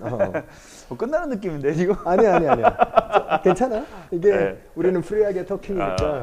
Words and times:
어. 0.00 0.18
뭐 0.88 0.98
끝나는 0.98 1.30
느낌인데 1.30 1.74
지금. 1.74 1.94
아니 2.06 2.26
아니 2.26 2.46
아니야. 2.48 2.76
저, 3.30 3.40
괜찮아. 3.42 3.84
이게 4.10 4.30
네. 4.30 4.62
우리는 4.74 5.00
free하게 5.00 5.44
talking이니까. 5.44 5.96
아. 6.00 6.20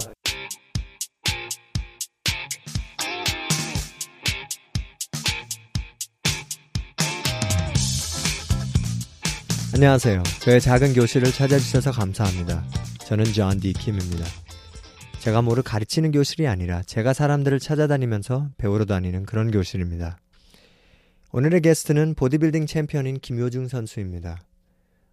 안녕하세요. 9.73 10.23
저의 10.41 10.61
작은 10.61 10.93
교실을 10.93 11.31
찾아주셔서 11.31 11.91
감사합니다. 11.91 12.63
저는 12.99 13.25
존 13.25 13.59
디 13.59 13.73
킴입니다. 13.73 14.23
제가 15.19 15.41
뭐를 15.41 15.63
가르치는 15.63 16.11
교실이 16.11 16.47
아니라 16.47 16.81
제가 16.83 17.13
사람들을 17.13 17.59
찾아다니면서 17.59 18.49
배우러 18.57 18.85
다니는 18.85 19.25
그런 19.25 19.51
교실입니다. 19.51 20.17
오늘의 21.31 21.61
게스트는 21.61 22.13
보디빌딩 22.15 22.65
챔피언인 22.65 23.19
김효중 23.19 23.67
선수입니다. 23.67 24.41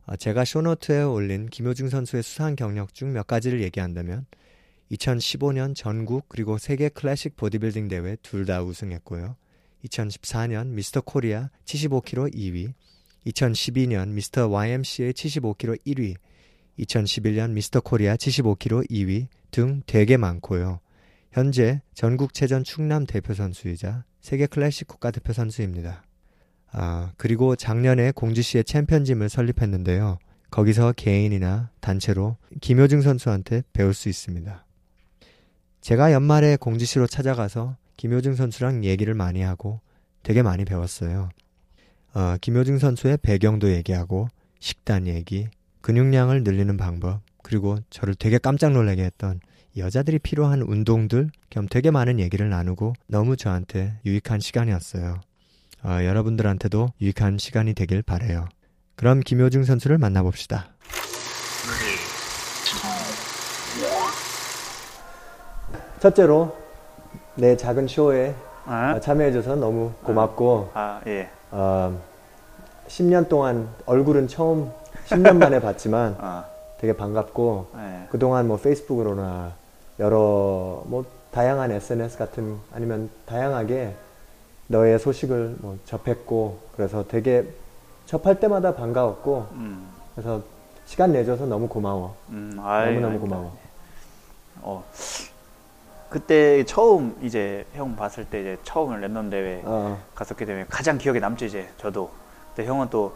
아, 0.06 0.16
제가 0.16 0.44
show 0.44 0.70
note에 0.70 1.02
올린 1.02 1.46
김효중 1.46 1.88
선수의 1.88 2.22
수상 2.22 2.54
경력 2.54 2.94
중 2.94 3.12
몇 3.12 3.26
가지를 3.26 3.60
얘기한다면 3.62 4.26
2015년 4.92 5.74
전국 5.74 6.28
그리고 6.28 6.58
세계 6.58 6.88
클래식 6.88 7.36
보디빌딩 7.36 7.88
대회 7.88 8.16
둘 8.22 8.46
다 8.46 8.62
우승했고요. 8.62 9.36
2014년 9.84 10.68
미스터 10.68 11.00
코리아 11.00 11.50
75kg 11.64 12.32
2위, 12.34 12.72
2012년 13.26 14.08
미스터 14.10 14.48
YMCA 14.48 15.12
75kg 15.12 15.78
1위, 15.84 16.14
2011년 16.78 17.50
미스터 17.50 17.80
코리아 17.80 18.14
75kg 18.16 18.88
2위 18.88 19.26
등 19.50 19.82
되게 19.86 20.16
많고요. 20.16 20.80
현재 21.32 21.80
전국체전 21.94 22.62
충남 22.62 23.06
대표 23.06 23.32
선수이자 23.32 24.04
세계 24.20 24.46
클래식 24.46 24.86
국가대표 24.86 25.32
선수입니다. 25.32 26.04
아, 26.70 27.12
그리고 27.16 27.56
작년에 27.56 28.12
공주시의 28.12 28.64
챔피언짐을 28.64 29.30
설립했는데요. 29.30 30.18
거기서 30.50 30.92
개인이나 30.92 31.70
단체로 31.80 32.36
김효중 32.60 33.00
선수한테 33.00 33.62
배울 33.72 33.94
수 33.94 34.10
있습니다. 34.10 34.66
제가 35.80 36.12
연말에 36.12 36.56
공주시로 36.56 37.06
찾아가서 37.06 37.76
김효중 37.96 38.34
선수랑 38.34 38.84
얘기를 38.84 39.14
많이 39.14 39.40
하고 39.40 39.80
되게 40.22 40.42
많이 40.42 40.66
배웠어요. 40.66 41.30
어, 42.14 42.36
김효중 42.42 42.78
선수의 42.78 43.18
배경도 43.22 43.72
얘기하고 43.72 44.28
식단 44.60 45.06
얘기, 45.06 45.48
근육량을 45.80 46.44
늘리는 46.44 46.76
방법, 46.76 47.22
그리고 47.42 47.78
저를 47.88 48.14
되게 48.14 48.36
깜짝 48.36 48.72
놀라게 48.72 49.02
했던 49.02 49.40
여자들이 49.76 50.18
필요한 50.18 50.60
운동들 50.62 51.30
겸 51.48 51.66
되게 51.66 51.90
많은 51.90 52.20
얘기를 52.20 52.48
나누고 52.48 52.92
너무 53.06 53.36
저한테 53.36 53.94
유익한 54.04 54.40
시간이었어요. 54.40 55.20
어, 55.84 55.88
여러분들한테도 56.04 56.90
유익한 57.00 57.38
시간이 57.38 57.74
되길 57.74 58.02
바래요. 58.02 58.48
그럼 58.96 59.20
김효중 59.20 59.64
선수를 59.64 59.98
만나봅시다. 59.98 60.68
첫째로 66.00 66.56
내 67.36 67.56
작은 67.56 67.88
쇼에 67.88 68.34
아, 68.66 69.00
참여해줘서 69.00 69.56
너무 69.56 69.92
고맙고 70.02 70.70
아 70.74 71.00
예. 71.06 71.30
어, 71.50 71.98
10년 72.88 73.28
동안 73.28 73.68
얼굴은 73.86 74.28
처음 74.28 74.70
10년 75.06 75.38
만에 75.38 75.60
봤지만 75.60 76.16
아, 76.20 76.44
되게 76.78 76.92
반갑고 76.94 77.70
예. 77.76 78.06
그동안 78.10 78.46
뭐 78.48 78.56
페이스북으로나 78.58 79.61
여러 80.02 80.82
뭐 80.86 81.04
다양한 81.30 81.70
SNS 81.70 82.18
같은 82.18 82.58
아니면 82.72 83.08
다양하게 83.26 83.94
너의 84.66 84.98
소식을 84.98 85.56
뭐 85.60 85.78
접했고 85.84 86.58
그래서 86.76 87.04
되게 87.06 87.46
접할 88.06 88.38
때마다 88.40 88.74
반가웠고 88.74 89.46
음, 89.52 89.88
그래서 90.14 90.42
시간 90.84 91.12
내줘서 91.12 91.46
너무 91.46 91.68
고마워 91.68 92.16
음, 92.30 92.58
아이, 92.60 92.86
너무너무 92.94 93.06
아닙니다. 93.14 93.36
고마워 93.36 93.56
어, 94.62 94.84
그때 96.10 96.64
처음 96.64 97.16
이제 97.22 97.64
형 97.74 97.96
봤을 97.96 98.24
때 98.24 98.40
이제 98.40 98.58
처음 98.64 99.00
랜덤 99.00 99.30
대회 99.30 99.62
어, 99.64 99.98
갔었기 100.14 100.44
때문에 100.44 100.66
가장 100.68 100.98
기억에 100.98 101.20
남죠 101.20 101.46
이제 101.46 101.68
저도. 101.78 102.10
근데 102.54 102.68
형은 102.68 102.90
또 102.90 103.14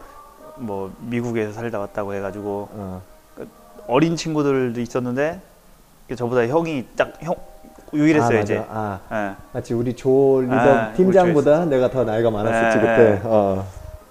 뭐 0.59 0.91
미국에서 0.99 1.53
살다 1.53 1.79
왔다고 1.79 2.13
해가지고 2.13 2.69
어. 2.71 3.01
어린 3.87 4.15
친구들도 4.15 4.79
있었는데 4.81 5.39
저보다 6.15 6.47
형이 6.47 6.85
딱 6.95 7.13
형 7.21 7.35
유일했어요 7.93 8.39
아, 8.39 8.41
이제. 8.41 8.57
맞아. 8.57 8.69
아, 8.71 8.99
예. 9.13 9.35
마치 9.53 9.73
우리 9.73 9.95
조 9.95 10.41
리더 10.41 10.55
아, 10.55 10.93
팀장보다 10.93 11.65
내가 11.65 11.89
더 11.89 12.03
나이가 12.03 12.29
많았었지 12.29 12.77
예, 12.77 12.81
그때 12.81 13.01
예. 13.11 13.21
어, 13.23 13.65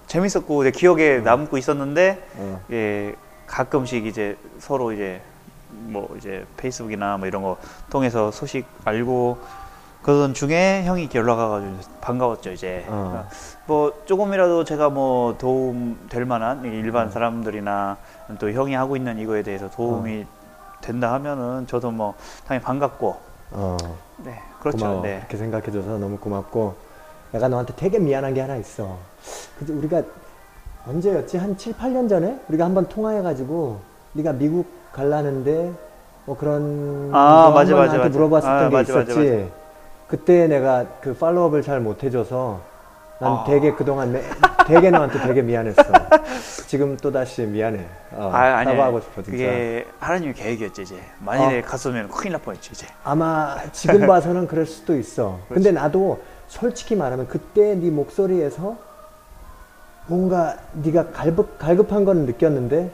재밌었고 0.07 0.63
이제 0.63 0.71
기억에 0.71 1.19
남고 1.19 1.57
있었는데 1.57 2.27
어. 2.37 2.59
예, 2.71 3.13
가끔씩 3.45 4.05
이제 4.07 4.35
서로 4.59 4.91
이제 4.93 5.21
뭐 5.69 6.13
이제 6.17 6.45
페이스북이나 6.57 7.17
뭐 7.17 7.27
이런 7.27 7.43
거 7.43 7.57
통해서 7.91 8.31
소식 8.31 8.65
알고 8.83 9.37
그러던 10.01 10.33
중에 10.33 10.83
형이 10.85 11.03
이렇게 11.03 11.19
연락 11.19 11.37
와가지고 11.37 11.73
반가웠죠 12.01 12.51
이제 12.53 12.83
어. 12.87 13.27
뭐 13.67 13.93
조금이라도 14.05 14.63
제가 14.63 14.89
뭐 14.89 15.37
도움 15.37 15.99
될 16.09 16.25
만한 16.25 16.65
이 16.65 16.69
일반 16.69 17.07
어. 17.07 17.11
사람들이나 17.11 17.97
또 18.39 18.51
형이 18.51 18.73
하고 18.73 18.95
있는 18.95 19.19
이거에 19.19 19.43
대해서 19.43 19.69
도움이 19.69 20.25
된다 20.81 21.13
하면은 21.13 21.67
저도 21.67 21.91
뭐 21.91 22.13
당연히 22.47 22.63
반갑고 22.63 23.17
어. 23.51 23.77
네 24.23 24.39
그렇죠 24.59 24.77
고마워. 24.77 25.01
네 25.01 25.17
그렇게 25.19 25.37
생각해줘서 25.37 25.97
너무 25.97 26.17
고맙고 26.17 26.75
내가 27.31 27.47
너한테 27.47 27.73
되게 27.75 27.99
미안한 27.99 28.33
게 28.33 28.41
하나 28.41 28.55
있어. 28.55 28.97
그지 29.59 29.73
우리가 29.73 30.01
언제였지? 30.87 31.37
한 31.37 31.57
7, 31.57 31.73
8년 31.73 32.07
전에 32.07 32.39
우리가 32.47 32.65
한번 32.65 32.87
통화해가지고 32.87 33.79
네가 34.13 34.33
미국 34.33 34.65
갈라는데 34.93 35.73
뭐 36.25 36.37
그런 36.37 37.11
아, 37.13 37.45
거 37.47 37.51
맞아, 37.51 37.75
맞아, 37.75 37.97
맞아. 37.97 38.09
물어봤었던 38.09 38.65
아, 38.65 38.69
게 38.69 38.75
맞아, 38.75 38.95
맞아, 38.95 39.11
있었지. 39.11 39.51
그때 40.07 40.47
내가 40.47 40.85
그 41.01 41.13
팔로업을 41.13 41.61
잘 41.61 41.81
못해줘서 41.81 42.61
난 43.19 43.31
아. 43.31 43.43
되게 43.47 43.71
그동안 43.73 44.11
매, 44.11 44.21
되게 44.67 44.91
너한테 44.91 45.19
되게 45.19 45.41
미안했어. 45.41 45.81
지금 46.67 46.95
또 46.97 47.11
다시 47.11 47.41
미안해. 47.41 47.83
어, 48.11 48.29
아, 48.31 48.57
아니, 48.57 48.69
사과하고 48.71 48.99
싶어 49.01 49.23
진짜. 49.23 49.31
그게 49.31 49.87
하나님의 49.99 50.33
계획이었죠 50.35 50.81
이제 50.83 50.95
만일에 51.19 51.59
어. 51.59 51.61
갔으면 51.63 52.09
큰일 52.09 52.33
날 52.33 52.41
뻔했죠 52.41 52.71
이제 52.73 52.85
아마 53.03 53.57
지금 53.71 54.05
봐서는 54.07 54.47
그럴 54.47 54.65
수도 54.65 54.95
있어. 54.97 55.39
근데 55.49 55.71
나도 55.71 56.21
솔직히 56.47 56.95
말하면 56.95 57.27
그때 57.27 57.73
네 57.75 57.89
목소리에서 57.89 58.77
뭔가 60.07 60.57
네가 60.73 61.11
갈급 61.11 61.57
갈급한 61.57 62.05
건 62.05 62.25
느꼈는데 62.25 62.91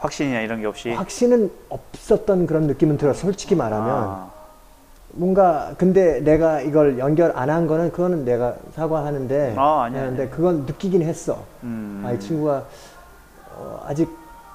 확신이나 0.00 0.40
이런 0.40 0.60
게 0.60 0.66
없이 0.66 0.90
확신은 0.92 1.50
없었던 1.68 2.46
그런 2.46 2.66
느낌은 2.68 2.96
들어. 2.96 3.12
솔직히 3.12 3.54
말하면 3.54 3.88
아, 3.90 4.30
뭔가 5.12 5.74
근데 5.76 6.20
내가 6.20 6.60
이걸 6.60 6.98
연결 6.98 7.32
안 7.36 7.50
한 7.50 7.66
거는 7.66 7.92
그거는 7.92 8.24
내가 8.24 8.54
사과하는데 8.74 9.54
아, 9.58 9.82
아니야, 9.82 10.04
근데 10.06 10.22
아니야. 10.22 10.34
그건 10.34 10.64
느끼긴 10.66 11.02
했어. 11.02 11.44
음, 11.62 12.02
아이 12.04 12.18
친구가 12.18 12.64
어, 13.56 13.84
아직 13.86 14.08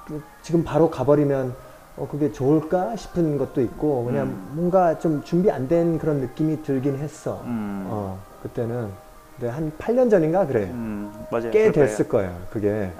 그- 0.06 0.20
지금 0.42 0.64
바로 0.64 0.90
가버리면 0.90 1.54
어, 1.96 2.08
그게 2.10 2.32
좋을까 2.32 2.96
싶은 2.96 3.38
것도 3.38 3.60
있고 3.62 4.04
그냥 4.04 4.26
음. 4.26 4.48
뭔가 4.52 4.98
좀 4.98 5.22
준비 5.22 5.50
안 5.50 5.68
된 5.68 5.98
그런 5.98 6.18
느낌이 6.20 6.62
들긴 6.62 6.96
했어. 6.98 7.40
음, 7.44 7.84
어, 7.88 8.18
그때는 8.42 8.88
근데 9.38 9.52
한 9.52 9.70
8년 9.78 10.10
전인가 10.10 10.44
그래. 10.46 10.64
음, 10.64 11.12
맞아요 11.30 11.50
꽤 11.52 11.70
그럴 11.70 11.72
거예요. 11.72 11.86
됐을 11.86 12.08
거야 12.08 12.36
그게. 12.50 12.90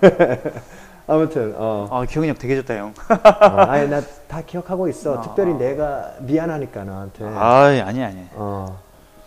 예. 1.08 1.12
아무튼 1.12 1.54
어, 1.56 1.88
아 1.90 2.04
기억력 2.04 2.38
되게 2.38 2.56
좋다 2.56 2.76
형 2.76 2.88
어, 2.88 3.60
아니 3.70 3.88
나 3.88 4.00
다 4.28 4.42
기억하고 4.42 4.88
있어. 4.88 5.18
아, 5.18 5.22
특별히 5.22 5.52
아. 5.52 5.56
내가 5.56 6.14
미안하니까 6.20 6.84
너한테. 6.84 7.24
아이 7.24 7.80
아니 7.80 8.02
아니 8.02 8.26
어, 8.34 8.78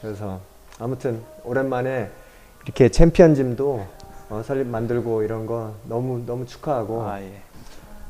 그래서 0.01 0.39
아무튼 0.77 1.21
오랜만에 1.43 2.09
이렇게 2.65 2.89
챔피언짐도 2.89 3.85
어, 4.29 4.41
설립 4.45 4.67
만들고 4.67 5.23
이런 5.23 5.45
거 5.45 5.73
너무 5.85 6.23
너무 6.25 6.45
축하하고. 6.45 7.03
아 7.03 7.21
예. 7.21 7.41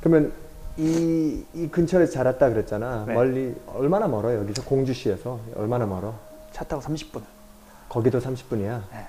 그러면 0.02 0.34
이, 0.78 1.46
이 1.54 1.68
근처에서 1.68 2.12
자랐다 2.12 2.50
그랬잖아. 2.50 3.06
네. 3.08 3.14
멀리 3.14 3.56
얼마나 3.68 4.08
멀어 4.08 4.34
여기서 4.34 4.64
공주시에서 4.64 5.40
얼마나 5.56 5.86
멀어? 5.86 6.14
차 6.52 6.64
타고 6.64 6.82
30분 6.82 7.22
거기도 7.88 8.20
30분이야. 8.20 8.82
네. 8.92 9.08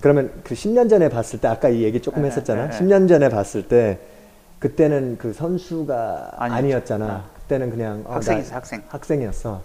그러면 0.00 0.30
그 0.44 0.54
10년 0.54 0.88
전에 0.88 1.08
봤을 1.08 1.40
때 1.40 1.48
아까 1.48 1.68
이 1.68 1.82
얘기 1.82 2.00
조금 2.00 2.22
네, 2.22 2.28
했었잖아. 2.28 2.68
네, 2.68 2.70
네. 2.70 2.78
10년 2.78 3.08
전에 3.08 3.28
봤을 3.28 3.66
때 3.66 3.98
그때는 4.58 5.16
그 5.18 5.32
선수가 5.32 6.32
아니었죠. 6.36 6.56
아니었잖아. 6.58 7.06
아. 7.06 7.24
그때는 7.42 7.70
그냥 7.70 8.02
어, 8.06 8.14
학생이었어 8.14 8.50
나- 8.50 8.56
학생 8.56 8.82
학생이었어. 8.88 9.62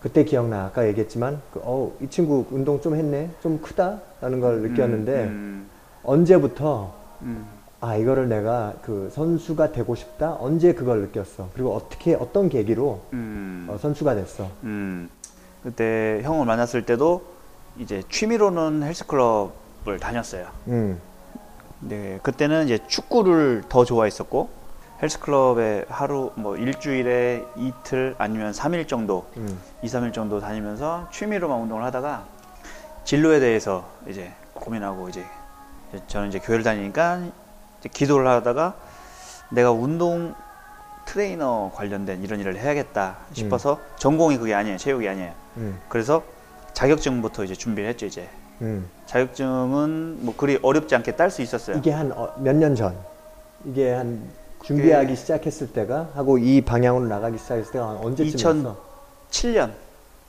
그때 0.00 0.24
기억나. 0.24 0.66
아까 0.66 0.86
얘기했지만 0.86 1.40
그, 1.52 1.60
어, 1.62 1.92
이 2.00 2.08
친구 2.08 2.44
운동 2.50 2.80
좀 2.80 2.94
했네. 2.94 3.30
좀 3.42 3.60
크다라는 3.60 4.40
걸 4.40 4.60
느꼈는데 4.62 5.24
음, 5.24 5.66
언제부터 6.02 6.92
음, 7.22 7.46
아 7.80 7.96
이거를 7.96 8.28
내가 8.28 8.74
그 8.82 9.10
선수가 9.12 9.72
되고 9.72 9.94
싶다. 9.94 10.36
언제 10.40 10.72
그걸 10.74 11.00
느꼈어. 11.02 11.48
그리고 11.54 11.74
어떻게 11.74 12.14
어떤 12.14 12.48
계기로 12.48 13.00
음, 13.14 13.66
어, 13.70 13.78
선수가 13.78 14.14
됐어. 14.14 14.48
음. 14.64 15.08
그때 15.62 16.20
형을 16.22 16.44
만났을 16.44 16.84
때도 16.84 17.22
이제 17.78 18.02
취미로는 18.10 18.82
헬스클럽을 18.82 19.98
다녔어요 20.00 20.46
음. 20.68 21.00
네, 21.80 22.18
그때는 22.22 22.64
이제 22.64 22.78
축구를 22.86 23.64
더 23.68 23.84
좋아했었고 23.84 24.48
헬스클럽에 25.02 25.84
하루 25.88 26.32
뭐 26.36 26.56
일주일에 26.56 27.44
이틀 27.56 28.14
아니면 28.16 28.52
3일 28.52 28.88
정도, 28.88 29.26
음. 29.36 29.58
2, 29.82 29.86
3일 29.86 30.12
정도 30.14 30.40
다니면서 30.40 31.08
취미로만 31.12 31.60
운동을 31.60 31.84
하다가 31.84 32.24
진로에 33.04 33.40
대해서 33.40 33.86
이제 34.08 34.32
고민하고 34.54 35.08
이제 35.10 35.24
저는 36.06 36.28
이제 36.28 36.38
교회를 36.38 36.64
다니니까 36.64 37.22
이제 37.80 37.88
기도를 37.92 38.26
하다가 38.26 38.74
내가 39.50 39.72
운동 39.72 40.34
트레이너 41.04 41.70
관련된 41.74 42.22
이런 42.22 42.40
일을 42.40 42.56
해야겠다 42.56 43.18
싶어서 43.32 43.78
전공이 43.96 44.38
그게 44.38 44.54
아니에요. 44.54 44.78
체육이 44.78 45.06
아니에요. 45.06 45.32
음. 45.58 45.80
그래서 45.88 46.22
자격증부터 46.74 47.44
이제 47.44 47.54
준비를 47.54 47.88
했죠, 47.90 48.06
이제. 48.06 48.28
음. 48.60 48.88
자격증은 49.06 50.18
뭐 50.24 50.34
그리 50.36 50.58
어렵지 50.62 50.94
않게 50.94 51.16
딸 51.16 51.30
수 51.30 51.42
있었어요. 51.42 51.76
이게 51.78 51.90
한 51.90 52.12
몇 52.38 52.54
년 52.56 52.74
전? 52.74 52.94
이게 53.64 53.92
한 53.92 54.20
준비하기 54.62 55.16
시작했을 55.16 55.72
때가 55.72 56.10
하고 56.14 56.38
이 56.38 56.60
방향으로 56.60 57.06
나가기 57.06 57.38
시작했을 57.38 57.72
때가 57.72 57.88
한 57.90 57.96
언제쯤이었어? 57.98 58.76
7년. 59.30 59.70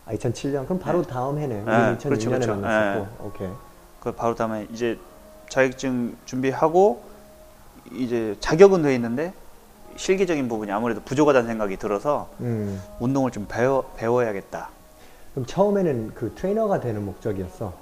아, 0.06 0.14
2007년. 0.14 0.66
그럼 0.66 0.80
바로 0.80 1.02
네. 1.02 1.08
다음 1.10 1.38
해네. 1.38 1.56
네, 1.56 1.64
2006년에 1.64 2.00
그렇죠, 2.04 2.30
그렇죠. 2.30 2.56
만났었고. 2.56 3.28
오케이. 3.28 3.50
그 4.00 4.12
바로 4.12 4.36
다음에 4.36 4.68
이제 4.72 4.98
자격증 5.50 6.16
준비하고 6.26 7.02
이제 7.94 8.36
자격은 8.40 8.84
돼 8.84 8.94
있는데 8.96 9.34
실기적인 9.96 10.48
부분이 10.48 10.72
아무래도 10.72 11.02
부족하다는 11.04 11.48
생각이 11.48 11.78
들어서 11.78 12.30
음. 12.42 12.82
운동을 13.00 13.32
좀 13.32 13.46
배워 13.48 13.84
배워야겠다. 13.96 14.70
그럼 15.36 15.46
처음에는 15.46 16.14
그 16.16 16.34
트레이너가 16.34 16.80
되는 16.80 17.04
목적이었어. 17.04 17.74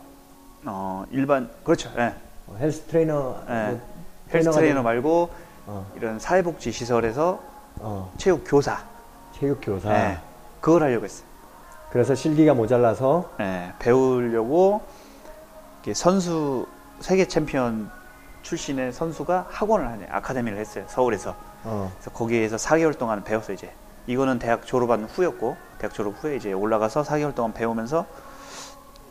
어 0.65 1.05
일반 1.11 1.51
그렇죠. 1.63 1.91
예. 1.97 2.15
어, 2.47 2.55
헬스 2.59 2.81
트레이너. 2.87 3.35
예. 3.47 3.53
뭐, 3.69 3.81
헬스 4.33 4.49
트레이너 4.49 4.75
된- 4.77 4.83
말고 4.83 5.29
어, 5.67 5.85
이런 5.95 6.17
사회복지 6.17 6.71
시설에서 6.71 7.39
어, 7.79 8.11
체육 8.17 8.43
교사. 8.43 8.79
체육 9.33 9.59
교사. 9.61 9.93
예. 9.93 10.17
그걸 10.61 10.81
하려고 10.81 11.05
했어요. 11.05 11.27
그래서 11.91 12.15
실기가 12.15 12.55
모자라서 12.55 13.29
예, 13.39 13.71
배우려고 13.77 14.81
선수 15.93 16.65
세계 17.01 17.27
챔피언 17.27 17.87
출신의 18.41 18.93
선수가 18.93 19.45
학원을 19.51 19.87
하네 19.87 20.07
아카데미를 20.09 20.57
했어요 20.57 20.85
서울에서 20.87 21.35
어, 21.65 21.91
그래서 21.93 22.09
거기에서 22.11 22.55
4개월 22.55 22.97
동안 22.97 23.23
배웠어요 23.23 23.53
이제 23.53 23.71
이거는 24.07 24.39
대학 24.39 24.65
졸업한 24.65 25.03
후였고 25.05 25.55
대학 25.83 25.93
졸업 25.93 26.15
후에 26.23 26.37
이제 26.37 26.53
올라가서 26.53 27.01
4개월 27.03 27.35
동안 27.35 27.51
배우면서 27.51 28.05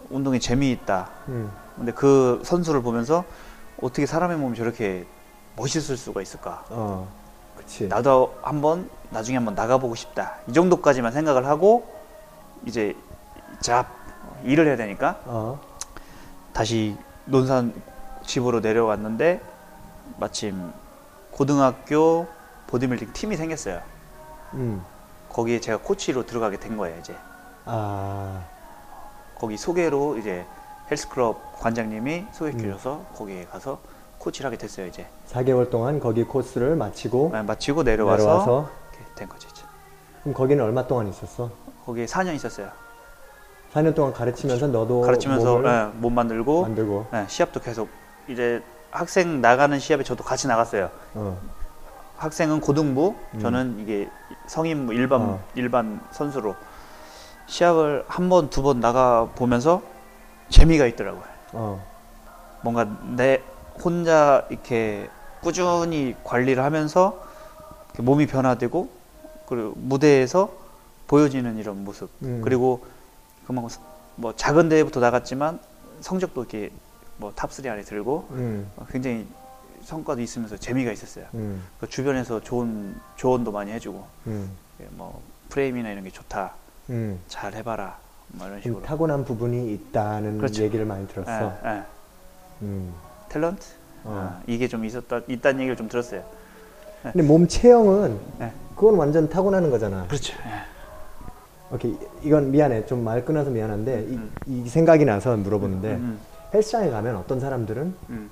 운동이 0.09 0.41
재미있다. 0.41 1.11
음, 1.29 1.53
근데 1.77 1.93
그 1.93 2.41
선수를 2.45 2.81
보면서 2.81 3.25
어떻게 3.83 4.07
사람의 4.07 4.39
몸이 4.39 4.57
저렇게 4.57 5.07
멋있을 5.57 5.99
수가 5.99 6.23
있을까? 6.23 6.65
어, 6.71 7.07
그치. 7.59 7.89
나도 7.89 8.39
한번 8.41 8.89
나중에 9.11 9.37
한번 9.37 9.55
나가보고 9.55 9.95
싶다. 9.95 10.37
이 10.49 10.55
정도까지만 10.55 11.13
생각을 11.13 11.45
하고 11.45 11.93
이제 12.65 12.97
잡 13.61 13.89
일을 14.43 14.67
해야 14.67 14.77
되니까 14.77 15.21
어, 15.27 15.61
다시 16.55 16.97
논산 17.27 17.75
집으로 18.25 18.61
내려왔는데 18.61 19.43
마침 20.17 20.73
고등학교 21.33 22.27
보디빌딩 22.69 23.13
팀이 23.13 23.37
생겼어요. 23.37 23.83
음, 24.55 24.83
거기에 25.33 25.61
제가 25.61 25.79
코치로 25.79 26.27
들어가게 26.27 26.59
된 26.59 26.77
거예요, 26.77 26.99
이제. 26.99 27.15
아, 27.65 28.43
거기 29.35 29.57
소개로 29.57 30.19
이제 30.19 30.45
헬스클럽 30.91 31.61
관장님이 31.61 32.27
소개해 32.33 32.57
음. 32.57 32.59
주셔서 32.59 33.05
거기에 33.15 33.45
가서 33.47 33.79
코치를 34.19 34.47
하게 34.47 34.59
됐어요, 34.59 34.87
이제. 34.87 35.07
4개월 35.31 35.71
동안 35.71 35.99
거기 35.99 36.25
코스를 36.25 36.77
마치고 36.77 37.31
네, 37.33 37.43
마치고 37.43 37.83
내려와서, 37.83 38.23
내려와서 38.23 38.71
이렇게 38.93 39.15
된 39.15 39.29
거죠, 39.29 39.49
이제. 39.51 39.63
그럼 40.23 40.35
거기는 40.35 40.63
얼마 40.63 40.87
동안 40.87 41.09
있었어? 41.09 41.51
거기에 41.87 42.07
4년 42.07 42.35
있었어요. 42.35 42.71
4년 43.75 43.95
동안 43.95 44.13
가르치면서 44.13 44.67
너도 44.67 45.01
가르치면서 45.01 45.55
몸을 45.55 45.71
예, 45.71 45.99
몸 45.99 46.15
만들고 46.15 46.63
만들고 46.63 47.07
예, 47.15 47.25
시합도 47.27 47.61
계속 47.61 47.89
이제 48.29 48.63
학생 48.91 49.41
나가는 49.41 49.77
시합에 49.79 50.05
저도 50.05 50.23
같이 50.23 50.47
나갔어요. 50.47 50.91
어, 51.15 51.39
학생은 52.23 52.61
고등부, 52.61 53.15
음. 53.35 53.41
저는 53.41 53.81
이게 53.81 54.09
성인부 54.47 54.95
일반 54.95 55.21
어. 55.23 55.41
일반 55.55 56.01
선수로 56.13 56.55
시합을 57.47 58.05
한 58.09 58.29
번 58.29 58.49
두 58.49 58.63
번 58.63 58.81
나가 58.81 59.29
보면서 59.35 59.83
재미가 60.49 60.87
있더라고요. 60.87 61.25
어, 61.53 61.85
뭔가 62.63 62.85
내 63.17 63.43
혼자 63.83 64.47
이렇게 64.51 65.09
꾸준히 65.43 66.15
관리를 66.23 66.63
하면서 66.63 67.21
몸이 67.99 68.27
변화되고 68.27 68.89
그리고 69.47 69.73
무대에서 69.77 70.51
보여지는 71.09 71.59
이런 71.59 71.85
모습 71.85 72.09
음. 72.23 72.41
그리고 72.45 72.85
그만큼 73.47 73.71
뭐 74.15 74.33
작은 74.37 74.69
대회부터 74.69 75.01
나갔지만 75.01 75.59
성적도 76.01 76.43
이렇게 76.43 76.71
뭐 77.17 77.33
top 77.35 77.59
3 77.59 77.67
안에 77.69 77.83
들고 77.83 78.29
음, 78.31 78.71
굉장히 78.91 79.27
성과도 79.85 80.21
있으면서 80.21 80.57
재미가 80.57 80.93
있었어요. 80.93 81.27
음, 81.35 81.63
그 81.81 81.89
주변에서 81.89 82.41
좋은 82.41 82.95
조언도 83.17 83.53
많이 83.53 83.71
해주고 83.73 84.05
음, 84.29 84.51
예, 84.81 84.87
뭐 84.91 85.21
프레임이나 85.49 85.91
이런 85.91 86.05
게 86.05 86.11
좋다 86.11 86.55
음. 86.91 87.19
잘 87.29 87.55
해봐라 87.55 87.99
뭐 88.29 88.47
이런 88.47 88.59
좀 88.61 88.73
식으로 88.73 88.83
타고난 88.83 89.25
부분이 89.25 89.73
있다는 89.75 90.39
그렇죠. 90.39 90.63
얘기를 90.63 90.85
많이 90.85 91.07
들었어. 91.09 91.53
예, 91.65 91.69
예. 91.69 91.83
음. 92.63 92.93
탤런트 93.29 93.65
어. 94.05 94.37
아, 94.39 94.43
이게 94.47 94.67
좀 94.69 94.85
있었다 94.85 95.21
있다는 95.29 95.61
얘기를 95.61 95.77
좀 95.77 95.89
들었어요 95.89 96.23
근데 97.03 97.23
몸 97.23 97.47
체형은 97.49 98.19
네. 98.39 98.53
그건 98.77 98.95
완전 98.97 99.29
타고나는 99.29 99.71
거잖아. 99.71 100.07
그렇죠 100.07 100.35
예. 100.47 101.75
오케이 101.75 101.97
이건 102.23 102.51
미안해 102.51 102.87
좀 102.87 103.03
말 103.03 103.25
끊어서 103.25 103.51
미안한데 103.51 104.03
이, 104.03 104.15
음. 104.15 104.33
이 104.47 104.69
생각이 104.69 105.05
나서 105.05 105.37
물어보는데 105.37 105.95
음, 105.95 106.19
헬스장에 106.55 106.91
가면 106.91 107.17
어떤 107.17 107.41
사람들은 107.41 107.95
음, 108.11 108.31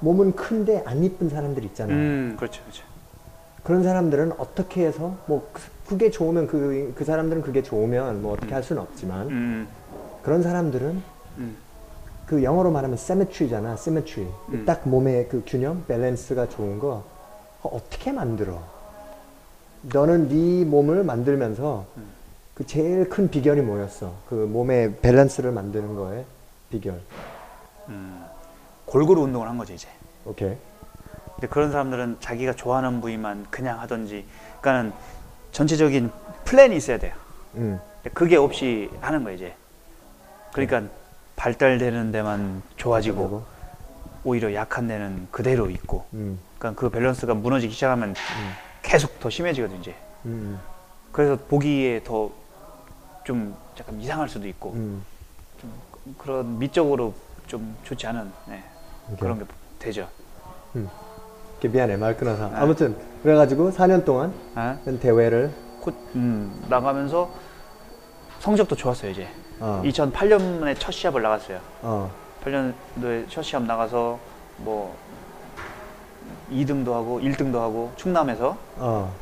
몸은 0.00 0.34
큰데 0.36 0.82
안 0.86 1.02
이쁜 1.02 1.28
사람들 1.28 1.64
있잖아. 1.64 1.92
음, 1.92 2.34
그렇죠 2.38 2.62
그렇죠 2.62 2.84
그런 3.62 3.82
사람들은 3.82 4.32
어떻게 4.38 4.86
해서 4.86 5.16
뭐 5.26 5.48
그- 5.52 5.62
그게 5.88 6.10
좋으면 6.10 6.46
그, 6.46 6.92
그 6.96 7.04
사람들은 7.04 7.42
그게 7.42 7.62
좋으면 7.62 8.22
뭐 8.22 8.32
어떻게 8.34 8.52
음. 8.52 8.54
할 8.54 8.62
수는 8.62 8.82
없지만 8.82 9.28
음, 9.28 9.68
그런 10.22 10.42
사람들은 10.42 11.02
음, 11.38 11.56
그 12.26 12.42
영어로 12.42 12.70
말하면 12.72 12.94
symmetry잖아, 12.94 13.72
symmetry. 13.74 14.28
음. 14.50 14.64
딱 14.66 14.88
몸의 14.88 15.28
그 15.28 15.42
균형, 15.46 15.84
밸런스가 15.86 16.48
좋은 16.48 16.78
거 16.78 17.04
어, 17.62 17.68
어떻게 17.68 18.10
만들어? 18.12 18.60
너는 19.82 20.28
네 20.28 20.64
몸을 20.64 21.04
만들면서 21.04 21.86
음. 21.96 22.04
그 22.54 22.66
제일 22.66 23.08
큰 23.08 23.28
비결이 23.30 23.60
뭐였어? 23.60 24.12
그 24.28 24.34
몸의 24.34 24.96
밸런스를 25.02 25.52
만드는 25.52 25.94
거에 25.94 26.24
비결. 26.70 27.00
음. 27.88 28.24
골고루 28.86 29.22
운동을 29.22 29.48
한 29.48 29.58
거죠 29.58 29.74
이제 29.74 29.88
오케이. 30.24 30.56
근데 31.34 31.46
그런 31.48 31.70
사람들은 31.70 32.18
자기가 32.20 32.54
좋아하는 32.54 33.00
부위만 33.00 33.46
그냥 33.50 33.80
하던지 33.80 34.24
그러니까는 34.60 34.92
전체적인 35.52 36.10
플랜이 36.44 36.76
있어야 36.76 36.98
돼요 36.98 37.14
음. 37.56 37.78
근데 38.02 38.14
그게 38.14 38.36
없이 38.36 38.90
하는 39.00 39.22
거예요 39.24 39.36
이제 39.36 39.54
그러니까 40.52 40.82
발달되는 41.36 42.12
데만 42.12 42.62
좋아지고 42.76 43.44
오히려 44.24 44.54
약한 44.54 44.88
데는 44.88 45.28
그대로 45.30 45.68
있고 45.70 46.06
음. 46.14 46.38
그러니까 46.58 46.80
그 46.80 46.88
밸런스가 46.90 47.34
무너지기 47.34 47.74
시작하면 47.74 48.14
계속 48.82 49.20
더 49.20 49.28
심해지거든요 49.28 49.80
이제 49.80 49.94
음. 50.24 50.58
그래서 51.12 51.36
보기에 51.36 52.02
더 52.02 52.46
좀 53.26 53.56
약간 53.80 54.00
이상할 54.00 54.28
수도 54.28 54.46
있고 54.46 54.72
음. 54.74 55.04
그런 56.16 56.58
미적으로 56.60 57.12
좀 57.48 57.76
좋지 57.82 58.06
않은 58.06 58.32
네. 58.46 58.62
그런 59.18 59.38
게 59.38 59.44
되죠. 59.78 60.08
이렇게 60.74 61.68
미안해 61.68 61.96
말 61.96 62.16
끊어서. 62.16 62.48
네. 62.48 62.56
아무튼 62.56 62.96
그래가지고 63.22 63.70
4년 63.70 64.04
동안 64.04 64.32
아? 64.54 64.76
대회를 65.00 65.52
코, 65.80 65.92
음, 66.14 66.64
나가면서 66.68 67.30
성적도 68.40 68.74
좋았어요 68.76 69.10
이제. 69.10 69.28
어, 69.58 69.80
2008년에 69.84 70.76
첫 70.78 70.92
시합을 70.92 71.22
나갔어요. 71.22 71.60
어, 71.82 72.10
8년도에 72.44 73.28
첫 73.30 73.42
시합 73.42 73.62
나가서 73.62 74.18
뭐 74.58 74.96
2등도 76.50 76.92
하고 76.92 77.20
1등도 77.20 77.54
하고 77.54 77.92
충남에서 77.96 78.56
어. 78.76 79.12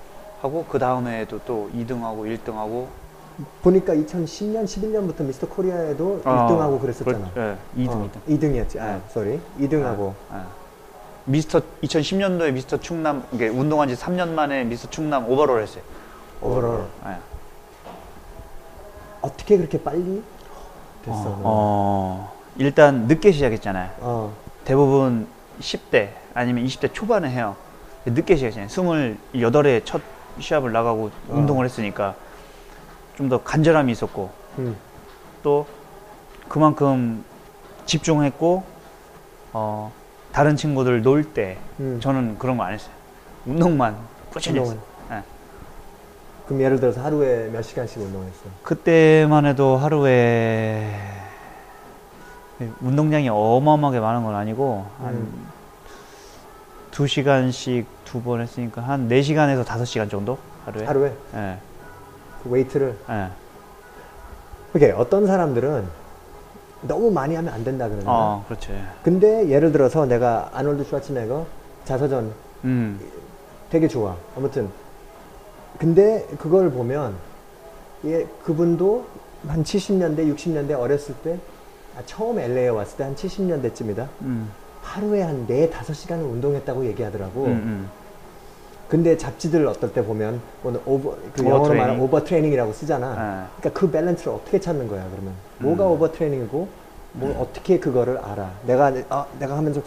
하고 0.41 0.65
그 0.69 0.79
다음에도 0.79 1.39
또 1.47 1.71
2등하고 1.75 2.39
1등하고 2.39 2.89
보니까 3.63 3.95
2010년, 3.95 4.65
11년부터 4.65 5.25
미스터 5.25 5.49
코리아에도 5.49 6.21
어, 6.25 6.31
2등하고 6.49 6.81
그랬었잖아. 6.81 7.31
네, 7.35 7.57
2등, 7.77 7.91
어, 7.91 8.11
2등. 8.29 8.39
2등이었지. 8.39 8.81
아, 8.81 8.87
네. 8.93 9.01
sorry. 9.09 9.41
2등하고. 9.61 10.13
아. 10.31 10.47
미스터 11.25 11.61
2010년도에 11.83 12.53
미스터 12.53 12.79
충남 12.79 13.25
이게 13.33 13.49
운동한 13.49 13.89
지 13.89 13.95
3년 13.95 14.31
만에 14.31 14.65
미스터 14.65 14.91
충남 14.91 15.29
overall 15.29 15.63
했어요. 15.63 15.83
오버롤. 16.43 16.85
네. 17.05 17.17
어떻게 19.23 19.57
그렇게 19.57 19.83
빨리 19.83 20.23
됐어? 21.03 21.17
어, 21.19 21.23
너? 21.25 21.41
어, 21.45 22.33
일단 22.59 23.07
늦게 23.07 23.33
시작했잖아요. 23.33 23.91
어, 24.01 24.33
대부분 24.65 25.27
10대 25.61 26.11
아니면 26.35 26.65
20대 26.67 26.93
초반에 26.93 27.31
해요. 27.31 27.57
늦게 28.05 28.37
시작했잖아요. 28.37 29.17
28에 29.35 29.85
첫 29.85 30.03
시합을 30.39 30.73
나가고 30.73 31.11
어. 31.29 31.35
운동을 31.35 31.65
했으니까 31.65 32.15
좀 33.17 33.29
더 33.29 33.43
간절함이 33.43 33.93
있었고 33.93 34.31
음. 34.59 34.77
또 35.43 35.67
그만큼 36.49 37.25
집중했고 37.87 38.65
어, 39.53 39.93
다른 40.33 40.57
친구들 40.57 41.03
놀때 41.03 41.59
음. 41.81 42.01
저는 42.01 42.39
그런 42.39 42.57
거 42.57 42.65
안 42.65 42.73
했어요. 42.75 42.93
운동만 43.47 43.97
꾸준히 44.31 44.59
했어요. 44.61 44.79
예. 45.13 45.23
그럼 46.47 46.61
예를 46.63 46.81
들어서 46.81 47.03
하루에 47.03 47.49
몇 47.53 47.63
시간씩 47.63 47.99
운동했어? 48.01 48.41
그때만 48.63 49.47
해도 49.47 49.77
하루에 49.77 50.91
운동량이 52.81 53.29
어마어마하게 53.29 54.01
많은 54.01 54.25
건 54.25 54.35
아니고 54.35 54.87
한 55.01 55.15
음. 55.15 55.47
두 56.91 57.07
시간씩 57.07 57.87
두 58.05 58.23
번 58.23 58.41
했으니까 58.41 58.81
한 58.83 59.09
4시간에서 59.09 59.65
5시간 59.65 60.09
정도 60.11 60.39
하루에. 60.65 60.85
하루에 60.85 61.13
예. 61.35 61.59
그 62.45 62.51
웨이트를 62.51 62.97
예. 63.09 63.29
오케이 64.77 64.91
어떤 64.93 65.27
사람들은 65.27 65.87
너무 66.83 67.11
많이 67.11 67.35
하면 67.35 67.53
안 67.53 67.65
된다 67.65 67.89
그러잖아. 67.89 68.13
어, 68.13 68.45
그렇죠. 68.47 68.73
예. 68.75 68.83
근데 69.03 69.49
예를 69.49 69.73
들어서 69.73 70.05
내가 70.07 70.51
아놀드 70.53 70.85
슈와츠네거 70.85 71.47
자서전 71.85 72.33
음. 72.65 73.01
되게 73.71 73.89
좋아. 73.89 74.15
아무튼 74.37 74.69
근데 75.79 76.27
그걸 76.39 76.71
보면 76.71 77.15
예 78.05 78.27
그분도 78.45 79.07
한 79.49 79.65
70년대 79.65 80.35
60년대 80.35 80.79
어렸을 80.79 81.15
때 81.17 81.39
아, 81.97 82.03
처음 82.07 82.39
LA에 82.39 82.69
왔을 82.69 82.97
때 82.99 83.05
한 83.05 83.15
70년대쯤이다. 83.17 84.07
음. 84.23 84.51
하루에 84.83 85.23
한 85.23 85.47
4, 85.47 85.55
5시간을 85.71 86.31
운동했다고 86.31 86.85
얘기하더라고. 86.87 87.45
음, 87.47 87.51
음. 87.51 87.91
근데 88.89 89.17
잡지들 89.17 89.67
어떨 89.67 89.93
때 89.93 90.05
보면 90.05 90.41
오늘 90.63 90.81
over 90.85 91.17
그 91.33 91.43
영어로 91.45 91.65
트레이닝? 91.65 91.81
말하면 91.83 92.03
overtraining이라고 92.03 92.73
쓰잖아. 92.73 93.11
예. 93.11 93.59
그러니까 93.61 93.81
그 93.81 93.91
밸런스를 93.91 94.33
어떻게 94.33 94.61
찾는 94.61 94.89
거야 94.89 95.07
그러면 95.11 95.33
뭐가 95.59 95.87
음. 95.87 95.91
overtraining이고 95.91 96.69
뭐 97.13 97.41
어떻게 97.41 97.79
그거를 97.79 98.19
알아 98.19 98.51
내가 98.67 98.93
아 99.09 99.27
내가 99.39 99.57
하면서 99.57 99.81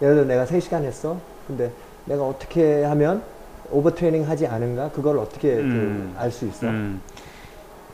예를 0.00 0.14
들어 0.14 0.26
내가 0.26 0.44
3시간 0.46 0.84
했어 0.84 1.18
근데 1.46 1.70
내가 2.06 2.26
어떻게 2.26 2.84
하면 2.84 3.22
오버 3.70 3.94
트레이닝 3.94 4.28
하지 4.28 4.46
않은가 4.46 4.90
그걸 4.90 5.18
어떻게 5.18 5.54
음. 5.56 6.14
알수 6.16 6.46
있어 6.46 6.66
음. 6.68 7.00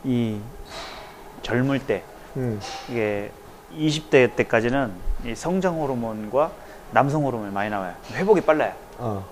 이 0.03 0.39
젊을 1.41 1.79
때 1.85 2.03
음. 2.37 2.59
이게 2.89 3.31
20대 3.75 4.35
때까지는 4.35 4.91
이 5.25 5.35
성장 5.35 5.79
호르몬과 5.81 6.51
남성 6.91 7.25
호르몬이 7.25 7.51
많이 7.51 7.69
나와요. 7.69 7.93
회복이 8.13 8.41
빨라요. 8.41 8.73
어. 8.97 9.25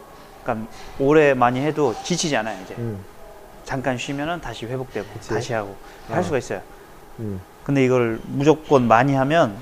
그러니까 0.45 0.67
오래 0.99 1.33
많이 1.33 1.59
해도 1.59 1.93
지치지 2.03 2.35
않아요. 2.37 2.57
이제 2.63 2.75
음. 2.77 2.99
잠깐 3.65 3.97
쉬면은 3.97 4.39
다시 4.39 4.65
회복되고 4.67 5.07
그치. 5.13 5.29
다시 5.29 5.53
하고 5.53 5.75
어. 6.09 6.13
할 6.13 6.23
수가 6.23 6.37
있어요. 6.37 6.61
음. 7.19 7.41
근데 7.63 7.83
이걸 7.83 8.19
무조건 8.27 8.87
많이 8.87 9.15
하면 9.15 9.55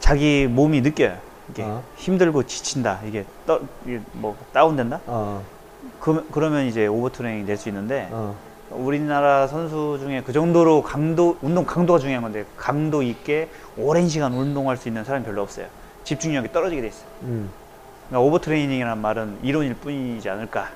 자기 0.00 0.46
몸이 0.48 0.80
느껴요. 0.80 1.16
이게 1.50 1.62
어. 1.62 1.82
힘들고 1.96 2.44
지친다. 2.44 3.00
이게 3.06 3.24
떠, 3.46 3.60
이게 3.86 4.00
뭐 4.12 4.36
다운된다. 4.52 5.00
어. 5.06 5.42
그, 6.00 6.26
그러면 6.32 6.66
이제 6.66 6.86
오버트레이닝 6.86 7.44
될 7.46 7.56
수 7.58 7.68
있는데 7.68 8.08
어. 8.10 8.34
우리나라 8.70 9.46
선수 9.46 9.98
중에 10.00 10.22
그 10.24 10.32
정도로 10.32 10.82
강도 10.82 11.36
운동 11.42 11.64
강도가 11.64 11.98
중요한 11.98 12.22
건데 12.22 12.44
강도 12.56 13.02
있게 13.02 13.48
오랜 13.76 14.08
시간 14.08 14.32
운동할 14.32 14.76
수 14.76 14.88
있는 14.88 15.04
사람이 15.04 15.24
별로 15.24 15.42
없어요. 15.42 15.66
집중력이 16.04 16.52
떨어지게 16.52 16.80
돼 16.82 16.88
있어요. 16.88 17.08
음. 17.22 17.50
그러니까 18.08 18.20
오버트레이닝이라는 18.26 18.98
말은 19.02 19.38
이론일 19.42 19.74
뿐이지 19.74 20.28
않을까. 20.28 20.68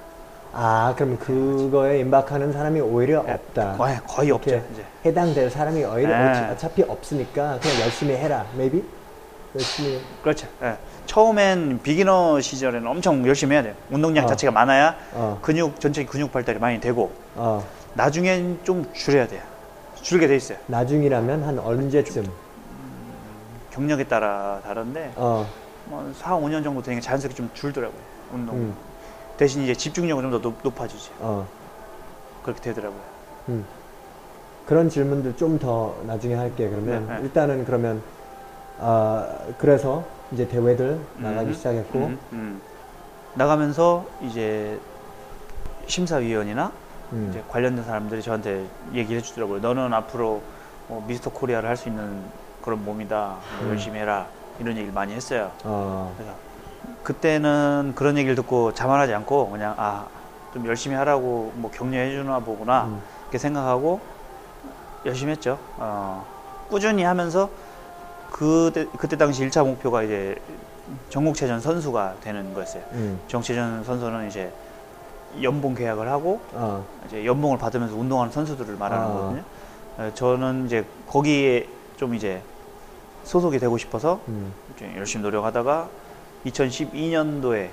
아 0.54 0.94
그럼 0.96 1.16
그거에 1.18 2.00
임박하는 2.00 2.52
사람이 2.52 2.78
오히려 2.80 3.20
없다 3.20 3.72
거의, 3.78 3.96
거의 4.06 4.30
없죠. 4.30 4.50
이제. 4.72 4.84
해당될 5.06 5.50
사람이 5.50 5.82
오히려 5.82 6.08
네. 6.10 6.50
어차피 6.50 6.82
없으니까 6.82 7.58
그냥 7.58 7.80
열심히 7.80 8.14
해라 8.14 8.44
maybe 8.54 8.84
열심히 9.54 10.02
그렇죠. 10.22 10.46
예. 10.62 10.76
처음엔 11.06 11.80
비기너 11.82 12.42
시절에는 12.42 12.86
엄청 12.86 13.26
열심히 13.26 13.54
해야 13.54 13.62
돼요. 13.62 13.72
운동량 13.90 14.26
어. 14.26 14.28
자체가 14.28 14.52
많아야 14.52 14.94
어. 15.14 15.38
근육 15.40 15.80
전체 15.80 16.04
근육 16.04 16.30
발달이 16.30 16.58
많이 16.58 16.78
되고 16.80 17.10
어. 17.34 17.64
나중엔 17.94 18.60
좀 18.62 18.84
줄여야 18.92 19.28
돼요. 19.28 19.40
줄게 20.02 20.26
돼 20.26 20.36
있어요. 20.36 20.58
나중이라면 20.66 21.44
한 21.44 21.58
언제쯤? 21.58 22.26
경력에 23.72 24.04
따라 24.04 24.60
다른데 24.64 25.12
어, 25.16 25.46
뭐 25.92 26.10
4, 26.14 26.38
5년 26.38 26.64
정도 26.64 26.80
되니까 26.80 27.02
자연스럽게 27.02 27.36
좀 27.36 27.50
줄더라고요. 27.52 28.00
운동. 28.32 28.56
음, 28.56 28.74
대신 29.36 29.62
이제 29.62 29.74
집중력은 29.74 30.30
좀 30.30 30.40
더 30.40 30.52
높아지지. 30.64 31.10
어, 31.20 31.46
그렇게 32.42 32.62
되더라고요. 32.62 33.00
음. 33.50 33.64
그런 34.64 34.88
질문들 34.88 35.36
좀 35.36 35.58
더 35.58 35.94
나중에 36.06 36.34
할게. 36.34 36.68
그러면 36.70 37.06
네, 37.06 37.14
네. 37.16 37.22
일단은 37.24 37.64
그러면 37.66 38.02
아 38.80 39.28
그래서 39.58 40.02
이제 40.32 40.48
대회들 40.48 40.98
나가기 41.18 41.48
음, 41.48 41.52
시작했고, 41.52 41.98
음, 41.98 42.18
음. 42.32 42.60
나가면서 43.34 44.06
이제 44.22 44.80
심사위원이나 45.86 46.72
음, 47.12 47.26
이제 47.28 47.42
관련된 47.50 47.84
사람들이 47.84 48.22
저한테 48.22 48.64
얘기를 48.94 49.18
해주더라고요. 49.20 49.60
너는 49.60 49.92
앞으로 49.92 50.40
뭐 50.88 51.04
미스터 51.06 51.30
코리아를 51.30 51.68
할 51.68 51.76
수 51.76 51.90
있는 51.90 52.22
그런 52.62 52.82
몸이다. 52.82 53.36
뭐 53.58 53.66
음. 53.66 53.70
열심히 53.72 53.98
해라. 53.98 54.26
이런 54.58 54.74
얘기를 54.76 54.92
많이 54.92 55.12
했어요. 55.14 55.50
어, 55.64 56.14
그래서 56.16 56.34
그때는 57.02 57.92
그런 57.94 58.16
얘기를 58.16 58.34
듣고 58.36 58.72
자만하지 58.74 59.14
않고 59.14 59.50
그냥 59.50 59.74
아 59.76 60.06
좀 60.52 60.66
열심히 60.66 60.94
하라고 60.96 61.52
뭐 61.56 61.70
격려해 61.70 62.10
주나 62.10 62.38
보구나 62.38 62.84
음, 62.84 63.02
이렇게 63.24 63.38
생각하고 63.38 64.00
열심히 65.06 65.32
했죠. 65.32 65.58
어, 65.78 66.24
꾸준히 66.68 67.02
하면서 67.02 67.48
그때 68.30 68.86
그때 68.98 69.16
당시 69.16 69.46
1차 69.46 69.64
목표가 69.64 70.02
이제 70.02 70.36
전국체전 71.08 71.60
선수가 71.60 72.16
되는 72.20 72.52
거였어요. 72.52 72.82
음, 72.92 73.18
정체전 73.28 73.84
선수는 73.84 74.28
이제 74.28 74.52
연봉 75.40 75.74
계약을 75.74 76.08
하고 76.08 76.40
어, 76.52 76.84
이제 77.06 77.24
연봉을 77.24 77.56
받으면서 77.56 77.96
운동하는 77.96 78.30
선수들을 78.30 78.76
말하는 78.76 79.04
아. 79.04 79.08
거거든요. 79.08 79.42
어, 79.98 80.10
저는 80.14 80.66
이제 80.66 80.84
거기에 81.08 81.66
좀 81.96 82.14
이제 82.14 82.42
소속이 83.24 83.58
되고 83.58 83.76
싶어서 83.78 84.20
음, 84.28 84.52
좀 84.76 84.92
열심히 84.96 85.22
노력하다가 85.22 85.88
2012년도에 86.46 87.68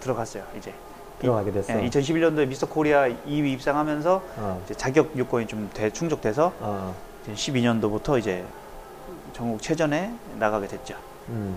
들어갔어요. 0.00 0.44
이제 0.58 0.72
들어가게 1.18 1.52
됐어. 1.52 1.72
2011년도에 1.72 2.46
미스터 2.48 2.68
코리아 2.68 3.08
2위 3.08 3.52
입상하면서 3.54 4.22
어, 4.36 4.62
이제 4.64 4.74
자격 4.74 5.16
요건이 5.16 5.46
좀 5.46 5.70
대- 5.72 5.90
충족돼서 5.90 6.52
어, 6.60 6.94
이제 7.22 7.32
12년도부터 7.32 8.18
이제 8.18 8.44
전국 9.32 9.62
체전에 9.62 10.12
나가게 10.38 10.66
됐죠. 10.66 10.94
음, 11.28 11.56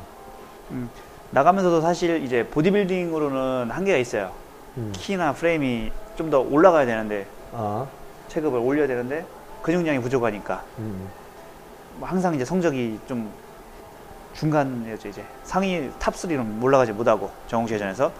나가면서도 1.31 1.81
사실 1.81 2.23
이제 2.23 2.47
보디빌딩으로는 2.47 3.69
한계가 3.71 3.97
있어요. 3.97 4.31
음, 4.77 4.91
키나 4.95 5.33
프레임이 5.33 5.91
좀 6.17 6.29
더 6.31 6.39
올라가야 6.39 6.85
되는데 6.85 7.27
어, 7.51 7.87
체급을 8.29 8.59
올려야 8.59 8.87
되는데 8.87 9.25
근육량이 9.61 9.99
부족하니까 9.99 10.63
음, 10.79 10.97
뭐 11.01 11.09
항상 12.01 12.35
이제 12.35 12.45
성적이 12.45 12.99
좀 13.07 13.31
중간이었죠 14.33 15.07
이제 15.07 15.23
상위 15.43 15.89
top 15.99 16.13
3는 16.13 16.61
올라가지 16.61 16.91
못하고 16.91 17.31
전국체전에서 17.47 18.11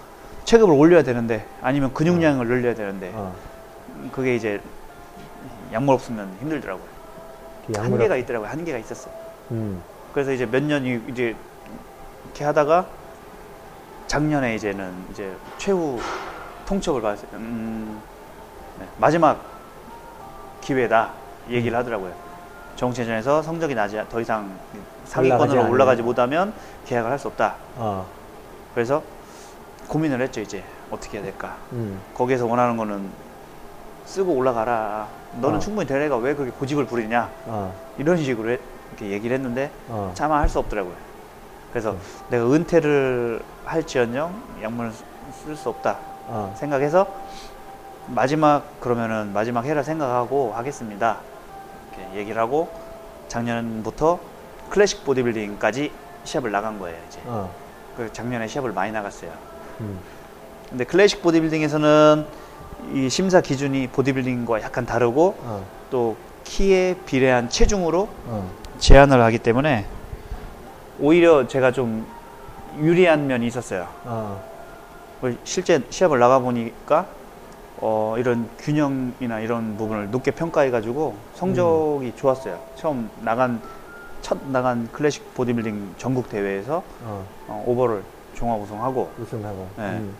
체급을 0.46 0.74
올려야 0.74 1.04
되는데 1.04 1.46
아니면 1.62 1.94
근육량을 1.94 2.48
늘려야 2.48 2.74
되는데 2.74 3.12
어, 3.14 3.36
그게 4.12 4.36
이제 4.36 4.62
약물 5.74 5.94
없으면 5.96 6.38
힘들더라고요. 6.40 6.88
그 7.68 7.74
한계가 7.80 8.16
있더라고요. 8.16 8.50
한계가 8.50 8.78
있었어요. 8.78 9.14
음, 9.52 9.82
그래서 10.14 10.32
이제 10.32 10.46
몇 10.46 10.64
년이 10.64 11.02
이제 11.10 11.36
이렇게 12.26 12.46
하다가 12.46 12.88
작년에 14.08 14.56
이제는 14.56 14.94
이제 15.12 15.36
최후 15.58 16.00
통첩을 16.66 17.02
받았어요. 17.02 17.30
음, 17.34 18.02
네, 18.80 18.88
마지막 18.98 19.42
기회다 20.62 21.12
얘기를 21.50 21.78
하더라고요. 21.78 22.14
정체전에서 22.78 23.42
성적이 23.42 23.76
나지 23.76 24.02
더 24.10 24.22
이상 24.22 24.50
상위권으로. 25.06 25.70
올라가지 25.70 26.02
못하면 26.02 26.54
계약을 26.86 27.12
할 27.12 27.18
수 27.20 27.28
없다. 27.28 27.56
어, 27.76 28.06
그래서 28.74 29.02
고민을 29.88 30.22
했죠. 30.22 30.40
이제 30.42 30.64
어떻게 30.92 31.18
해야 31.18 31.26
될까? 31.26 31.58
음, 31.72 32.00
거기에서 32.14 32.46
원하는 32.46 32.78
거는 32.78 33.10
쓰고 34.06 34.32
올라가라. 34.34 35.08
너는 35.42 35.58
어. 35.58 35.60
충분히 35.60 35.88
될 35.88 36.02
애가 36.04 36.18
왜 36.18 36.34
그렇게 36.36 36.52
고집을 36.52 36.86
부리냐? 36.86 37.30
어, 37.48 37.74
이런 37.98 38.16
식으로 38.18 38.52
해- 38.52 38.60
이렇게 38.92 39.10
얘기를 39.12 39.36
했는데 39.36 39.72
어, 39.90 40.12
차마 40.14 40.40
할 40.40 40.48
수 40.48 40.60
없더라고요. 40.60 40.94
그래서 41.72 41.92
음. 41.92 42.00
내가 42.30 42.46
은퇴를 42.46 43.42
할지언정 43.66 44.42
약물을 44.64 44.92
쓸 45.44 45.56
수 45.56 45.70
없다 45.70 45.98
어, 46.28 46.54
생각해서 46.58 47.08
마지막 48.08 48.80
그러면은 48.80 49.34
마지막 49.34 49.66
해라 49.66 49.82
생각하고 49.84 50.54
하겠습니다. 50.54 51.18
이렇게 51.98 52.18
얘기를 52.18 52.42
하고 52.42 52.70
작년부터 53.28 54.20
클래식 54.70 55.04
보디빌딩까지 55.06 55.92
시합을 56.24 56.52
나간 56.52 56.80
거예요. 56.80 56.98
이제 57.08 57.20
어, 57.26 57.54
그 57.96 58.12
작년에 58.12 58.48
시합을 58.48 58.72
많이 58.72 58.92
나갔어요. 58.92 59.32
음. 59.82 60.00
근데 60.70 60.84
클래식 60.84 61.22
보디빌딩에서는 61.22 62.26
이 62.94 63.10
심사 63.10 63.42
기준이 63.42 63.88
보디빌딩과 63.88 64.62
약간 64.62 64.86
다르고 64.86 65.36
어. 65.40 65.66
또 65.90 66.16
키에 66.44 66.96
비례한 67.06 67.50
체중으로 67.50 68.10
어. 68.26 68.52
제한을 68.80 69.22
하기 69.24 69.40
때문에 69.40 69.86
오히려 71.00 71.48
제가 71.48 71.72
좀 71.72 72.06
유리한 72.80 73.28
면이 73.28 73.48
있었어요. 73.48 73.88
어. 74.04 74.44
뭐 75.22 75.34
실제 75.44 75.82
시합을 75.90 76.20
나가 76.20 76.40
보니까 76.40 77.08
어, 77.80 78.16
이런 78.18 78.50
균형이나 78.60 79.40
이런 79.40 79.78
부분을 79.78 80.10
높게 80.12 80.32
평가해가지고 80.32 81.16
성적이 81.36 82.14
좋았어요. 82.16 82.60
처음 82.76 83.10
나간 83.22 83.62
첫 84.22 84.38
나간 84.50 84.90
클래식 84.92 85.34
보디빌딩 85.36 85.96
전국 85.98 86.30
대회에서 86.30 86.82
어. 87.04 87.26
어, 87.48 87.64
오버를 87.68 88.04
종합 88.34 88.60
우승하고 88.62 89.10
우승하고. 89.20 89.68
네. 89.78 89.84
음. 89.98 90.16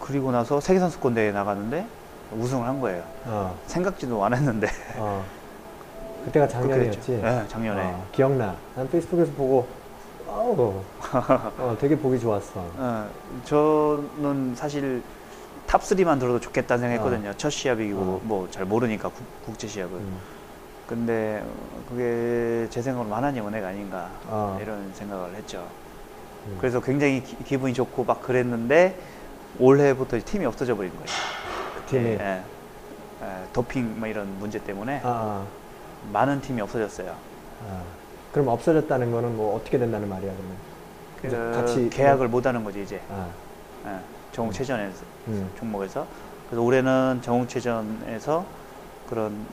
그리고 0.00 0.30
나서 0.30 0.60
세계 0.60 0.78
선수권 0.78 1.14
대회 1.14 1.32
나가는데 1.32 1.86
우승을 2.36 2.66
한 2.66 2.80
거예요. 2.80 3.02
어. 3.26 3.56
생각지도 3.66 4.24
안 4.24 4.32
했는데 4.32 4.68
어. 4.96 5.24
그때가 6.24 6.46
그렇게 6.46 6.68
작년이었지. 6.68 7.00
됐죠. 7.00 7.22
네, 7.22 7.44
작년에. 7.48 7.82
어, 7.82 8.04
기억나. 8.12 8.54
난 8.76 8.88
페이스북에서 8.88 9.32
보고 9.32 9.66
아우. 10.28 10.80
어, 11.58 11.76
되게 11.80 11.96
보기 11.98 12.20
좋았어. 12.20 12.52
어, 12.76 13.08
저는 13.44 14.54
사실 14.54 15.02
top 15.70 15.82
3만 15.82 16.18
들어도 16.18 16.40
좋겠다는 16.40 16.82
생각했거든요. 16.82 17.32
첫 17.36 17.48
시합이고 17.50 18.00
어. 18.00 18.20
뭐잘 18.24 18.64
모르니까 18.64 19.08
국, 19.46 19.56
제 19.56 19.68
시합을. 19.68 19.98
음. 19.98 20.18
근데 20.88 21.44
어, 21.46 21.82
그게 21.88 22.66
제 22.70 22.82
생각으로 22.82 23.14
하나님 23.14 23.46
은혜가 23.46 23.68
아닌가 23.68 24.10
어. 24.26 24.58
이런 24.60 24.92
생각을 24.92 25.32
했죠. 25.36 25.64
음. 26.46 26.56
그래서 26.58 26.80
굉장히 26.80 27.22
기, 27.22 27.56
분이 27.56 27.72
좋고 27.72 28.02
막 28.02 28.20
그랬는데 28.20 28.98
올해부터 29.60 30.18
팀이 30.24 30.44
없어져 30.44 30.74
버린 30.74 30.90
거예요. 30.90 31.06
그 31.76 31.90
팀이. 31.90 32.04
예, 32.04 32.42
예, 33.22 33.26
도핑 33.52 34.00
뭐 34.00 34.08
이런 34.08 34.40
문제 34.40 34.58
때문에 34.58 35.02
아, 35.04 35.44
많은 36.12 36.40
팀이 36.40 36.60
없어졌어요. 36.62 37.14
아. 37.68 37.82
그럼 38.32 38.48
없어졌다는 38.48 39.12
거는 39.12 39.36
뭐 39.36 39.54
어떻게 39.54 39.78
된다는 39.78 40.08
말이야 40.08 40.32
그러면? 40.32 40.56
그래서 41.20 41.60
같이 41.60 41.88
계약을 41.90 42.26
못 42.26 42.44
하는 42.44 42.64
거지 42.64 42.82
이제 42.82 43.00
아. 43.08 43.28
예, 43.86 44.19
정체전에서 44.32 45.04
음. 45.28 45.50
종목에서 45.58 46.06
그래서 46.48 46.62
올해는 46.62 47.20
정체전에서 47.22 48.44
그런 49.08 49.46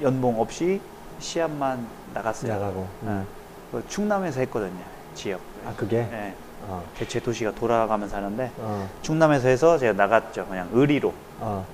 연봉 0.00 0.40
없이 0.40 0.80
시합만 1.18 1.86
나갔어요. 2.12 2.52
나가고. 2.52 2.88
예. 3.04 3.06
음. 3.08 3.26
그 3.72 3.84
충남에서 3.88 4.40
했거든요. 4.40 4.82
지역. 5.14 5.40
아 5.66 5.72
그게? 5.76 5.98
예. 5.98 6.34
어. 6.66 6.84
대체 6.96 7.20
도시가 7.20 7.52
돌아가면서 7.52 8.16
하는데 8.16 8.50
어. 8.58 8.88
충남에서 9.02 9.48
해서 9.48 9.78
제가 9.78 9.92
나갔죠. 9.92 10.46
그냥 10.46 10.68
의리로. 10.72 11.12
어. 11.40 11.66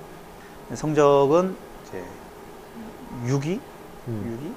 성적은 0.73 1.55
이제 1.87 2.03
6위? 3.25 3.59
음. 4.07 4.55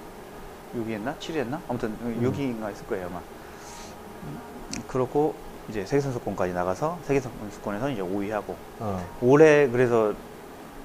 6위? 0.77 0.85
6위 0.87 0.91
했나? 0.93 1.15
7위 1.19 1.37
했나? 1.37 1.61
아무튼 1.69 1.91
음. 2.01 2.21
6위인가 2.23 2.69
했을 2.69 2.87
거예요, 2.87 3.07
아마. 3.07 3.19
음, 3.19 4.39
그렇고 4.87 5.35
이제 5.69 5.85
세계 5.87 6.01
선수권까지 6.01 6.53
나가서 6.53 6.99
세계 7.05 7.21
선수권에서 7.21 7.91
이제 7.91 8.03
5위 8.03 8.31
하고 8.31 8.57
어. 8.81 9.03
올해 9.23 9.69
그래서 9.69 10.13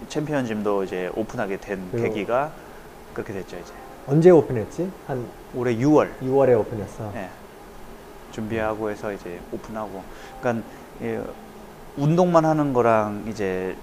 챔피언짐도 0.07 0.83
이제 0.85 1.11
오픈하게 1.15 1.57
된 1.57 1.87
그리고- 1.91 2.07
계기가 2.07 2.51
그렇게 3.13 3.33
됐죠, 3.33 3.57
이제. 3.57 3.73
언제 4.07 4.29
오픈했지? 4.29 4.89
한 5.07 5.25
올해 5.53 5.75
6월 5.75 6.09
6월에 6.21 6.57
오픈했어. 6.59 7.11
예. 7.15 7.29
준비하고 8.31 8.89
해서 8.89 9.11
이제 9.11 9.39
오픈하고. 9.51 10.01
그러니까 10.39 10.65
예, 11.01 11.21
운동만 11.97 12.45
하는 12.45 12.71
거랑 12.71 13.25
이제 13.27 13.75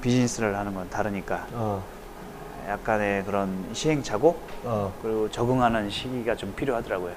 비즈니스를 0.00 0.56
하는 0.56 0.74
건 0.74 0.88
다르니까 0.88 1.46
어. 1.52 1.82
약간의 2.68 3.24
그런 3.24 3.66
시행착오 3.72 4.36
어. 4.64 4.92
그리고 5.02 5.30
적응하는 5.30 5.90
시기가 5.90 6.36
좀 6.36 6.52
필요하더라고요. 6.54 7.12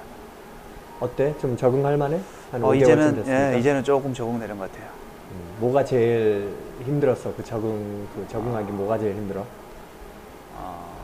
어때? 1.00 1.34
좀 1.40 1.56
적응할 1.56 1.96
만해? 1.96 2.20
한 2.54 2.62
어, 2.62 2.68
5개월쯤 2.68 2.82
이제는. 2.82 3.24
예, 3.26 3.58
이제는 3.58 3.82
조금 3.82 4.14
적응되는 4.14 4.56
것 4.56 4.70
같아요. 4.70 4.88
음, 5.32 5.56
뭐가 5.58 5.84
제일 5.84 6.54
힘들었어? 6.84 7.34
그 7.34 7.42
적응, 7.42 8.06
그 8.14 8.24
적응하기 8.28 8.70
뭐가 8.70 8.96
제일 8.96 9.16
힘들어? 9.16 9.44
어, 10.56 10.96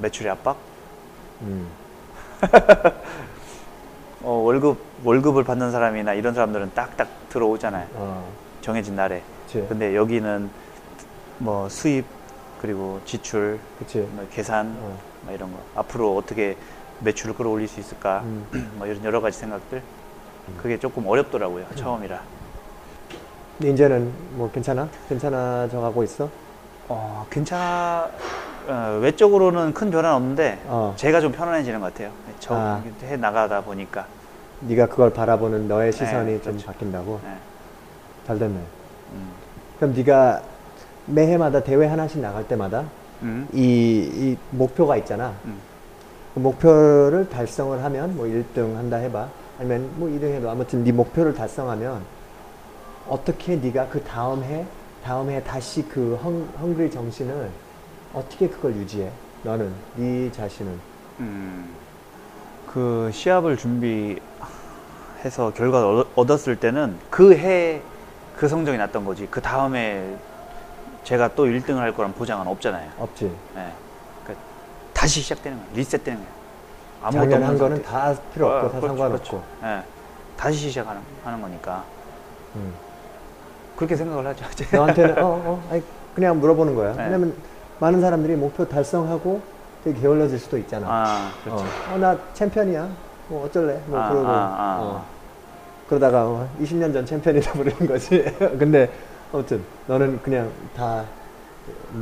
매출의 0.00 0.32
압박, 0.32 0.58
음. 1.40 1.66
어, 4.22 4.32
월급 4.32 4.78
월급을 5.02 5.44
받는 5.44 5.70
사람이나 5.70 6.12
이런 6.12 6.34
사람들은 6.34 6.72
딱딱 6.74 7.08
들어오잖아요. 7.30 7.86
어. 7.94 8.30
정해진 8.60 8.94
날에. 8.94 9.22
그치. 9.46 9.64
근데 9.66 9.96
여기는 9.96 10.50
뭐 11.38 11.70
수입 11.70 12.04
그리고 12.60 13.00
지출, 13.06 13.58
그치. 13.78 14.00
뭐 14.00 14.26
계산 14.30 14.76
어. 14.80 14.98
뭐 15.22 15.34
이런 15.34 15.50
거 15.52 15.58
앞으로 15.74 16.16
어떻게 16.18 16.54
매출을 17.00 17.34
끌어올릴 17.34 17.66
수 17.66 17.80
있을까 17.80 18.20
음. 18.24 18.44
뭐 18.76 18.86
이런 18.86 19.02
여러 19.04 19.22
가지 19.22 19.38
생각들 19.38 19.82
그게 20.56 20.78
조금 20.78 21.06
어렵더라고요 21.06 21.66
처음이라 21.74 22.20
근데 23.58 23.72
이제는 23.72 24.12
뭐 24.32 24.50
괜찮아? 24.50 24.88
괜찮아져 25.08 25.80
가고 25.80 26.02
있어? 26.04 26.28
어 26.88 27.26
괜찮아 27.30 28.08
어, 28.68 28.98
외적으로는 29.02 29.72
큰 29.74 29.90
변화는 29.90 30.16
없는데 30.16 30.60
어. 30.66 30.94
제가 30.96 31.20
좀 31.20 31.32
편안해지는 31.32 31.80
것 31.80 31.92
같아요 31.92 32.10
저 32.38 32.54
아. 32.54 32.82
해 33.02 33.16
나가다 33.16 33.62
보니까 33.62 34.06
네가 34.60 34.86
그걸 34.86 35.12
바라보는 35.12 35.68
너의 35.68 35.92
네, 35.92 35.96
시선이 35.96 36.42
좀 36.42 36.52
그렇죠. 36.52 36.66
바뀐다고? 36.66 37.20
네. 37.22 37.36
잘 38.26 38.38
됐네. 38.38 38.58
음. 39.12 39.30
그럼 39.78 39.94
네가 39.94 40.42
매해마다 41.06 41.62
대회 41.62 41.86
하나씩 41.86 42.20
나갈 42.20 42.46
때마다 42.46 42.84
음. 43.22 43.48
이, 43.52 44.10
이 44.12 44.36
목표가 44.50 44.96
있잖아. 44.96 45.32
음. 45.44 45.58
그 46.34 46.40
목표를 46.40 47.28
달성을 47.28 47.82
하면 47.82 48.16
뭐 48.16 48.26
1등 48.26 48.74
한다 48.74 48.96
해봐. 48.96 49.28
아니면 49.58 49.90
뭐 49.96 50.08
2등 50.08 50.32
해도 50.34 50.50
아무튼 50.50 50.84
네 50.84 50.92
목표를 50.92 51.34
달성하면 51.34 52.02
어떻게 53.08 53.56
네가 53.56 53.88
그 53.88 54.02
다음 54.04 54.42
해, 54.44 54.64
다음 55.04 55.30
해 55.30 55.42
다시 55.42 55.82
그 55.88 56.16
헝, 56.22 56.48
헝그리 56.60 56.90
정신을 56.90 57.50
어떻게 58.14 58.48
그걸 58.48 58.74
유지해? 58.76 59.10
너는, 59.42 59.72
네 59.96 60.30
자신은. 60.32 60.80
음. 61.20 61.68
그 62.66 63.10
시합을 63.12 63.56
준비해서 63.56 64.20
결과를 65.54 65.86
얻- 66.00 66.08
얻었을 66.16 66.56
때는 66.56 66.96
그 67.10 67.32
해 67.34 67.80
그 68.36 68.46
성적이 68.46 68.78
났던 68.78 69.04
거지 69.04 69.26
그 69.28 69.40
다음에 69.40 70.16
제가 71.02 71.34
또 71.34 71.46
1등을 71.46 71.78
할 71.78 71.92
거란 71.92 72.12
보장은 72.14 72.46
없잖아요 72.46 72.88
없지. 72.98 73.24
네. 73.54 73.72
그러니까 74.22 74.46
다시 74.92 75.20
시작되는 75.22 75.58
거예요. 75.58 75.72
리셋되는 75.74 76.20
거 76.20 76.26
예요. 77.02 77.10
작년 77.10 77.42
한 77.42 77.50
없는 77.50 77.58
거는 77.58 77.76
상태. 77.76 77.90
다 77.90 78.14
필요 78.34 78.46
없고 78.46 78.58
아, 78.58 78.62
다 78.62 78.68
그렇죠, 78.80 78.86
상관없고. 78.88 79.18
그렇죠. 79.28 79.42
예. 79.64 79.82
다시 80.36 80.58
시작하는 80.58 81.00
하는 81.24 81.40
거니까 81.40 81.84
음. 82.56 82.72
그렇게 83.76 83.96
생각을 83.96 84.26
하죠. 84.26 84.44
이제. 84.52 84.76
너한테는 84.76 85.18
어, 85.22 85.26
어, 85.44 85.68
아니, 85.70 85.82
그냥 86.14 86.38
물어보는 86.40 86.74
거야. 86.74 86.92
네. 86.94 87.04
왜냐면 87.04 87.34
많은 87.78 88.00
사람들이 88.00 88.34
목표 88.36 88.66
달성하고 88.68 89.40
되게 89.84 90.00
게을러질 90.00 90.38
수도 90.38 90.58
있잖아. 90.58 90.86
아, 90.88 91.30
그렇죠. 91.44 91.64
어, 91.64 91.94
어, 91.94 91.98
나 91.98 92.18
챔피언이야. 92.34 92.88
뭐 93.28 93.44
어쩔래? 93.46 93.80
뭐 93.86 94.00
아, 94.00 94.08
그러고 94.08 94.26
아, 94.28 94.32
아, 94.32 94.78
어. 94.80 95.04
그러다가 95.88 96.24
어, 96.26 96.48
20년 96.60 96.92
전 96.92 97.06
챔피언이다 97.06 97.52
부르는 97.52 97.86
거지. 97.86 98.24
근데 98.58 98.90
아무튼 99.32 99.62
너는 99.86 100.20
그냥 100.22 100.50
다 100.76 101.04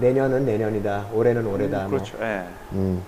내년은 0.00 0.46
내년이다. 0.46 1.06
올해는 1.12 1.46
올해다. 1.46 1.78
음, 1.78 1.82
뭐. 1.82 1.90
그렇죠. 1.90 2.16
예. 2.22 2.44
음. 2.72 3.02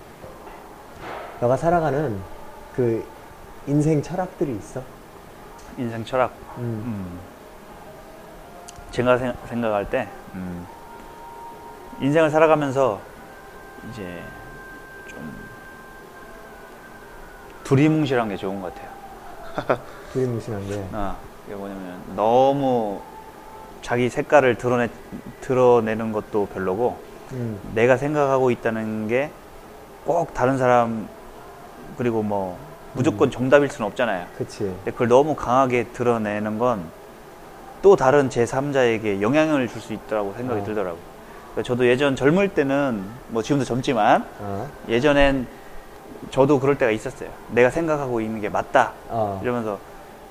너가 1.39 1.57
살아가는 1.57 2.19
그 2.75 3.05
인생 3.67 4.01
철학들이 4.01 4.55
있어. 4.57 4.81
인생 5.77 6.03
철학. 6.03 6.31
음. 6.57 6.63
음. 6.63 7.19
제가 8.91 9.17
생, 9.17 9.33
생각할 9.47 9.89
때 9.89 10.07
음. 10.33 10.65
인생을 12.01 12.29
살아가면서 12.29 12.99
이제 13.89 14.21
좀 15.07 15.19
두리뭉실한 17.63 18.29
게 18.29 18.37
좋은 18.37 18.59
것 18.61 18.73
같아요. 18.73 19.79
두리뭉실한 20.13 20.67
게. 20.67 20.87
아, 20.93 21.15
이게 21.45 21.55
뭐냐면 21.55 22.01
너무 22.15 23.01
자기 23.81 24.09
색깔을 24.09 24.55
드러내 24.55 24.89
드러내는 25.41 26.11
것도 26.11 26.47
별로고 26.47 26.97
음. 27.31 27.59
내가 27.75 27.95
생각하고 27.97 28.51
있다는 28.51 29.07
게 29.07 29.31
꼭 30.09 30.33
다른 30.33 30.57
사람 30.57 31.07
그리고 31.99 32.23
뭐 32.23 32.57
무조건 32.93 33.29
정답일 33.29 33.69
수는 33.69 33.85
없잖아요. 33.87 34.25
그치. 34.37 34.59
근데 34.59 34.91
그걸 34.91 35.09
너무 35.09 35.35
강하게 35.35 35.83
드러내는 35.93 36.57
건 36.57 36.99
또 37.81 37.95
다른 37.95 38.27
제3자에게 38.29 39.21
영향을 39.21 39.67
줄 39.69 39.81
수 39.81 39.93
있다고 39.93 40.33
생각이 40.35 40.61
어. 40.61 40.63
들더라고요. 40.65 41.01
그러니까 41.53 41.63
저도 41.63 41.87
예전 41.87 42.15
젊을 42.15 42.49
때는 42.49 43.03
뭐 43.29 43.41
지금도 43.41 43.63
젊지만 43.63 44.25
어. 44.39 44.69
예전엔 44.89 45.47
저도 46.29 46.59
그럴 46.59 46.77
때가 46.77 46.91
있었어요. 46.91 47.29
내가 47.51 47.69
생각하고 47.69 48.19
있는 48.19 48.41
게 48.41 48.49
맞다. 48.49 48.91
어. 49.07 49.39
이러면서 49.41 49.79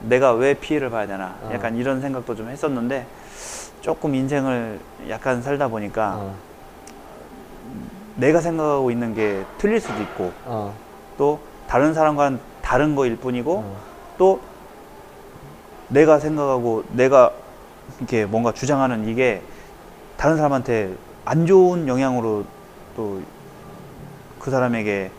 내가 0.00 0.32
왜 0.32 0.52
피해를 0.54 0.90
봐야 0.90 1.06
되나 1.06 1.36
어. 1.42 1.50
약간 1.54 1.74
이런 1.76 2.00
생각도 2.02 2.34
좀 2.36 2.50
했었는데 2.50 3.06
조금 3.80 4.14
인생을 4.14 4.78
약간 5.08 5.40
살다 5.40 5.68
보니까 5.68 6.16
어, 6.18 6.34
내가 8.16 8.40
생각하고 8.42 8.90
있는 8.90 9.14
게 9.14 9.44
틀릴 9.56 9.80
수도 9.80 10.02
있고 10.02 10.32
어, 10.44 10.74
또 11.16 11.40
다른 11.68 11.94
사람과는 11.94 12.40
다른 12.62 12.94
거일 12.94 13.16
뿐이고 13.16 13.58
어, 13.58 13.76
또 14.18 14.40
내가 15.88 16.18
생각하고 16.18 16.84
내가 16.90 17.32
이렇게 17.98 18.26
뭔가 18.26 18.52
주장하는 18.52 19.08
이게 19.08 19.42
다른 20.16 20.36
사람한테 20.36 20.94
안 21.24 21.46
좋은 21.46 21.86
영향으로 21.88 22.44
또 22.96 23.20
그 24.38 24.50
사람에게 24.50 25.10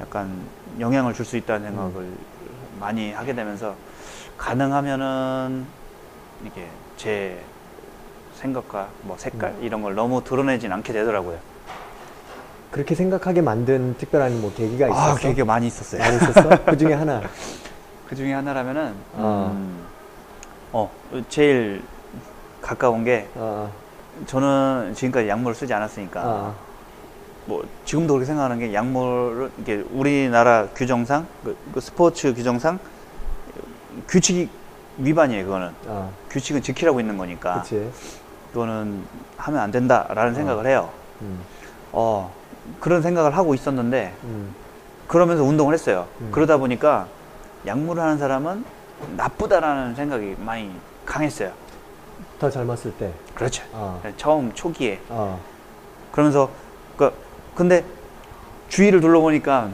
약간 0.00 0.40
영향을 0.78 1.12
줄 1.12 1.26
수 1.26 1.36
있다는 1.36 1.66
생각을 1.68 2.06
많이 2.78 3.12
하게 3.12 3.34
되면서 3.34 3.74
가능하면은 4.38 5.66
이게 6.46 6.66
제 6.96 7.38
생각과 8.36 8.88
뭐 9.02 9.16
색깔 9.18 9.54
이런 9.60 9.82
걸 9.82 9.94
너무 9.94 10.24
드러내진 10.24 10.72
않게 10.72 10.92
되더라고요. 10.94 11.38
그렇게 12.70 12.94
생각하게 12.94 13.40
만든 13.42 13.96
특별한 13.98 14.40
뭐 14.40 14.52
계기가 14.54 14.88
있었어? 14.88 15.10
아, 15.10 15.14
되게 15.16 15.42
많이 15.42 15.66
있었어요. 15.66 16.00
많이 16.00 16.16
있었어? 16.16 16.48
그 16.64 16.76
중에 16.76 16.92
하나. 16.94 17.20
그 18.08 18.14
중에 18.14 18.32
하나라면은 18.32 18.94
어. 19.14 19.52
음, 19.54 19.84
어 20.72 20.90
제일 21.28 21.82
가까운 22.60 23.04
게 23.04 23.28
어, 23.34 23.72
저는 24.26 24.94
지금까지 24.94 25.28
약물을 25.28 25.54
쓰지 25.54 25.72
않았으니까 25.74 26.22
어, 26.24 26.54
뭐 27.46 27.64
지금도 27.84 28.14
그렇게 28.14 28.26
생각하는 28.26 28.58
게 28.58 28.74
약물을 28.74 29.50
이게 29.58 29.84
우리나라 29.90 30.66
규정상 30.74 31.26
그, 31.44 31.56
그 31.72 31.80
스포츠 31.80 32.34
규정상 32.34 32.78
규칙 34.08 34.50
위반이에요 34.98 35.44
그거는 35.44 35.72
어, 35.86 36.12
규칙은 36.30 36.62
지키라고 36.62 37.00
있는 37.00 37.16
거니까 37.16 37.62
그치. 37.62 37.90
그거는 38.52 39.04
하면 39.36 39.60
안 39.60 39.70
된다라는 39.70 40.32
어. 40.32 40.34
생각을 40.34 40.66
해요. 40.66 40.90
음, 41.22 41.40
어 41.92 42.32
그런 42.78 43.02
생각을 43.02 43.36
하고 43.36 43.54
있었는데 43.54 44.14
음, 44.24 44.54
그러면서 45.08 45.42
운동을 45.42 45.74
했어요. 45.74 46.06
음. 46.20 46.28
그러다 46.30 46.56
보니까 46.56 47.08
약물을 47.66 48.02
하는 48.02 48.18
사람은 48.18 48.64
나쁘다라는 49.16 49.94
생각이 49.94 50.36
많이 50.38 50.70
강했어요. 51.04 51.52
더 52.38 52.50
젊었을 52.50 52.92
때. 52.98 53.12
그렇죠. 53.34 53.62
어, 53.72 54.00
처음 54.16 54.52
초기에 54.54 55.00
어, 55.08 55.40
그러면서 56.12 56.50
그 56.96 57.12
근데 57.54 57.84
주위를 58.68 59.00
둘러보니까 59.00 59.70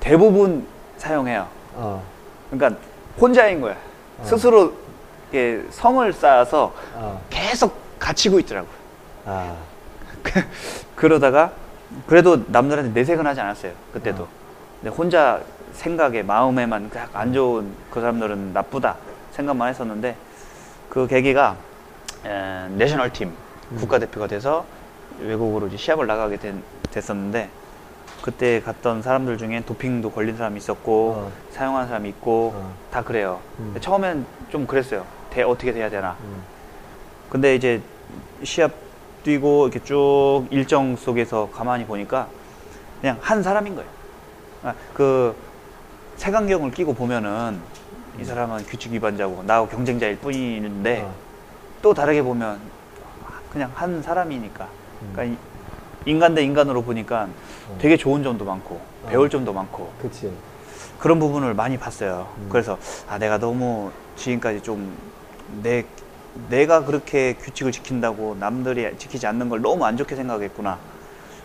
대부분 0.00 0.66
사용해요. 0.98 1.46
어, 1.74 2.02
그러니까 2.50 2.80
혼자인 3.20 3.60
거야. 3.60 3.76
어. 4.18 4.24
스스로 4.24 4.74
이렇게 5.32 5.64
성을 5.70 6.12
쌓아서 6.12 6.74
어, 6.94 7.20
계속 7.30 7.76
갇히고 7.98 8.38
있더라고. 8.40 8.66
요 8.66 8.70
아, 9.26 9.56
그러다가 10.94 11.52
그래도 12.06 12.42
남들한테 12.48 12.90
내색은 12.92 13.26
하지 13.26 13.40
않았어요. 13.40 13.72
그때도. 13.92 14.24
어. 14.24 14.28
근데 14.80 14.94
혼자 14.96 15.40
생각에 15.72 16.22
마음에만 16.22 16.90
그안 16.90 17.32
좋은 17.32 17.72
그 17.90 18.00
사람들은 18.00 18.52
나쁘다 18.52 18.96
생각만 19.32 19.68
했었는데 19.70 20.16
그 20.88 21.06
계기가 21.06 21.56
에, 22.24 22.68
내셔널 22.70 23.12
팀 23.12 23.32
음. 23.72 23.76
국가대표가 23.76 24.26
돼서 24.26 24.64
외국으로 25.20 25.66
이제 25.68 25.76
시합을 25.76 26.06
나가게 26.06 26.36
된- 26.36 26.62
됐었는데 26.90 27.48
그때 28.22 28.60
갔던 28.60 29.02
사람들 29.02 29.36
중에 29.38 29.62
도핑도 29.66 30.10
걸린 30.12 30.36
사람이 30.36 30.56
있었고 30.58 31.10
어. 31.16 31.32
사용한 31.52 31.88
사람이 31.88 32.08
있고 32.10 32.52
어. 32.54 32.74
다 32.90 33.02
그래요. 33.02 33.40
음. 33.58 33.76
처음엔 33.80 34.24
좀 34.50 34.66
그랬어요. 34.66 35.04
대- 35.30 35.42
어떻게 35.42 35.72
돼야 35.72 35.90
되나. 35.90 36.16
음, 36.22 36.42
근데 37.28 37.54
이제 37.56 37.82
시합 38.44 38.70
뛰고 39.28 39.66
이렇게 39.68 39.82
쭉 39.84 40.46
일정 40.50 40.94
속에서 40.96 41.48
가만히 41.52 41.84
보니까 41.86 42.28
그냥 43.00 43.18
한 43.20 43.42
사람인 43.42 43.74
거예요. 43.74 43.90
아, 44.62 44.74
그 44.92 45.34
색안경을 46.16 46.70
끼고 46.70 46.94
보면은 46.94 47.58
이 48.20 48.24
사람은 48.24 48.64
규칙 48.66 48.92
위반자고 48.92 49.42
나하고 49.42 49.66
경쟁자일 49.68 50.18
뿐인데 50.18 51.02
어, 51.02 51.12
또 51.82 51.92
다르게 51.92 52.22
보면 52.22 52.60
그냥 53.50 53.72
한 53.74 54.00
사람이니까. 54.02 54.68
음. 55.02 55.10
그러니까 55.12 55.34
이- 55.34 56.10
인간 56.10 56.34
대 56.34 56.42
인간으로 56.44 56.82
보니까 56.82 57.28
어. 57.68 57.78
되게 57.80 57.96
좋은 57.96 58.22
점도 58.22 58.44
많고 58.44 58.74
어. 58.74 59.08
배울 59.08 59.28
점도 59.30 59.52
많고 59.52 59.90
그치. 60.00 60.30
그런 60.98 61.18
부분을 61.18 61.54
많이 61.54 61.76
봤어요. 61.78 62.28
음. 62.38 62.48
그래서 62.50 62.78
아 63.08 63.18
내가 63.18 63.38
너무 63.38 63.90
지금까지 64.16 64.62
좀 64.62 64.92
내 65.62 65.84
내가 66.48 66.84
그렇게 66.84 67.34
규칙을 67.34 67.72
지킨다고 67.72 68.36
남들이 68.38 68.96
지키지 68.98 69.26
않는 69.26 69.48
걸 69.48 69.62
너무 69.62 69.84
안 69.84 69.96
좋게 69.96 70.16
생각했구나 70.16 70.78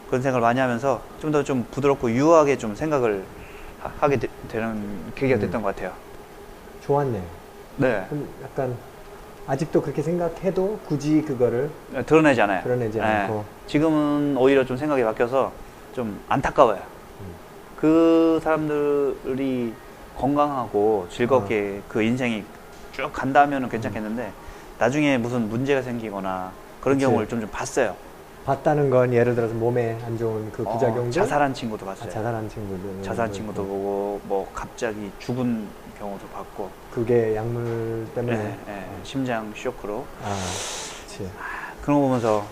그런 0.08 0.22
생각을 0.22 0.42
많이 0.42 0.60
하면서 0.60 1.02
좀 1.20 1.32
더좀 1.32 1.68
부드럽고 1.72 2.12
유하게 2.12 2.58
좀 2.58 2.74
생각을 2.76 3.24
하, 3.80 4.10
게 4.10 4.18
되 4.18 4.28
는 4.60 5.12
계기가 5.16 5.38
음. 5.38 5.42
됐던 5.42 5.62
것 5.62 5.76
같아요. 5.76 5.94
좋았네. 6.82 7.22
네, 7.78 8.06
약간, 8.44 8.76
아직도 9.48 9.82
그렇게 9.82 10.02
생각해도 10.02 10.80
굳이 10.86 11.22
그거를 11.22 11.70
드러내지 12.06 12.42
않아요. 12.42 12.64
드러내지 12.64 12.98
네. 12.98 13.04
않고. 13.04 13.46
지금은 13.68 14.36
오히려 14.38 14.66
좀 14.66 14.76
생각이 14.76 15.04
바뀌어서 15.04 15.52
좀 15.94 16.20
안타까워요. 16.28 16.78
음. 17.22 17.26
그 17.78 18.40
사람들이 18.44 19.74
건강하고 20.18 21.08
즐겁게 21.10 21.82
그 21.88 22.02
인생이 22.02 22.44
쭉 22.92 23.10
간다면 23.14 23.70
괜찮겠는데 23.70 24.32
나중에 24.80 25.18
무슨 25.18 25.50
문제가 25.50 25.82
생기거나 25.82 26.52
그런 26.82 26.98
그치. 26.98 27.06
경우를 27.06 27.28
좀, 27.28 27.42
좀 27.42 27.50
봤어요. 27.52 27.96
봤다는 28.46 28.90
건 28.90 29.14
예를 29.14 29.36
들어서 29.36 29.54
몸에 29.54 30.00
안 30.06 30.18
좋은 30.18 30.50
그 30.52 30.64
어, 30.66 30.74
부작용들. 30.74 31.12
자살한 31.12 31.54
친구도 31.54 31.86
아, 31.86 31.90
봤어요. 31.90 32.10
자살한 32.10 32.50
친구들. 32.50 33.04
자살한 33.04 33.32
친구도 33.34 33.62
보고 33.64 34.22
뭐 34.24 34.50
갑자기 34.54 35.12
죽은 35.20 35.68
경우도 36.00 36.26
봤고 36.30 36.70
그게 36.94 37.36
약물 37.36 38.08
때문에. 38.16 38.58
예, 38.68 38.72
예, 38.72 38.86
심장 39.04 39.52
쇼크로 39.56 40.06
아, 40.24 40.36
그치. 41.06 41.30
그런 41.82 42.00
거 42.00 42.08
보면서 42.08 42.46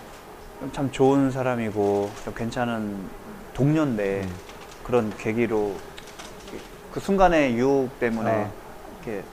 참 0.74 0.92
좋은 0.92 1.32
사람이고 1.32 2.12
좀 2.26 2.34
괜찮은 2.36 2.98
동료인데 3.54 4.24
음. 4.26 4.36
그런 4.84 5.16
계기로 5.18 5.74
그 6.92 7.00
순간의 7.00 7.56
유혹 7.56 7.98
때문에 8.00 8.30
어. 8.32 8.52
이렇게 9.06 9.24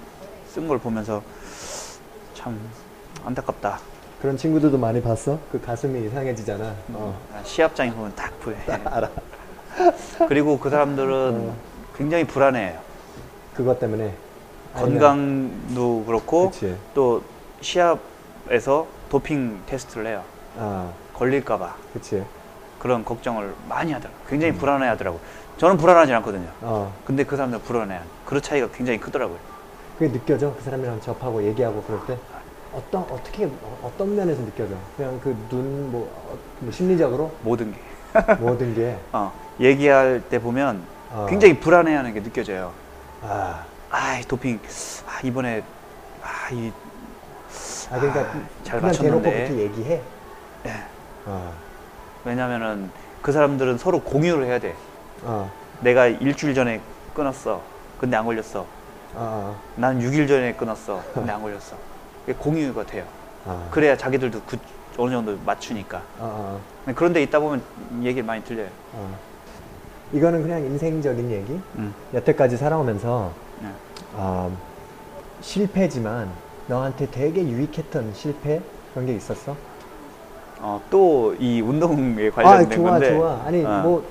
쓴 0.48 0.68
걸 0.68 0.78
보면서 0.78 1.22
참 2.34 2.58
안타깝다. 3.24 3.80
그런 4.20 4.36
친구들도 4.36 4.78
많이 4.78 5.02
봤어? 5.02 5.38
그 5.52 5.60
가슴이 5.60 6.06
이상해지잖아. 6.06 6.74
어. 6.94 7.18
아, 7.34 7.42
시합장에 7.44 7.92
보면 7.92 8.12
딱 8.14 8.38
보여. 8.40 8.56
알아. 8.66 9.10
그리고 10.28 10.58
그 10.58 10.70
사람들은 10.70 11.50
어. 11.50 11.56
굉장히 11.96 12.24
불안해요. 12.24 12.78
그것 13.54 13.78
때문에. 13.78 14.14
건강도 14.74 16.04
그렇고 16.04 16.50
그치. 16.50 16.76
또 16.94 17.22
시합에서 17.60 18.86
도핑 19.08 19.60
테스트를 19.66 20.06
해요. 20.06 20.24
아, 20.58 20.90
걸릴까봐 21.14 21.74
그치. 21.92 22.24
그런 22.78 23.04
걱정을 23.04 23.54
많이 23.68 23.92
하더라고. 23.92 24.16
요 24.18 24.22
굉장히 24.28 24.52
음. 24.54 24.58
불안해 24.58 24.86
하더라고. 24.88 25.16
요 25.18 25.20
저는 25.58 25.76
불안하지 25.76 26.12
않거든요. 26.14 26.48
어. 26.62 26.92
근데 27.04 27.24
그 27.24 27.36
사람들 27.36 27.60
불안해. 27.60 28.00
그 28.26 28.40
차이가 28.40 28.68
굉장히 28.72 28.98
크더라고요. 28.98 29.38
그게 29.98 30.10
느껴져? 30.10 30.52
그 30.54 30.62
사람이랑 30.62 31.00
접하고 31.00 31.44
얘기하고 31.44 31.82
그럴 31.82 32.04
때? 32.06 32.18
어떤, 32.74 33.02
어떻게, 33.02 33.44
어- 33.46 33.78
어떤 33.82 34.14
면에서 34.16 34.42
느껴져? 34.44 34.74
그냥 34.96 35.20
그 35.22 35.36
눈, 35.48 35.90
뭐, 35.92 36.10
어, 36.28 36.38
뭐 36.60 36.72
심리적으로? 36.72 37.32
모든 37.42 37.72
게. 37.72 37.78
모든 38.40 38.74
게. 38.74 38.96
어, 39.12 39.32
얘기할 39.60 40.22
때 40.28 40.40
보면 40.40 40.82
어. 41.12 41.26
굉장히 41.28 41.58
불안해하는 41.60 42.14
게 42.14 42.22
느껴져요. 42.22 42.72
아, 43.22 43.64
아, 43.90 44.18
이 44.18 44.24
도핑. 44.24 44.60
아, 45.06 45.20
이번에 45.22 45.62
아, 46.22 46.50
이 46.52 46.72
아 47.90 47.98
그러니까 48.00 48.20
아, 48.22 48.42
잘 48.64 48.80
대놓고 48.80 48.86
맞췄는데. 48.86 49.44
그렇게 49.46 49.62
얘기해? 49.62 50.00
예. 50.66 50.72
어, 51.26 51.52
왜냐면은 52.24 52.90
그 53.22 53.30
사람들은 53.30 53.78
서로 53.78 54.00
공유를 54.00 54.46
해야 54.46 54.58
돼. 54.58 54.74
어, 55.22 55.50
내가 55.80 56.06
일주일 56.06 56.54
전에 56.54 56.80
끊었어. 57.14 57.62
근데 58.00 58.16
안 58.16 58.24
걸렸어. 58.24 58.66
어, 59.14 59.56
난 59.76 60.00
6일 60.00 60.26
전에 60.26 60.54
끊었어. 60.54 61.02
근데 61.14 61.30
안 61.30 61.40
걸렸어. 61.42 61.76
공유가 62.32 62.84
돼요. 62.86 63.04
어. 63.44 63.68
그래야 63.70 63.96
자기들도 63.96 64.40
그 64.46 64.58
어느 64.96 65.10
정도 65.10 65.36
맞추니까. 65.44 65.98
어, 66.18 66.60
어, 66.86 66.92
그런데 66.94 67.22
있다 67.22 67.40
보면 67.40 67.62
얘기를 68.02 68.22
많이 68.24 68.42
들려요. 68.44 68.68
어. 68.94 69.18
이거는 70.12 70.42
그냥 70.42 70.60
인생적인 70.64 71.30
얘기? 71.30 71.60
음. 71.76 71.92
여태까지 72.14 72.56
살아오면서 72.56 73.32
네. 73.60 73.68
어, 74.14 74.56
실패지만 75.40 76.30
너한테 76.68 77.10
되게 77.10 77.42
유익했던 77.46 78.12
실패 78.14 78.60
그런 78.92 79.06
게 79.06 79.14
있었어? 79.14 79.56
어, 80.60 80.80
또 80.90 81.34
이 81.38 81.60
운동에 81.60 82.28
아 82.28 82.30
관련된 82.30 82.78
좋아 82.78 82.90
건데. 82.92 83.12
좋아 83.16 83.42
아니 83.44 83.64
어, 83.64 83.80
뭐 83.82 84.08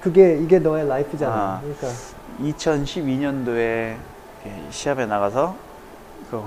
그게 0.00 0.38
이게 0.40 0.58
너의 0.58 0.86
라이프잖아 0.86 1.34
아. 1.34 1.60
그러니까 1.60 1.88
2012년도에 2.42 3.96
이렇게 4.44 4.62
시합에 4.70 5.06
나가서 5.06 5.54
그 6.30 6.42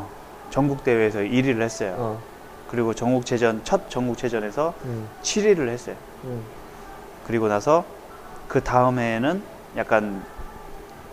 전국 0.53 0.83
대회에서 0.83 1.17
1위를 1.21 1.63
했어요. 1.63 1.95
어. 1.97 2.21
그리고 2.69 2.93
전국체전 2.93 3.61
첫 3.63 3.89
전국체전에서 3.89 4.75
음. 4.85 5.09
7위를 5.23 5.67
했어요. 5.69 5.95
음. 6.25 6.43
그리고 7.25 7.47
나서 7.47 7.83
그 8.47 8.61
다음 8.61 8.99
해에는 8.99 9.41
약간 9.77 10.23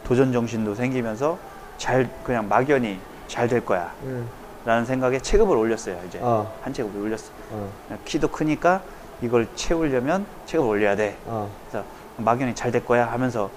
도전 0.05 0.31
정신도 0.31 0.75
생기면서 0.75 1.39
잘 1.79 2.11
그냥 2.23 2.51
막연히 2.51 3.01
잘 3.29 3.49
될 3.49 3.65
거야 3.65 3.95
음. 4.03 4.29
라는 4.67 4.85
생각에 4.85 5.19
체급을 5.21 5.57
올렸어요 5.57 5.99
이제 6.07 6.19
어. 6.21 6.53
한 6.61 6.75
체급을 6.75 7.01
올렸어 7.01 7.31
어. 7.51 7.71
키도 8.05 8.29
크니까 8.29 8.83
이걸 9.23 9.47
채우려면 9.55 10.27
체급을 10.45 10.69
올려야 10.69 10.97
돼 10.97 11.17
어. 11.25 11.51
그래서 11.71 11.87
막연히 12.19 12.55
잘 12.55 12.73
될 12.73 12.85
거야 12.85 13.11
하면서 13.11 13.49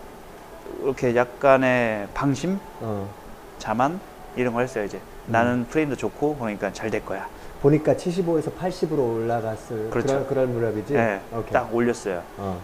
이렇게 0.82 1.14
약간의 1.16 2.08
방심 2.14 2.60
어. 2.80 3.10
자만 3.58 4.00
이런 4.38 4.54
걸 4.54 4.64
했어요 4.64 4.86
이제 4.86 4.98
음. 4.98 5.13
나는 5.28 5.66
프레임도 5.70 5.96
좋고 5.96 6.36
그러니까 6.38 6.72
잘 6.74 6.90
될 6.90 7.06
거야 7.06 7.28
보니까 7.62 7.94
75에서 7.94 8.52
80으로 8.58 9.16
올라갔을 9.16 9.90
그렇죠. 9.90 10.08
그런 10.08 10.28
그런 10.28 10.54
무렵이지. 10.54 10.94
네, 10.94 11.22
오케이. 11.32 11.52
딱 11.54 11.74
올렸어요 11.74 12.22
어. 12.38 12.60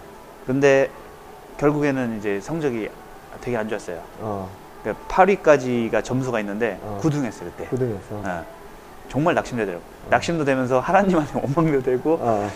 근데 0.46 0.90
결국에는 1.58 2.18
이제 2.18 2.40
성적이 2.42 2.90
되게 3.42 3.56
안 3.58 3.70
좋았어요 3.70 4.02
어. 4.20 4.50
그러니까 4.84 5.06
8위까지가 5.08 6.04
점수가 6.04 6.40
있는데 6.42 6.78
어. 6.82 7.00
9등했어요 7.02 7.46
그때. 7.46 7.66
고등에서. 7.68 8.24
예. 8.26 8.44
정말 9.10 9.34
낙심되더라고. 9.36 9.82
낙심도 10.10 10.46
되면서 10.46 10.80
하나님한테 10.80 11.40
원망도 11.40 11.82
되고 11.84 12.18
어. 12.22 12.50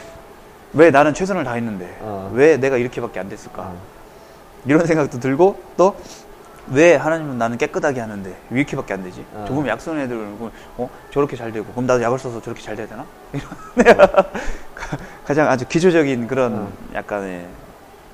왜 0.73 0.91
나는 0.91 1.13
최선을 1.13 1.43
다했는데 1.45 1.97
어. 2.01 2.31
왜 2.33 2.57
내가 2.57 2.77
이렇게밖에 2.77 3.19
안 3.19 3.29
됐을까 3.29 3.61
어. 3.63 3.77
이런 4.65 4.85
생각도 4.85 5.19
들고 5.19 5.59
또 5.77 5.95
왜 6.71 6.95
하나님은 6.95 7.37
나는 7.37 7.57
깨끗하게 7.57 7.99
하는데 7.99 8.29
왜 8.49 8.59
이렇게밖에 8.59 8.93
안 8.93 9.03
되지? 9.03 9.25
어. 9.33 9.45
조금 9.47 9.67
약선 9.67 9.99
애들 9.99 10.17
어 10.77 10.89
저렇게 11.11 11.35
잘 11.35 11.51
되고 11.51 11.65
그럼 11.71 11.85
나도 11.85 12.01
약을 12.01 12.17
써서 12.17 12.41
저렇게 12.41 12.61
잘 12.61 12.75
돼야 12.75 12.87
되나? 12.87 13.05
이런 13.75 13.97
가장 15.25 15.49
아주 15.49 15.67
기초적인 15.67 16.27
그런 16.27 16.53
어. 16.53 16.71
약간의 16.93 17.47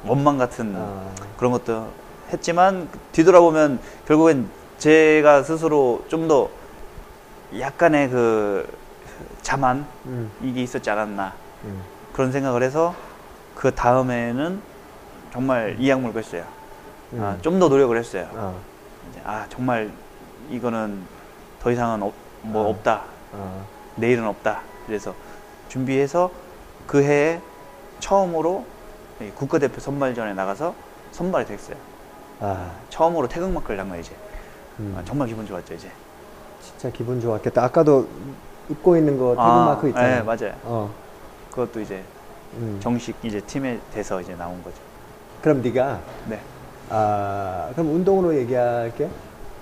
원망 0.05 0.37
같은 0.37 0.73
어. 0.75 1.13
그런 1.37 1.51
것도 1.51 1.91
했지만 2.31 2.87
뒤돌아보면 3.11 3.79
결국엔 4.07 4.49
제가 4.77 5.43
스스로 5.43 6.05
좀 6.07 6.27
더 6.27 6.49
약간의 7.57 8.09
그 8.09 8.67
자만 9.41 9.85
음. 10.05 10.31
이게 10.41 10.61
있었지 10.61 10.89
않았나 10.89 11.33
음. 11.63 11.81
그런 12.13 12.31
생각을 12.31 12.61
해서 12.61 12.93
그 13.55 13.73
다음에는 13.73 14.61
정말 15.33 15.75
이 15.79 15.89
약물 15.89 16.13
뺐어요. 16.13 16.43
음. 17.13 17.21
아, 17.23 17.37
좀 17.41 17.59
더 17.59 17.67
노력을 17.69 17.95
했어요. 17.97 18.27
어. 18.33 18.59
이제 19.09 19.21
아 19.25 19.45
정말 19.49 19.91
이거는 20.49 21.01
더 21.61 21.71
이상은 21.71 22.01
없, 22.03 22.13
뭐 22.41 22.65
어. 22.65 22.69
없다. 22.69 23.03
어. 23.33 23.65
내일은 23.95 24.25
없다. 24.25 24.61
그래서 24.85 25.13
준비해서 25.67 26.31
그 26.87 27.03
해에 27.03 27.41
처음으로 27.99 28.65
이 29.21 29.29
국가대표 29.31 29.79
선발전에 29.79 30.33
나가서 30.33 30.73
선발이 31.11 31.45
됐어요. 31.45 31.75
아. 32.39 32.71
처음으로 32.89 33.27
태극마크를 33.27 33.77
단 33.77 33.89
거예요 33.89 34.01
이제. 34.01 34.15
음. 34.79 34.95
아, 34.97 35.03
정말 35.03 35.27
기분 35.27 35.45
좋았죠 35.45 35.73
이제. 35.73 35.91
진짜 36.61 36.89
기분 36.89 37.19
좋았겠다. 37.19 37.63
아까도 37.63 38.07
입고 38.69 38.95
있는 38.97 39.17
거 39.17 39.29
태극 39.31 39.41
아, 39.41 39.65
마크 39.65 39.87
있잖아요. 39.89 40.15
네, 40.17 40.21
맞아요. 40.23 40.53
어. 40.63 40.93
그것도 41.51 41.81
이제 41.81 42.03
음. 42.53 42.77
정식 42.81 43.15
이제 43.23 43.41
팀에 43.41 43.79
돼서 43.93 44.21
이제 44.21 44.35
나온 44.35 44.63
거죠. 44.63 44.77
그럼 45.41 45.61
네가 45.61 45.99
네. 46.27 46.39
아 46.89 47.69
그럼 47.73 47.95
운동으로 47.95 48.35
얘기할게. 48.35 49.09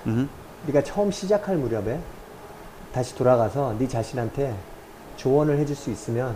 음. 0.06 0.28
네가 0.66 0.82
처음 0.82 1.10
시작할 1.10 1.56
무렵에 1.56 2.00
다시 2.92 3.14
돌아가서 3.14 3.76
네 3.78 3.86
자신한테 3.86 4.54
조언을 5.16 5.58
해줄 5.58 5.76
수 5.76 5.90
있으면 5.90 6.34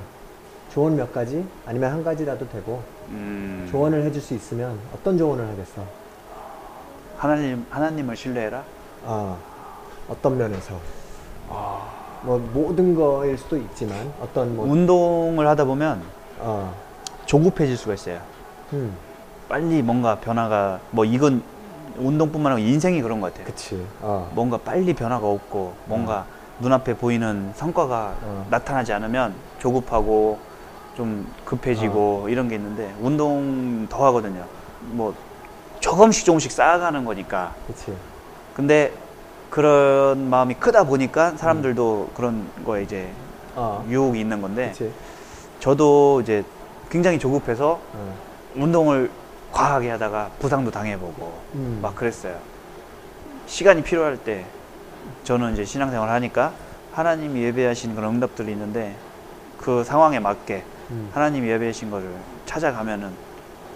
조언 0.73 0.97
몇 0.97 1.13
가지 1.13 1.45
아니면 1.67 1.93
한 1.93 2.05
가지라도 2.05 2.49
되고 2.49 2.83
음. 3.09 3.69
조언을 3.71 4.05
해줄 4.05 4.23
수 4.23 4.35
있으면 4.35 4.79
어떤 4.95 5.19
조언을 5.19 5.47
하겠어? 5.49 5.85
하나님 7.17 7.67
하나님을 7.71 8.17
신뢰해라. 8.17 8.63
아 9.07 9.37
어떤 10.09 10.37
면에서 10.37 10.79
아. 11.49 12.03
뭐 12.23 12.39
모든 12.39 12.95
거일 12.95 13.37
수도 13.37 13.57
있지만 13.57 14.13
어떤 14.21 14.55
뭐 14.55 14.67
운동을 14.67 15.47
하다 15.49 15.65
보면 15.65 16.03
어, 16.39 16.75
조급해질 17.27 17.77
수가 17.77 17.95
있어요. 17.95 18.21
음, 18.73 18.95
빨리 19.53 19.83
뭔가 19.83 20.15
변화가 20.15 20.81
뭐 20.93 21.05
이건 21.05 21.43
운동뿐만 21.99 22.55
아니라 22.55 22.67
인생이 22.67 23.03
그런 23.03 23.21
것 23.21 23.31
같아요. 23.31 23.45
그치. 23.47 23.87
어, 24.01 24.33
뭔가 24.35 24.57
빨리 24.57 24.95
변화가 24.95 25.29
없고 25.29 25.75
뭔가 25.85 26.25
눈앞에 26.61 26.95
보이는 26.95 27.53
성과가 27.55 28.15
어. 28.23 28.47
나타나지 28.49 28.95
않으면 28.95 29.35
조급하고 29.59 30.39
좀 30.97 31.31
급해지고 31.45 32.29
이런 32.31 32.49
게 32.49 32.55
있는데 32.55 32.95
운동 33.03 33.87
더 33.91 34.07
하거든요. 34.07 34.47
뭐 34.81 35.15
조금씩 35.81 36.25
조금씩 36.25 36.51
쌓아가는 36.51 37.05
거니까. 37.05 37.53
그치. 37.67 37.95
근데 38.55 38.91
그런 39.51 40.31
마음이 40.31 40.55
크다 40.55 40.85
보니까 40.85 41.33
사람들도 41.33 42.13
그런 42.15 42.49
거에 42.65 42.85
이제 42.85 43.11
어, 43.55 43.85
유혹이 43.87 44.19
있는 44.19 44.41
건데 44.41 44.69
그치. 44.71 44.91
저도 45.61 46.23
이제 46.23 46.43
굉장히 46.89 47.19
조급해서 47.19 47.79
어, 47.93 48.15
운동을 48.55 49.11
과하게 49.53 49.91
하다가 49.91 50.31
부상도 50.39 50.71
당해보고 50.71 51.41
음. 51.55 51.79
막 51.83 51.95
그랬어요. 51.95 52.39
시간이 53.47 53.83
필요할 53.83 54.17
때 54.17 54.47
저는 55.25 55.53
이제 55.53 55.65
신앙생활을 55.65 56.13
하니까 56.13 56.53
하나님이 56.93 57.43
예배하신 57.45 57.95
그런 57.95 58.15
응답들이 58.15 58.53
있는데 58.53 58.97
그 59.59 59.85
상황에 59.85 60.19
맞게 60.19 60.65
음. 60.91 61.11
하나님이 61.13 61.49
예배하신 61.49 61.91
거를 61.91 62.11
찾아가면은 62.47 63.13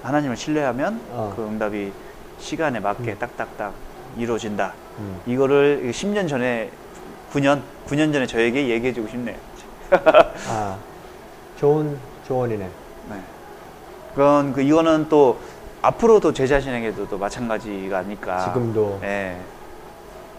하나님을 0.02 0.36
신뢰하면 0.36 1.00
어. 1.10 1.32
그 1.36 1.44
응답이 1.44 1.92
시간에 2.38 2.80
맞게 2.80 3.12
음. 3.12 3.18
딱딱딱 3.18 3.74
이루어진다. 4.16 4.72
음. 4.98 5.20
이거를 5.26 5.90
10년 5.92 6.28
전에 6.28 6.70
9년 7.32 7.60
9년 7.86 8.12
전에 8.12 8.26
저에게 8.26 8.68
얘기해주고 8.68 9.08
싶네요. 9.08 9.36
아, 10.48 10.76
좋은 11.58 11.98
조언이네. 12.26 12.68
네. 13.10 13.20
그건 14.14 14.52
그 14.52 14.62
이거는 14.62 15.08
또 15.08 15.38
앞으로도 15.90 16.32
제 16.32 16.46
자신에게도 16.46 17.08
또 17.08 17.16
마찬가지가 17.18 17.98
아닐까. 17.98 18.44
지금도 18.46 18.98
예. 19.04 19.36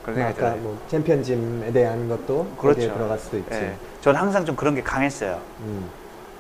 그런 0.04 0.16
생각이 0.16 0.38
아까 0.40 0.50
들어요. 0.50 0.62
뭐 0.62 0.78
챔피언짐에 0.90 1.72
대한 1.72 2.10
것도 2.10 2.46
그렇죠. 2.58 2.80
거기에 2.82 2.94
들어갈 2.94 3.18
수도 3.18 3.38
있지. 3.38 3.50
예. 3.54 3.74
저는 4.02 4.20
항상 4.20 4.44
좀 4.46 4.56
그런 4.58 4.76
게 4.76 4.84
강했어요. 4.84 5.40
음. 5.62 5.90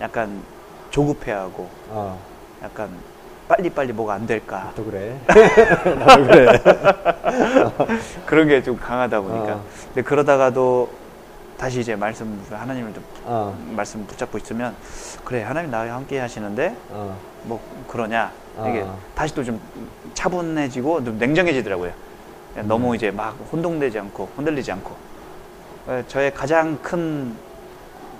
약간 0.02 0.41
조급해하고 0.89 1.70
어, 1.89 2.20
약간 2.63 2.89
빨리빨리 3.48 3.93
뭐가 3.93 4.15
안 4.15 4.28
될까. 4.28 4.74
또 4.76 4.84
그래. 4.84 5.17
나도 5.26 6.24
그래. 6.28 6.62
그런 8.26 8.48
게 8.50 8.62
좀 8.62 8.78
강하다 8.78 9.22
보니까. 9.22 9.54
어. 9.54 9.63
근데 9.93 10.02
그러다가도 10.02 10.89
다시 11.58 11.80
이제 11.80 11.96
말씀 11.96 12.46
하나님을 12.52 12.93
좀 12.93 13.04
어, 13.24 13.58
말씀 13.76 14.06
붙잡고 14.06 14.38
있으면 14.38 14.76
그래 15.26 15.41
하나님 15.43 15.72
나와 15.72 15.91
함께 15.93 16.20
하시는데 16.20 16.76
어, 16.89 17.17
뭐 17.43 17.60
그러냐 17.88 18.32
이게 18.70 18.84
아. 18.88 18.96
다시 19.15 19.34
또 19.34 19.43
좀 19.43 19.60
차분해지고 20.13 21.04
좀 21.04 21.17
냉정해지더라고요. 21.17 21.91
음. 22.58 22.67
너무 22.67 22.96
이제 22.96 23.12
막 23.12 23.36
혼동되지 23.52 24.00
않고 24.00 24.30
흔들리지 24.36 24.72
않고 24.72 24.96
어, 25.88 26.04
저의 26.08 26.34
가장 26.34 26.78
큰 26.82 27.36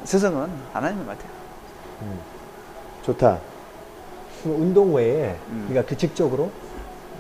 스승은 0.04 0.50
하나님인 0.74 1.06
것 1.06 1.18
같아요. 1.18 1.32
음. 2.04 2.20
좋다. 3.04 3.40
운동 4.46 4.94
외에 4.94 5.36
음. 5.50 5.68
네가 5.70 5.86
규칙적으로 5.86 6.52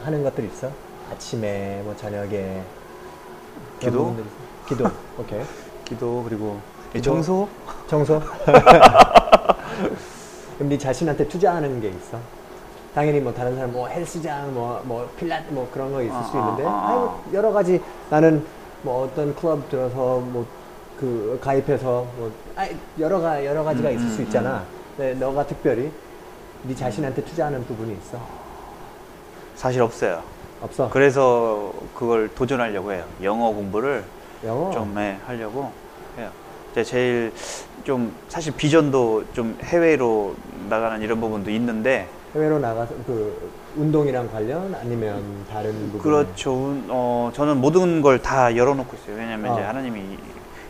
하는 0.04 0.24
것들 0.24 0.46
있어? 0.46 0.72
아침에 1.12 1.82
뭐 1.84 1.96
저녁에 1.96 2.62
기도? 3.80 4.16
기도. 4.68 4.86
오케이. 5.18 5.42
기도 5.88 6.24
그리고 6.28 6.60
이 6.90 6.98
기도. 6.98 7.14
청소 7.16 7.48
청소? 7.88 8.22
그럼 10.58 10.70
네 10.70 10.78
자신한테 10.78 11.28
투자하는 11.28 11.82
게 11.82 11.90
있어? 11.90 12.20
당연히 12.96 13.20
뭐 13.20 13.34
다른 13.34 13.56
사람 13.56 13.72
뭐 13.72 13.88
헬스장 13.88 14.54
뭐뭐 14.54 15.10
필라 15.18 15.40
뭐 15.50 15.70
그런 15.72 15.92
거 15.92 16.02
있을 16.02 16.16
아, 16.16 16.24
수 16.24 16.38
있는데 16.38 16.66
아, 16.66 16.70
아, 16.70 16.90
아유, 16.92 17.12
여러 17.34 17.52
가지 17.52 17.82
나는 18.10 18.44
뭐 18.82 19.04
어떤 19.06 19.36
클럽 19.36 19.70
들어서 19.70 20.20
뭐 20.20 20.46
그 21.00 21.38
가입해서 21.42 22.08
뭐 22.18 22.32
아이, 22.56 22.76
여러 23.00 23.20
가 23.20 23.46
여러 23.46 23.64
가지가 23.64 23.90
음, 23.90 23.96
있을 23.96 24.10
수 24.10 24.22
음, 24.22 24.24
있잖아. 24.24 24.66
근데 24.96 25.14
너가 25.14 25.46
특별히 25.46 25.92
네 26.64 26.76
자신한테 26.76 27.24
투자하는 27.24 27.64
부분이 27.66 27.94
있어? 27.94 28.20
사실 29.56 29.82
없어요. 29.82 30.24
없어? 30.62 30.90
그래서 30.90 31.72
그걸 31.96 32.30
도전하려고 32.34 32.92
해요. 32.92 33.06
영어 33.22 33.52
공부를 33.52 34.04
영어? 34.44 34.72
좀 34.72 34.94
예, 34.98 35.18
하려고 35.26 35.72
해요. 36.18 36.30
제 36.76 36.84
제일 36.84 37.34
좀 37.84 38.14
사실 38.30 38.54
비전도 38.54 39.26
좀 39.34 39.58
해외로 39.64 40.36
나가는 40.70 41.02
이런 41.02 41.20
부분도 41.20 41.50
있는데 41.52 42.08
해외로 42.36 42.60
나가서 42.60 42.94
그 43.06 43.52
운동이랑 43.76 44.30
관련 44.32 44.74
아니면 44.76 45.24
다른 45.50 45.72
부분? 45.92 46.00
그렇죠. 46.02 46.52
운- 46.54 46.86
어, 46.90 47.32
저는 47.34 47.58
모든 47.58 48.02
걸 48.02 48.20
다 48.22 48.56
열어놓고 48.56 48.96
있어요. 48.98 49.16
왜냐면 49.18 49.54
이제 49.54 49.64
어. 49.64 49.68
하나님이 49.68 50.18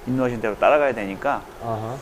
인도하신 0.08 0.40
대로 0.40 0.58
따라가야 0.58 0.94
되니까 0.94 1.42
아하. 1.64 1.96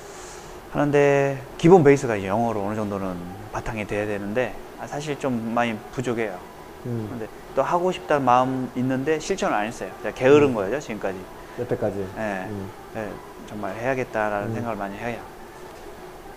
하는데 0.72 1.42
기본 1.58 1.84
베이스가 1.84 2.18
이제 2.18 2.28
영어로 2.28 2.62
어느 2.64 2.76
정도는 2.76 3.16
바탕이 3.52 3.88
돼야 3.88 4.06
되는데 4.06 4.54
아, 4.80 4.86
사실 4.86 5.18
좀 5.18 5.54
많이 5.56 5.76
부족해요. 5.94 6.38
음. 6.86 7.08
근데 7.10 7.28
또 7.56 7.64
하고 7.64 7.92
싶다는 7.92 8.26
마음 8.26 8.70
있는데 8.76 9.18
실천을 9.20 9.56
안 9.56 9.66
했어요. 9.66 9.90
제가 10.04 10.14
게으른 10.14 10.54
거예요 10.54 10.80
지금까지. 10.80 11.18
여태까지. 11.60 12.00
예, 12.18 12.46
음. 12.50 12.70
예, 12.96 13.10
정말 13.48 13.76
해야겠다라는 13.76 14.50
음. 14.50 14.54
생각을 14.54 14.76
많이 14.78 14.96
해요. 14.98 15.20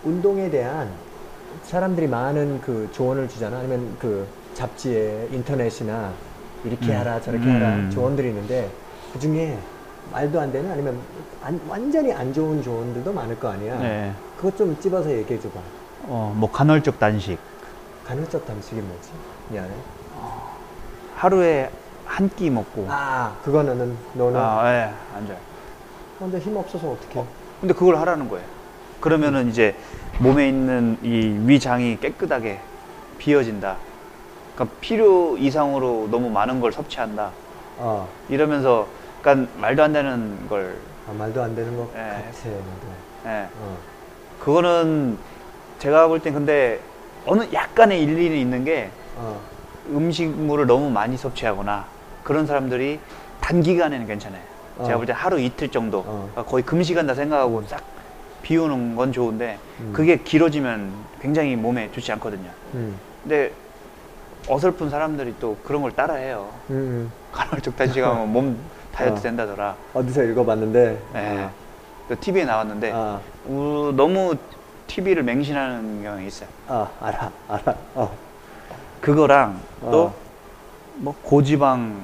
운동에 0.03 0.49
대한 0.49 0.89
사람들이 1.63 2.07
많은 2.07 2.61
그 2.61 2.89
조언을 2.91 3.27
주잖아. 3.27 3.57
아니면 3.59 3.95
그 3.99 4.27
잡지에 4.53 5.27
인터넷이나 5.31 6.11
이렇게 6.63 6.93
음. 6.93 6.99
하라 6.99 7.21
저렇게 7.21 7.45
음. 7.45 7.55
하라 7.55 7.89
조언들이 7.89 8.29
있는데 8.29 8.69
그 9.13 9.19
중에 9.19 9.57
말도 10.11 10.39
안 10.39 10.51
되는 10.51 10.71
아니면 10.71 10.99
안- 11.41 11.59
완전히 11.67 12.11
안 12.13 12.33
좋은 12.33 12.61
조언들도 12.61 13.11
많을 13.13 13.37
거 13.39 13.49
아니야. 13.49 13.77
네. 13.79 14.13
그것 14.37 14.55
좀 14.57 14.79
찝어서 14.79 15.11
얘기해 15.11 15.39
줘봐. 15.39 15.59
어, 16.03 16.33
뭐 16.35 16.49
간헐적 16.51 16.97
단식. 16.99 17.37
간헐적 18.05 18.45
단식이 18.45 18.81
뭐지? 18.81 19.09
미안해. 19.49 19.69
하루에 21.15 21.69
한 22.09 22.27
끼 22.35 22.49
먹고. 22.49 22.87
아, 22.89 23.35
그거는 23.43 23.95
너는 24.13 24.35
아, 24.39 24.73
예, 24.73 24.91
안 25.15 25.25
좋아요. 25.27 25.39
혼자 26.19 26.39
힘 26.39 26.57
없어서 26.57 26.89
어떻게? 26.91 27.23
근데 27.61 27.73
그걸 27.73 27.95
하라는 27.97 28.27
거예요. 28.29 28.45
그러면은 28.99 29.47
이제 29.49 29.75
몸에 30.19 30.49
있는 30.49 30.97
이 31.03 31.37
위장이 31.47 31.97
깨끗하게 31.99 32.59
비어진다. 33.19 33.77
그러니까 34.55 34.77
필요 34.81 35.37
이상으로 35.37 36.09
너무 36.11 36.29
많은 36.29 36.59
걸 36.59 36.71
섭취한다. 36.73 37.31
어, 37.77 38.09
이러면서 38.27 38.87
그러니까 39.21 39.49
말도 39.59 39.83
안 39.83 39.93
되는 39.93 40.47
걸 40.49 40.77
아, 41.07 41.13
말도 41.13 41.41
안 41.41 41.55
되는 41.55 41.77
것 41.77 41.87
예. 41.95 41.99
같아. 41.99 42.19
나도. 42.49 43.27
예. 43.27 43.47
어, 43.61 43.77
그거는 44.41 45.17
제가 45.77 46.07
볼 46.07 46.19
땐 46.19 46.33
근데 46.33 46.79
어느 47.25 47.47
약간의 47.53 48.01
일리는 48.01 48.35
있는 48.35 48.65
게 48.65 48.89
어, 49.15 49.39
음식물을 49.89 50.67
너무 50.67 50.89
많이 50.89 51.15
섭취하거나 51.15 51.85
그런 52.23 52.45
사람들이 52.45 52.99
단기간에는 53.41 54.07
괜찮아요. 54.07 54.41
제가 54.83 54.95
어. 54.95 54.97
볼때 54.97 55.13
하루 55.13 55.39
이틀 55.39 55.69
정도 55.69 55.99
어. 55.99 56.29
그러니까 56.31 56.43
거의 56.45 56.63
금시간다 56.63 57.13
생각하고 57.13 57.63
싹 57.67 57.83
비우는 58.43 58.95
건 58.95 59.11
좋은데 59.11 59.57
음. 59.81 59.91
그게 59.93 60.17
길어지면 60.17 60.91
굉장히 61.21 61.55
몸에 61.55 61.91
좋지 61.91 62.11
않거든요. 62.13 62.49
음, 62.75 62.97
근데 63.21 63.51
어설픈 64.47 64.89
사람들이 64.89 65.35
또 65.39 65.57
그런 65.63 65.81
걸 65.81 65.91
따라해요. 65.91 66.49
음, 66.69 66.75
음. 66.75 67.11
간헐적 67.33 67.75
단식하면 67.75 68.31
몸 68.31 68.57
다이어트 68.93 69.19
어. 69.19 69.21
된다더라. 69.21 69.75
어디서 69.93 70.23
읽어봤는데. 70.23 70.99
예. 71.15 71.49
또 72.07 72.19
TV에 72.19 72.45
나왔는데 72.45 72.91
아, 72.93 73.19
우- 73.47 73.93
너무 73.95 74.35
TV를 74.87 75.21
맹신하는 75.23 76.01
경향이 76.01 76.25
있어요. 76.27 76.49
아, 76.67 76.89
알아, 76.99 77.31
알아. 77.47 77.75
어, 77.93 78.11
그거랑 79.01 79.59
어. 79.81 79.91
또 79.91 80.13
뭐 80.99 81.15
고지방 81.23 82.01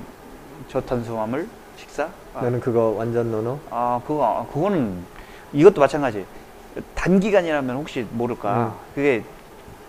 저탄수화물 0.69 1.47
식사? 1.77 2.09
아, 2.33 2.41
너는 2.41 2.59
그거 2.59 2.95
완전 2.97 3.29
노노? 3.31 3.59
아 3.69 3.99
그거 4.07 4.25
아, 4.25 4.53
그거는 4.53 5.03
이것도 5.53 5.81
마찬가지. 5.81 6.25
단기간이라면 6.93 7.75
혹시 7.77 8.05
모를까. 8.11 8.57
음. 8.67 8.71
그게 8.95 9.23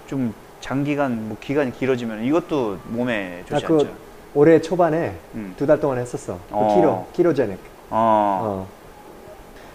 좀 0.06 0.34
장기간 0.60 1.28
뭐 1.28 1.36
기간이 1.40 1.72
길어지면 1.72 2.24
이것도 2.24 2.78
몸에 2.88 3.44
좋지 3.48 3.64
아, 3.64 3.68
그 3.68 3.74
않죠. 3.74 3.88
올해 4.34 4.60
초반에 4.60 5.16
음. 5.34 5.54
두달 5.56 5.80
동안 5.80 5.98
했었어. 5.98 6.34
그 6.48 6.54
어. 6.54 6.74
키로, 6.74 7.06
키로제닉. 7.12 7.58
어. 7.90 8.40
어. 8.42 8.66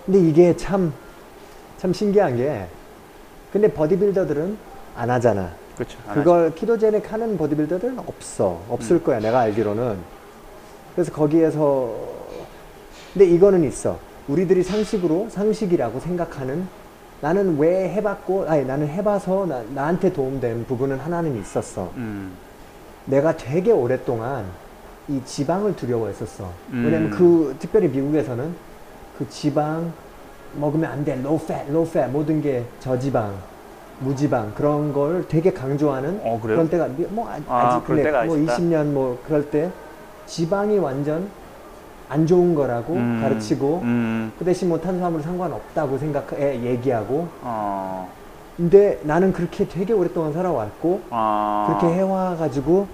근데 0.05 0.19
이게 0.19 0.55
참, 0.57 0.93
참 1.77 1.93
신기한 1.93 2.37
게, 2.37 2.65
근데 3.51 3.67
버디빌더들은 3.71 4.57
안 4.95 5.09
하잖아. 5.09 5.51
그렇죠. 5.81 5.97
안 6.07 6.15
그걸 6.15 6.53
키도제닉 6.53 7.11
하는 7.11 7.37
보디빌더들은 7.37 7.99
없어. 7.99 8.61
없을 8.69 8.97
음. 8.97 9.03
거야, 9.03 9.19
내가 9.19 9.39
알기로는. 9.41 9.97
그래서 10.93 11.11
거기에서, 11.11 11.95
근데 13.13 13.25
이거는 13.25 13.63
있어. 13.63 13.97
우리들이 14.27 14.61
상식으로, 14.63 15.27
상식이라고 15.29 15.99
생각하는 15.99 16.67
나는 17.21 17.57
왜 17.57 17.89
해봤고, 17.93 18.45
아니, 18.47 18.65
나는 18.65 18.87
해봐서 18.87 19.45
나, 19.47 19.63
나한테 19.73 20.13
도움된 20.13 20.65
부분은 20.65 20.99
하나는 20.99 21.39
있었어. 21.39 21.91
음. 21.97 22.33
내가 23.05 23.35
되게 23.35 23.71
오랫동안 23.71 24.45
이 25.07 25.19
지방을 25.25 25.75
두려워했었어. 25.75 26.51
음. 26.73 26.85
왜냐면 26.85 27.09
그, 27.09 27.55
특별히 27.59 27.87
미국에서는 27.87 28.53
그 29.17 29.27
지방 29.29 29.91
먹으면 30.53 30.91
안 30.91 31.03
돼. 31.03 31.13
low 31.13 31.39
fat, 31.41 31.69
low 31.69 31.87
fat. 31.87 32.11
모든 32.11 32.41
게 32.41 32.63
저지방, 32.79 33.33
무지방. 34.01 34.53
그런 34.55 34.91
걸 34.93 35.27
되게 35.27 35.51
강조하는 35.51 36.19
어, 36.23 36.39
그래요? 36.41 36.57
런 36.57 36.69
때가, 36.69 36.87
미- 36.87 37.05
뭐, 37.09 37.29
아, 37.29 37.39
아, 37.47 37.81
그럴 37.85 38.03
근데 38.03 38.25
뭐 38.25 38.37
있었다? 38.37 38.57
20년 38.57 38.85
뭐 38.91 39.19
그럴 39.25 39.49
때 39.49 39.69
지방이 40.25 40.77
완전 40.79 41.29
안 42.09 42.27
좋은 42.27 42.53
거라고 42.55 42.93
음. 42.93 43.19
가르치고 43.21 43.79
음. 43.83 44.31
그 44.37 44.43
대신 44.43 44.67
뭐 44.67 44.79
탄수화물 44.79 45.21
상관없다고 45.21 45.97
생각해 45.97 46.61
얘기하고 46.63 47.27
어. 47.41 48.09
근데 48.57 48.99
나는 49.03 49.31
그렇게 49.31 49.65
되게 49.67 49.93
오랫동안 49.93 50.33
살아왔고 50.33 51.01
아. 51.09 51.65
그렇게 51.79 51.95
해와가지고 51.95 52.87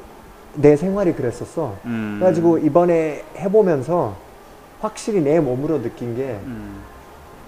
내 0.56 0.76
생활이 0.76 1.13
그랬었어. 1.13 1.76
음. 1.86 2.17
그래가지고 2.20 2.60
이번에 2.60 3.24
해보면서 3.38 4.15
확실히 4.82 5.22
내 5.22 5.39
몸으로 5.39 5.82
느낀 5.82 6.15
게 6.15 6.39
음. 6.46 6.82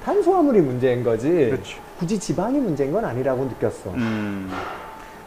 탄수화물이 0.03 0.61
문제인 0.61 1.03
거지. 1.03 1.29
그렇지. 1.29 1.75
굳이 1.99 2.17
지방이 2.17 2.57
문제인 2.59 2.93
건 2.93 3.03
아니라고 3.03 3.43
느꼈어. 3.43 3.89
음. 3.91 4.49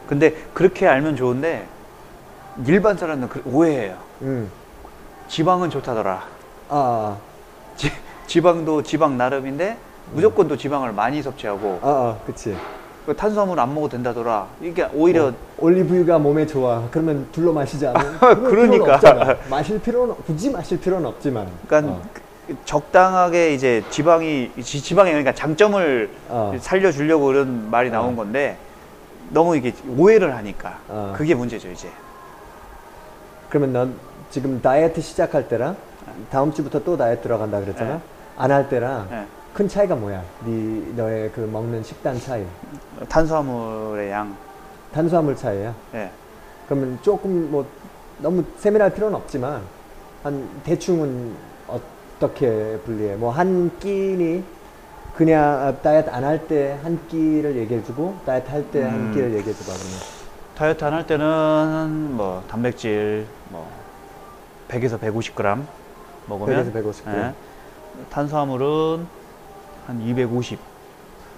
근데 0.07 0.33
그렇게 0.55 0.87
알면 0.87 1.15
좋은데 1.15 1.67
일반 2.65 2.97
사람은 2.97 3.29
그- 3.29 3.43
오해해요. 3.45 3.95
음. 4.23 4.49
지방은 5.27 5.69
좋다더라. 5.69 6.23
아, 6.69 7.17
지, 7.77 7.91
지방도 8.25 8.81
지방 8.81 9.17
나름인데 9.17 9.77
무조건 10.13 10.47
또 10.47 10.57
지방을 10.57 10.91
많이 10.93 11.21
섭취하고 11.21 11.79
아, 11.83 11.87
아, 11.87 12.17
그치. 12.25 12.55
그 13.05 13.15
탄수화물 13.15 13.59
안 13.59 13.73
먹어도 13.73 13.89
된다더라. 13.91 14.47
이게 14.61 14.87
오히려 14.93 15.27
어, 15.27 15.33
올리브유가 15.59 16.17
몸에 16.17 16.47
좋아. 16.47 16.83
그러면 16.89 17.27
둘러 17.31 17.51
마시지 17.53 17.85
않으면 17.85 18.17
그러니까. 18.49 19.37
마실 19.49 19.79
필요는 19.79 20.15
굳이 20.25 20.49
마실 20.49 20.79
필요는 20.79 21.05
없지만. 21.07 21.47
그러니까 21.67 21.93
어. 21.93 22.01
그 22.47 22.57
적당하게 22.65 23.53
이제 23.53 23.83
지방이 23.89 24.51
지- 24.61 24.81
지방의 24.81 25.13
그러니까 25.13 25.33
장점을 25.33 26.09
어. 26.29 26.53
살려주려고 26.59 27.25
그런 27.27 27.69
말이 27.71 27.89
어. 27.89 27.93
나온 27.93 28.15
건데 28.15 28.57
너무 29.29 29.55
이게 29.55 29.73
오해를 29.97 30.35
하니까 30.35 30.79
어. 30.89 31.13
그게 31.15 31.35
문제죠 31.35 31.69
이제. 31.69 31.89
그러면 33.49 33.71
넌 33.73 33.95
지금 34.29 34.61
다이어트 34.61 34.99
시작할 34.99 35.47
때랑 35.47 35.75
다음 36.29 36.51
주부터 36.53 36.83
또 36.83 36.97
다이어트 36.97 37.21
들어간다 37.23 37.59
그랬잖아. 37.61 37.93
네. 37.95 37.99
안할 38.37 38.67
때랑 38.67 39.07
예. 39.11 39.25
큰 39.53 39.67
차이가 39.67 39.95
뭐야? 39.95 40.21
네 40.45 40.91
너의 40.95 41.31
그 41.33 41.41
먹는 41.41 41.83
식단 41.83 42.19
차이, 42.19 42.43
탄수화물의 43.07 44.09
양. 44.11 44.35
탄수화물 44.93 45.35
차이야. 45.35 45.73
예. 45.93 46.09
그러면 46.67 46.97
조금 47.03 47.51
뭐 47.51 47.65
너무 48.17 48.43
세밀할 48.57 48.93
필요는 48.93 49.15
없지만 49.15 49.61
한 50.23 50.49
대충은 50.63 51.35
어떻게 52.23 52.79
분리해? 52.85 53.15
뭐 53.15 53.31
한 53.31 53.69
끼니 53.79 54.43
그냥 55.15 55.77
다이어트 55.83 56.09
안 56.09 56.23
할 56.23 56.47
때 56.47 56.77
한 56.81 56.99
끼를 57.07 57.55
얘기해주고 57.57 58.15
다이어트 58.25 58.49
할 58.49 58.63
때 58.71 58.83
한 58.83 58.95
음. 58.95 59.11
끼를 59.13 59.33
얘기해줘봐 59.35 59.73
그러면. 59.77 59.99
다이어트 60.55 60.85
안 60.85 60.93
할 60.93 61.05
때는 61.05 62.15
뭐 62.15 62.43
단백질 62.47 63.27
뭐 63.49 63.69
100에서 64.69 64.99
150g 64.99 65.61
먹으면 66.27 66.71
100에서 66.71 66.73
150g. 66.73 67.13
예. 67.13 67.33
탄수화물은 68.09 69.05
한 69.85 70.01
250, 70.01 70.57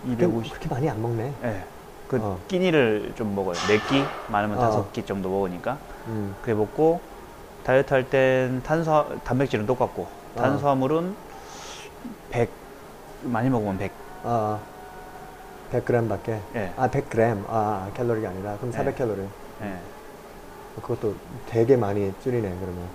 250. 0.08 0.52
그렇게 0.54 0.70
많이 0.70 0.90
안 0.90 1.02
먹네. 1.02 1.34
예. 1.44 1.64
그 2.08 2.18
어. 2.22 2.38
끼니를 2.48 3.14
좀 3.16 3.34
먹어요. 3.36 3.56
4끼, 3.56 4.06
많으면 4.30 4.60
어. 4.60 4.88
5끼 4.94 5.06
정도 5.08 5.30
먹으니까. 5.30 5.78
음. 6.08 6.36
그래 6.44 6.54
먹고 6.54 7.02
다이어트 7.64 7.94
할 7.94 8.08
땐 8.10 8.62
탄수 8.64 8.92
단백질은 9.24 9.66
똑같고 9.66 10.04
어. 10.04 10.25
탄수화물은 10.36 11.16
100 12.30 12.50
많이 13.24 13.50
먹으면 13.50 13.78
100. 13.78 13.92
아, 14.24 14.60
100g 15.72 16.08
밖에. 16.10 16.40
예. 16.56 16.74
아, 16.76 16.88
100g. 16.90 17.46
아, 17.48 17.90
캘로리가 17.94 18.30
아니라. 18.30 18.58
그럼 18.58 18.72
네. 18.72 18.78
400캘로리. 18.78 19.28
예. 19.62 19.78
그것도 20.82 21.16
되게 21.48 21.76
많이 21.78 22.14
줄이네, 22.22 22.42
그러면. 22.60 22.88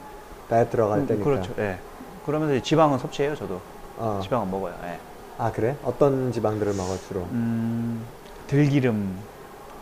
다이어트 0.48 0.70
들어갈 0.70 0.98
음, 1.00 1.06
때니까. 1.06 1.24
그렇죠. 1.24 1.54
예. 1.58 1.78
그러면서 2.26 2.54
이제 2.54 2.62
지방은 2.62 2.98
섭취해요, 2.98 3.34
저도. 3.34 3.60
어. 3.96 4.20
지방은 4.22 4.50
먹어요. 4.50 4.74
예. 4.84 4.98
아, 5.38 5.50
그래? 5.50 5.76
어떤 5.82 6.30
지방들을 6.32 6.74
먹어, 6.74 6.96
주로? 7.08 7.20
음, 7.32 8.04
들기름, 8.46 9.18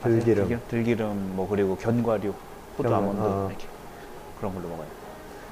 아세요? 0.03 0.21
들기름. 0.21 0.61
들기름 0.69 1.37
뭐 1.37 1.49
그리고 1.49 1.77
견과류, 1.77 2.33
그런 2.77 2.93
거, 2.93 2.99
아몬드 2.99 3.21
어. 3.21 3.47
이렇게 3.49 3.67
그런 4.39 4.55
걸로 4.55 4.69
먹어요. 4.69 4.87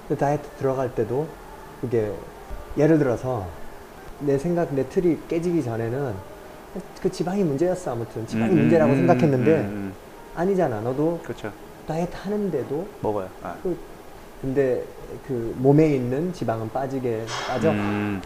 근데 0.07 0.21
다이어트 0.21 0.49
들어갈 0.59 0.95
때도 0.95 1.27
그게 1.81 2.13
예를 2.77 2.99
들어서 2.99 3.47
내 4.21 4.39
생각 4.39 4.73
내 4.75 4.89
틀이 4.89 5.19
깨지기 5.29 5.63
전에는 5.63 6.15
그 7.03 7.11
지방이 7.11 7.43
문제였어 7.45 7.93
아무튼 7.93 8.27
지방이 8.27 8.53
음, 8.53 8.59
문제라고 8.63 8.93
음, 8.93 8.97
생각했는데 8.99 9.51
음, 9.61 9.65
음. 9.65 9.95
아니잖아 10.35 10.81
너도 10.81 11.21
그렇죠. 11.23 11.53
다이어트 11.89 12.13
하는데도 12.15 12.89
먹어요. 13.01 13.29
아. 13.43 13.55
그 13.63 13.77
근데 14.43 14.83
그 15.27 15.55
몸에 15.59 15.95
있는 15.95 16.33
지방은 16.33 16.71
빠지게 16.71 17.25
빠져 17.49 17.71
음, 17.71 18.21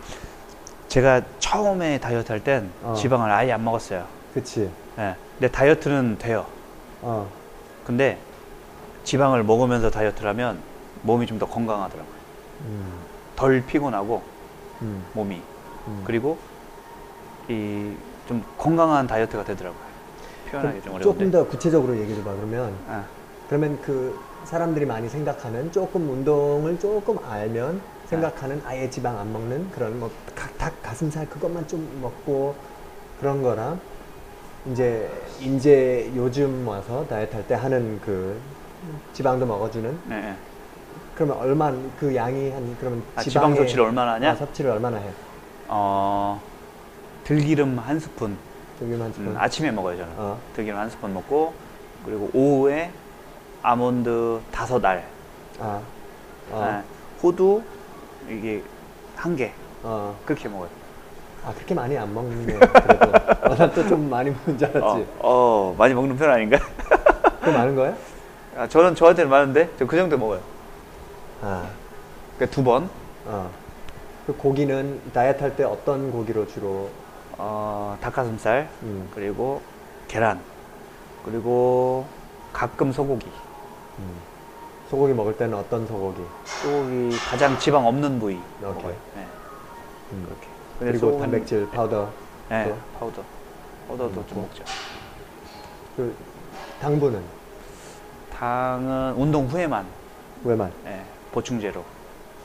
제가 0.89 1.23
처음에 1.39 1.99
다이어트 2.01 2.33
할 2.33 2.41
땐 2.41 2.71
어. 2.83 2.95
지방을 2.97 3.31
아예 3.31 3.53
안 3.53 3.63
먹었어요. 3.65 4.05
그치 4.35 4.69
예. 4.99 5.15
근데 5.39 5.51
다이어트는 5.53 6.19
돼요. 6.19 6.47
어 7.03 7.29
근데 7.85 8.19
지방을 9.05 9.43
먹으면서 9.45 9.91
다이어트를 9.91 10.29
하면 10.31 10.59
몸이 11.03 11.27
좀 11.27 11.39
더 11.39 11.47
건강하더라고요. 11.47 12.15
음, 12.63 12.93
덜 13.41 13.65
피곤하고 13.65 14.21
음, 14.83 15.03
몸이 15.15 15.41
음. 15.89 16.03
그리고 16.05 16.37
이 17.49 17.95
좀 18.29 18.45
건강한 18.57 19.09
다이어트가 19.09 19.43
되더라고요. 19.45 19.81
표현하기 20.53 20.83
좀 20.83 20.95
어려운데. 20.95 21.03
조금 21.03 21.31
더 21.33 21.45
구체적으로 21.49 21.99
얘기해 21.99 22.23
봐 22.23 22.33
그러면 22.33 22.73
아, 22.89 23.05
그러면 23.49 23.77
그 23.83 24.17
사람들이 24.45 24.87
많이 24.87 25.09
생각하는 25.09 25.73
조금 25.73 26.09
운동을 26.09 26.79
조금 26.79 27.19
알면 27.29 27.81
생각하는 28.07 28.63
아예 28.65 28.89
지방 28.89 29.19
안 29.19 29.33
먹는 29.33 29.69
그런 29.73 29.99
뭐 29.99 30.09
닭, 30.37 30.57
닭 30.59 30.81
가슴살 30.81 31.29
그것만 31.29 31.67
좀 31.67 31.99
먹고 32.01 32.55
그런 33.19 33.43
거랑 33.43 33.81
이제 34.71 35.11
이제 35.41 36.09
요즘 36.15 36.69
와서 36.69 37.05
다이어트 37.09 37.35
할 37.35 37.45
때 37.49 37.55
하는 37.55 38.01
그 38.05 38.39
지방도 39.13 39.45
먹어주는 39.45 39.99
네, 40.07 40.21
네. 40.21 40.37
그러면 41.21 41.37
얼마 41.37 41.71
그 41.99 42.17
양이 42.17 42.51
한 42.51 42.75
그러면 42.81 43.03
아, 43.15 43.21
지방 43.21 43.55
섭취를 43.55 43.85
얼마나 43.85 44.15
하냐? 44.15 44.31
아, 44.31 44.35
섭취를 44.37 44.71
얼마나 44.71 44.97
해? 44.97 45.11
어, 45.69 46.41
들기름 47.25 47.79
한 47.79 48.01
스푼. 48.01 48.39
들기름 48.79 49.03
한 49.03 49.09
음, 49.09 49.13
스푼. 49.13 49.37
아침에 49.37 49.71
먹어요 49.71 49.99
저는. 49.99 50.13
어. 50.17 50.39
들기름 50.57 50.79
한 50.79 50.89
스푼 50.89 51.13
먹고 51.13 51.53
그리고 52.07 52.31
오후에 52.33 52.91
아몬드 53.63 54.41
다섯 54.51 54.83
알. 54.83 55.05
아. 55.61 55.83
어. 56.53 56.65
네, 56.83 56.83
호두 57.23 57.61
이게 58.27 58.63
한 59.15 59.37
개. 59.37 59.53
어. 59.83 60.17
그렇게 60.25 60.49
먹어요. 60.49 60.71
아 61.45 61.53
그렇게 61.55 61.75
많이 61.75 61.99
안 61.99 62.15
먹네. 62.15 62.45
그래도 62.47 63.13
어, 63.45 63.55
난또좀 63.57 64.09
많이 64.09 64.31
먹는 64.31 64.57
줄 64.57 64.69
알았지. 64.69 64.81
어, 64.81 65.07
어, 65.19 65.75
많이 65.77 65.93
먹는 65.93 66.17
편 66.17 66.31
아닌가? 66.31 66.59
그거 67.41 67.53
많은 67.53 67.77
거야? 67.77 67.95
아, 68.57 68.67
저는 68.67 68.95
저한테는 68.95 69.31
많은데 69.31 69.69
저 69.79 69.85
그 69.87 69.99
정도 69.99 70.17
먹어요. 70.17 70.41
아. 71.43 71.69
그러니까 72.37 72.55
두 72.55 72.63
번. 72.65 72.89
어. 73.27 73.51
그 74.27 74.35
고기는 74.37 75.01
다이어트 75.13 75.43
할 75.43 75.57
때 75.57 75.65
어떤 75.65 76.11
고기로 76.13 76.47
주로? 76.47 76.91
어, 77.39 77.97
닭가슴살 78.01 78.69
음. 78.83 79.09
그리고 79.15 79.61
계란 80.09 80.41
그리고 81.25 82.07
가끔 82.53 82.93
소고기. 82.93 83.27
음. 83.99 84.15
소고기 84.91 85.15
먹을 85.15 85.37
때는 85.37 85.57
어떤 85.57 85.87
소고기? 85.87 86.21
소고기 86.45 87.17
가장 87.31 87.59
지방 87.59 87.87
없는 87.87 88.19
부위 88.19 88.35
오케이. 88.61 88.73
먹어요. 88.73 88.95
네, 89.17 89.27
음. 90.13 90.25
그렇게. 90.27 90.47
그리고 90.93 91.07
소고기- 91.13 91.21
단백질 91.21 91.71
파우더. 91.71 92.11
네, 92.51 92.65
또? 92.69 92.77
파우더. 92.99 93.23
파우더도 93.89 94.11
음, 94.21 94.27
좀 94.27 94.35
또? 94.35 94.41
먹죠. 94.43 94.65
그 95.97 96.15
당분은 96.81 97.23
당은 98.33 99.15
운동 99.15 99.47
후에만 99.47 99.87
왜만? 100.45 100.73
예, 100.87 101.05
보충제로. 101.33 101.85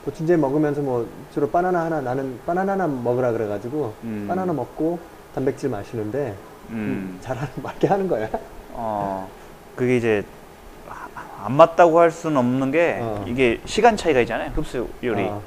보충제 0.04 0.36
먹으면서 0.36 0.80
뭐 0.82 1.08
주로 1.34 1.48
바나나 1.50 1.84
하나 1.86 2.00
나는 2.00 2.38
바나나 2.46 2.72
하나 2.72 2.86
먹으라 2.86 3.32
그래가지고 3.32 3.92
음. 4.04 4.26
바나나 4.28 4.52
먹고 4.52 4.98
단백질 5.34 5.68
마시는데 5.70 6.34
음. 6.70 6.74
음, 6.74 7.18
잘하는 7.20 7.48
맞게 7.62 7.86
하는 7.88 8.06
거야? 8.08 8.28
어, 8.72 9.28
그게 9.74 9.96
이제 9.96 10.24
아- 10.88 11.08
안 11.44 11.52
맞다고 11.54 11.98
할 11.98 12.10
수는 12.10 12.36
없는 12.36 12.70
게 12.70 12.98
어. 13.00 13.24
이게 13.26 13.60
시간 13.64 13.96
차이가 13.96 14.20
있잖아요. 14.20 14.50
흡수율이. 14.54 15.24
어, 15.24 15.42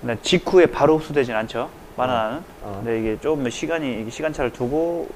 근데 0.00 0.18
직후에 0.20 0.66
바로 0.66 0.98
흡수되진 0.98 1.34
않죠. 1.34 1.70
바나나는. 1.96 2.42
어. 2.62 2.82
근데 2.84 3.00
이게 3.00 3.18
좀 3.20 3.48
시간이 3.48 4.10
시간차를 4.10 4.52
두고 4.52 5.08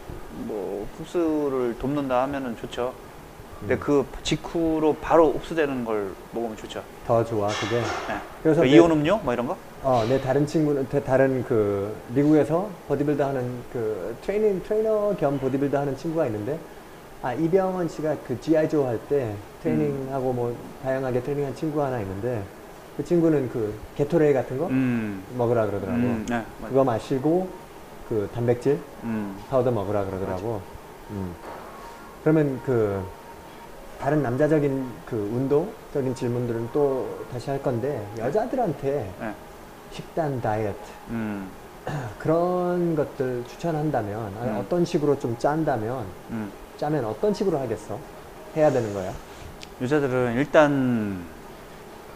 뭐 0.46 0.86
흡수를 0.98 1.76
돕는다 1.78 2.22
하면은 2.22 2.56
좋죠. 2.56 2.94
근데 3.60 3.74
음. 3.74 3.80
그 3.80 4.06
직후로 4.22 4.96
바로 5.00 5.32
흡수되는 5.32 5.84
걸 5.84 6.10
먹으면 6.32 6.56
좋죠. 6.56 6.82
더 7.06 7.24
좋아 7.24 7.48
그게. 7.48 7.76
네. 7.80 8.14
그래서 8.42 8.60
그 8.60 8.66
내- 8.66 8.72
이온 8.74 8.90
음료 8.90 9.18
뭐 9.18 9.32
이런 9.32 9.46
거? 9.46 9.56
어, 9.82 10.04
내 10.08 10.20
다른 10.20 10.46
친구는 10.46 10.88
대- 10.88 11.02
다른 11.02 11.44
그 11.44 11.94
미국에서 12.08 12.68
보디빌더 12.86 13.26
하는 13.28 13.50
그 13.72 14.16
트레이닝 14.22 14.62
트레이너 14.62 15.14
겸 15.18 15.38
보디빌더 15.38 15.78
하는 15.80 15.96
친구가 15.96 16.26
있는데 16.26 16.58
아 17.22 17.32
이병헌 17.34 17.88
씨가 17.88 18.16
그 18.26 18.40
G.I. 18.40 18.68
Joe 18.68 18.86
할 18.86 18.98
때 19.08 19.34
트레이닝하고 19.62 20.32
뭐 20.32 20.54
다양하게 20.84 21.20
트레이닝한 21.22 21.54
친구가 21.56 21.86
하나 21.86 22.00
있는데 22.00 22.42
그 22.96 23.04
친구는 23.04 23.50
그 23.52 23.74
게토레이 23.96 24.32
같은 24.32 24.56
거 24.58 24.66
음. 24.68 25.22
먹으라 25.36 25.66
그러더라고. 25.66 25.98
음, 25.98 26.26
네. 26.28 26.44
맞- 26.60 26.68
그거 26.68 26.84
마시고 26.84 27.48
그 28.08 28.28
단백질 28.34 28.78
음. 29.02 29.36
파우더 29.50 29.70
먹으라 29.72 30.04
그러더라고. 30.04 30.60
음. 31.10 31.32
그러면 32.22 32.60
그 32.64 33.00
다른 34.00 34.22
남자적인 34.22 34.86
그 35.04 35.16
운동적인 35.16 36.14
질문들은 36.14 36.70
또 36.72 37.26
다시 37.32 37.50
할 37.50 37.60
건데 37.60 38.06
여자들한테 38.16 39.12
네. 39.20 39.34
식단 39.90 40.40
다이어트 40.40 40.78
음. 41.10 41.48
그런 42.18 42.94
것들 42.94 43.44
추천한다면 43.48 44.32
아니, 44.40 44.50
음. 44.50 44.58
어떤 44.58 44.84
식으로 44.84 45.18
좀 45.18 45.36
짠다면 45.38 46.04
음. 46.30 46.52
짜면 46.76 47.04
어떤 47.04 47.34
식으로 47.34 47.58
하겠어? 47.58 47.98
해야 48.56 48.70
되는 48.70 48.94
거야? 48.94 49.12
여자들은 49.82 50.34
일단 50.36 51.24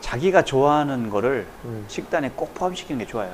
자기가 0.00 0.42
좋아하는 0.42 1.10
거를 1.10 1.46
음. 1.64 1.84
식단에 1.88 2.30
꼭 2.36 2.54
포함시키는 2.54 3.00
게 3.00 3.06
좋아요. 3.06 3.32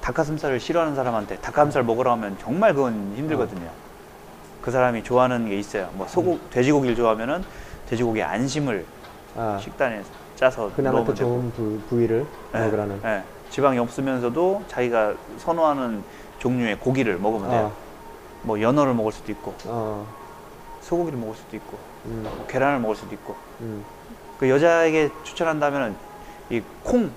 닭가슴살을 0.00 0.60
싫어하는 0.60 0.94
사람한테 0.96 1.36
닭가슴살 1.38 1.82
먹으라 1.84 2.12
하면 2.12 2.36
정말 2.40 2.74
그건 2.74 3.14
힘들거든요. 3.16 3.66
어. 3.66 3.83
그 4.64 4.70
사람이 4.70 5.04
좋아하는 5.04 5.46
게 5.46 5.58
있어요. 5.58 5.90
뭐 5.92 6.08
소고 6.08 6.40
돼지고기를 6.48 6.96
좋아하면은 6.96 7.44
돼지고기 7.86 8.22
안심을 8.22 8.86
아, 9.36 9.58
식단에 9.60 10.02
짜서 10.36 10.70
그나마 10.74 11.04
더 11.04 11.12
넣으면 11.12 11.14
되고. 11.14 11.28
좋은 11.28 11.52
부, 11.52 11.80
부위를 11.90 12.26
네, 12.54 12.60
먹으라는. 12.64 13.02
네. 13.02 13.22
지방이 13.50 13.78
없으면서도 13.78 14.62
자기가 14.68 15.16
선호하는 15.36 16.02
종류의 16.38 16.78
고기를 16.80 17.18
먹으면 17.18 17.50
돼요. 17.50 17.60
어, 17.66 17.72
뭐 18.40 18.58
연어를 18.58 18.94
먹을 18.94 19.12
수도 19.12 19.30
있고 19.32 19.54
어, 19.66 20.06
소고기를 20.80 21.18
먹을 21.18 21.34
수도 21.34 21.56
있고 21.56 21.76
음, 22.06 22.22
뭐 22.34 22.46
계란을 22.46 22.80
먹을 22.80 22.96
수도 22.96 23.14
있고 23.14 23.36
음. 23.60 23.84
그 24.38 24.48
여자에게 24.48 25.10
추천한다면은 25.24 25.94
이 26.48 26.62
콩, 26.82 27.10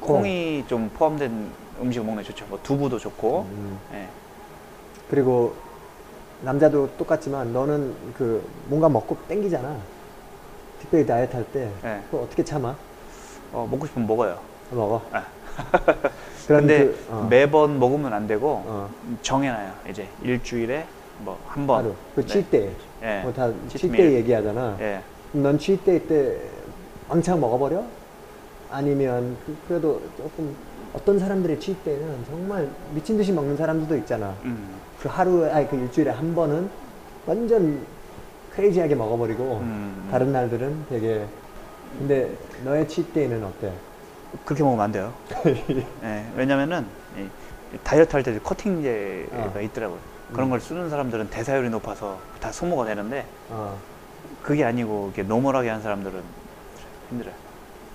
콩. 0.00 0.16
콩이 0.20 0.64
좀 0.68 0.90
포함된 0.94 1.50
음식을 1.82 2.06
먹는 2.06 2.22
게 2.22 2.28
좋죠. 2.30 2.46
뭐 2.48 2.58
두부도 2.62 2.98
좋고, 2.98 3.46
음. 3.50 3.78
예. 3.92 4.08
그리고 5.10 5.54
남자도 6.42 6.90
똑같지만 6.96 7.52
너는 7.52 7.94
그 8.16 8.44
뭔가 8.66 8.88
먹고 8.88 9.16
땡기잖아. 9.28 9.76
특별히 10.80 11.04
다이어트 11.06 11.34
할 11.36 11.44
때. 11.52 11.68
예. 11.84 12.00
그거 12.10 12.22
어떻게 12.22 12.44
참아? 12.44 12.74
어, 13.52 13.68
먹고 13.70 13.86
싶으면 13.86 14.06
먹어요. 14.06 14.38
먹어. 14.70 15.02
아. 15.12 15.24
그런 16.46 16.60
근데 16.60 16.86
그, 16.86 17.06
어, 17.10 17.26
매번 17.28 17.78
먹으면 17.80 18.12
안 18.12 18.26
되고 18.26 18.62
어, 18.64 18.88
정해놔요. 19.22 19.72
이제 19.90 20.06
일주일에 20.22 20.86
뭐 21.24 21.36
한 21.48 21.66
번. 21.66 21.78
하루. 21.84 21.94
그 22.14 22.20
네. 22.20 22.26
칠때. 22.26 22.70
예. 23.02 23.20
뭐다 23.22 23.50
칠때 23.68 23.88
밀. 23.88 24.12
얘기하잖아. 24.14 24.76
예. 24.80 25.02
넌 25.32 25.58
칠때 25.58 26.06
때 26.06 26.38
왕창 27.08 27.40
먹어버려? 27.40 27.82
아니면 28.70 29.36
그, 29.44 29.56
그래도 29.66 30.00
조금 30.16 30.54
어떤 30.92 31.18
사람들의 31.18 31.58
칠때는 31.58 32.24
정말 32.26 32.68
미친 32.94 33.16
듯이 33.16 33.32
먹는 33.32 33.56
사람들도 33.56 33.96
있잖아. 33.96 34.34
음. 34.44 34.76
그 35.00 35.08
하루에 35.08 35.50
아니 35.50 35.68
그 35.68 35.76
일주일에 35.76 36.10
한 36.10 36.34
번은 36.34 36.68
완전 37.26 37.80
크레이지하게 38.54 38.94
먹어버리고 38.96 39.58
음. 39.62 40.08
다른 40.10 40.32
날들은 40.32 40.86
되게 40.88 41.24
근데 41.98 42.30
너의 42.64 42.88
칠때는 42.88 43.42
어때? 43.44 43.72
그렇게 44.44 44.62
먹으면 44.62 44.84
안 44.84 44.92
돼요. 44.92 45.12
예. 46.02 46.24
왜냐면은 46.36 46.86
이 47.16 47.26
다이어트 47.82 48.14
할 48.14 48.22
때 48.22 48.38
커팅제가 48.38 49.52
어. 49.54 49.60
있더라고요. 49.60 49.98
그런 50.32 50.48
음. 50.48 50.50
걸 50.50 50.60
쓰는 50.60 50.90
사람들은 50.90 51.30
대사율이 51.30 51.70
높아서 51.70 52.18
다 52.40 52.50
소모가 52.52 52.84
되는데 52.84 53.24
어, 53.48 53.78
그게 54.42 54.64
아니고 54.64 55.12
이렇게 55.14 55.22
노멀하게 55.22 55.68
한 55.70 55.80
사람들은 55.80 56.20
힘들어요. 57.10 57.34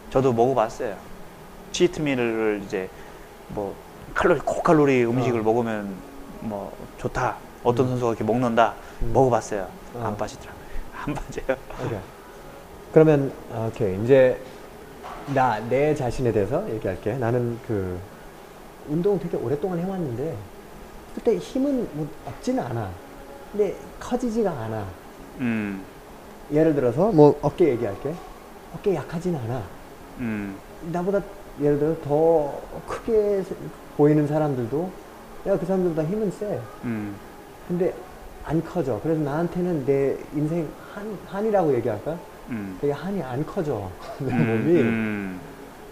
저도 0.09 0.33
먹어봤어요. 0.33 0.95
치트밀을 1.71 2.61
이제 2.65 2.89
뭐 3.49 3.75
칼로리 4.13 4.39
고칼로리 4.39 5.05
음식을 5.05 5.41
어. 5.41 5.43
먹으면 5.43 5.93
뭐 6.43 6.71
좋다. 6.97 7.35
어떤 7.63 7.87
선수가 7.87 8.11
이렇게 8.11 8.23
먹는다 8.23 8.73
음. 9.01 9.11
먹어봤어요. 9.13 9.67
어. 9.95 10.03
안 10.05 10.17
빠지더라고요. 10.17 10.63
안 11.05 11.13
빠져요. 11.13 11.57
오케이. 11.85 11.99
그러면 12.93 13.31
오케이 13.67 14.03
이제 14.03 14.39
나 15.33 15.59
내 15.69 15.95
자신에 15.95 16.31
대해서 16.31 16.69
얘기할게. 16.69 17.13
나는 17.13 17.57
그 17.67 17.97
운동 18.89 19.17
되게 19.19 19.37
오랫동안 19.37 19.79
해왔는데 19.79 20.35
그때 21.15 21.37
힘은 21.37 21.87
뭐 21.93 22.07
없지는 22.25 22.61
않아. 22.63 22.89
근데 23.51 23.75
커지지가 23.99 24.49
않아. 24.51 24.85
음, 25.39 25.83
예를 26.51 26.75
들어서 26.75 27.11
뭐 27.11 27.37
어깨 27.41 27.69
얘기할게. 27.69 28.13
어깨 28.75 28.95
약하진 28.95 29.35
않아. 29.35 29.61
음, 30.19 30.57
나보다 30.91 31.21
예를 31.61 31.79
들어 31.79 31.95
더 32.03 32.59
크게 32.87 33.43
보이는 33.95 34.27
사람들도 34.27 34.89
야 35.47 35.57
그 35.57 35.65
사람들보다 35.65 36.03
힘은 36.07 36.31
세. 36.31 36.59
음, 36.85 37.15
근데 37.67 37.93
안 38.45 38.63
커져. 38.63 38.99
그래서 39.03 39.21
나한테는 39.21 39.85
내 39.85 40.17
인생 40.35 40.67
한 40.93 41.17
한이라고 41.27 41.73
얘기할까? 41.75 42.17
음. 42.49 42.77
되게 42.79 42.93
한이 42.93 43.21
안 43.21 43.45
커져. 43.45 43.89
내 44.19 44.31
음, 44.31 44.47
몸이 44.47 44.81
음, 44.81 45.39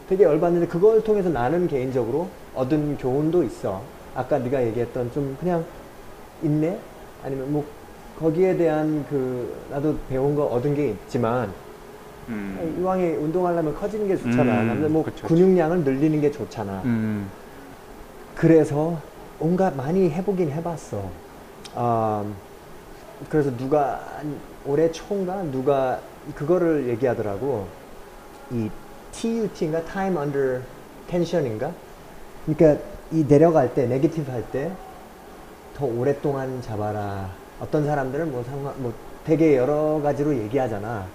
되게 0.08 0.24
열받는데 0.24 0.68
그걸 0.68 1.04
통해서 1.04 1.30
나는 1.30 1.68
개인적으로 1.68 2.28
얻은 2.56 2.98
교훈도 2.98 3.44
있어. 3.44 3.82
아까 4.16 4.38
네가 4.40 4.64
얘기했던 4.68 5.12
좀 5.14 5.36
그냥 5.40 5.64
인내 6.44 6.78
아니면 7.24 7.52
뭐 7.52 7.66
거기에 8.20 8.56
대한 8.58 9.06
그 9.10 9.54
나도 9.70 9.96
배운 10.10 10.36
거 10.36 10.46
얻은 10.46 10.76
게 10.76 10.90
있지만 10.90 11.52
음, 12.30 12.76
이왕에 12.80 13.16
운동하려면 13.16 13.74
커지는 13.76 14.08
게 14.08 14.16
좋잖아. 14.18 14.62
음, 14.62 14.68
남자 14.68 14.88
뭐 14.88 15.04
그쵸. 15.04 15.28
근육량을 15.28 15.84
늘리는 15.84 16.20
게 16.22 16.30
좋잖아. 16.32 16.82
음, 16.86 17.30
그래서 18.36 19.00
온갖 19.42 19.76
많이 19.76 20.10
해보긴 20.10 20.52
해봤어. 20.52 21.04
아, 21.76 22.24
그래서 23.30 23.56
누가 23.58 24.00
한 24.18 24.40
올해 24.66 24.92
초인가 24.92 25.42
누가 25.44 26.00
그거를 26.36 26.88
얘기하더라고. 26.90 27.68
이 28.52 28.70
TUT인가 29.12 29.84
Time 29.86 30.18
Under 30.18 30.62
Tension인가? 31.08 31.72
그러니까 32.46 32.82
이 33.12 33.28
내려갈 33.28 33.74
때 33.74 33.86
네게티브 33.88 34.32
할 34.32 34.44
때 34.52 34.72
더 35.76 35.86
오랫동안 35.86 36.62
잡아라. 36.62 37.30
어떤 37.60 37.86
사람들은 37.86 38.32
뭐 38.32 38.44
상관 38.44 38.74
뭐 38.82 38.94
되게 39.26 39.58
여러 39.58 40.00
가지로 40.04 40.36
얘기하잖아. 40.36 41.06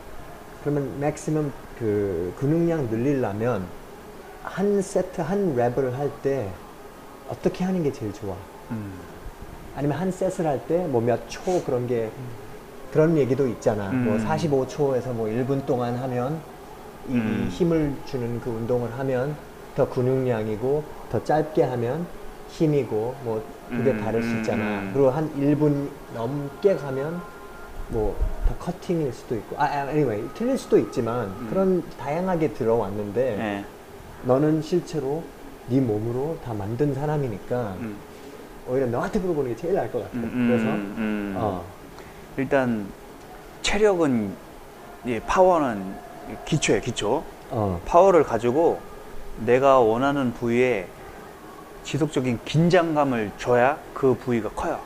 그러면 0.63 0.99
맥시멈 0.99 1.53
그 1.79 2.33
근육량 2.39 2.89
늘리려면 2.91 3.65
한 4.43 4.81
세트 4.83 5.21
한 5.21 5.55
랩을 5.57 5.93
할때 5.93 6.51
어떻게 7.29 7.65
하는 7.65 7.83
게 7.83 7.93
제일 7.93 8.13
좋아? 8.13 8.35
음, 8.71 8.93
아니면 9.77 9.99
한 9.99 10.11
셋을 10.11 10.47
할 10.47 10.61
때 10.67 10.87
뭐 10.89 11.01
몇 11.03 11.29
초 11.29 11.63
그런 11.65 11.87
게 11.87 12.11
그런 12.93 13.17
얘기도 13.17 13.47
있잖아. 13.49 13.91
음. 13.91 14.05
뭐 14.05 14.17
45초에서 14.19 15.13
뭐 15.13 15.27
1분 15.29 15.67
동안 15.67 15.97
하면 15.97 16.41
이 17.09 17.13
음. 17.15 17.49
힘을 17.51 17.93
주는 18.07 18.41
그 18.41 18.51
운동을 18.51 18.91
하면 18.99 19.37
더 19.77 19.89
근육량이고 19.89 20.83
더 21.11 21.23
짧게 21.23 21.63
하면 21.63 22.07
힘이고 22.49 23.15
뭐 23.23 23.43
그게 23.69 23.91
음, 23.91 24.01
다를 24.01 24.23
수 24.23 24.29
음, 24.31 24.37
있잖아. 24.39 24.63
음. 24.81 24.91
그리고 24.95 25.11
한 25.11 25.29
1분 25.39 25.89
넘게 26.15 26.77
가면 26.77 27.21
뭐 27.89 28.15
더 28.49 28.55
커팅일 28.59 29.13
수도 29.13 29.35
있고 29.35 29.57
아 29.59 29.65
아, 29.65 29.89
anyway 29.91 30.25
틀릴 30.35 30.57
수도 30.57 30.79
있지만 30.79 31.25
음. 31.27 31.47
그런 31.51 31.83
다양하게 31.99 32.53
들어왔는데 32.53 33.21
예, 33.41 33.65
너는 34.23 34.63
실제로 34.63 35.25
네 35.69 35.81
몸으로 35.81 36.39
다 36.45 36.55
만든 36.55 36.95
사람이니까 36.95 37.77
음, 37.81 37.97
오히려 38.69 38.87
너한테 38.87 39.19
물어보는 39.19 39.51
게 39.51 39.57
제일 39.57 39.75
나을 39.75 39.91
것 39.91 39.99
같아. 39.99 40.11
음, 40.15 40.31
음, 40.33 40.49
그래서 40.49 40.65
음. 40.67 41.35
어, 41.37 41.65
일단 42.37 42.87
체력은 43.63 44.33
예, 45.07 45.21
파워는 45.21 45.95
기초예요, 46.45 46.81
기초. 46.81 47.23
어, 47.51 47.81
파워를 47.85 48.25
가지고 48.25 48.81
내가 49.45 49.79
원하는 49.81 50.33
부위에 50.35 50.87
지속적인 51.85 52.41
긴장감을 52.45 53.33
줘야 53.39 53.79
그 53.95 54.15
부위가 54.15 54.49
커요. 54.51 54.81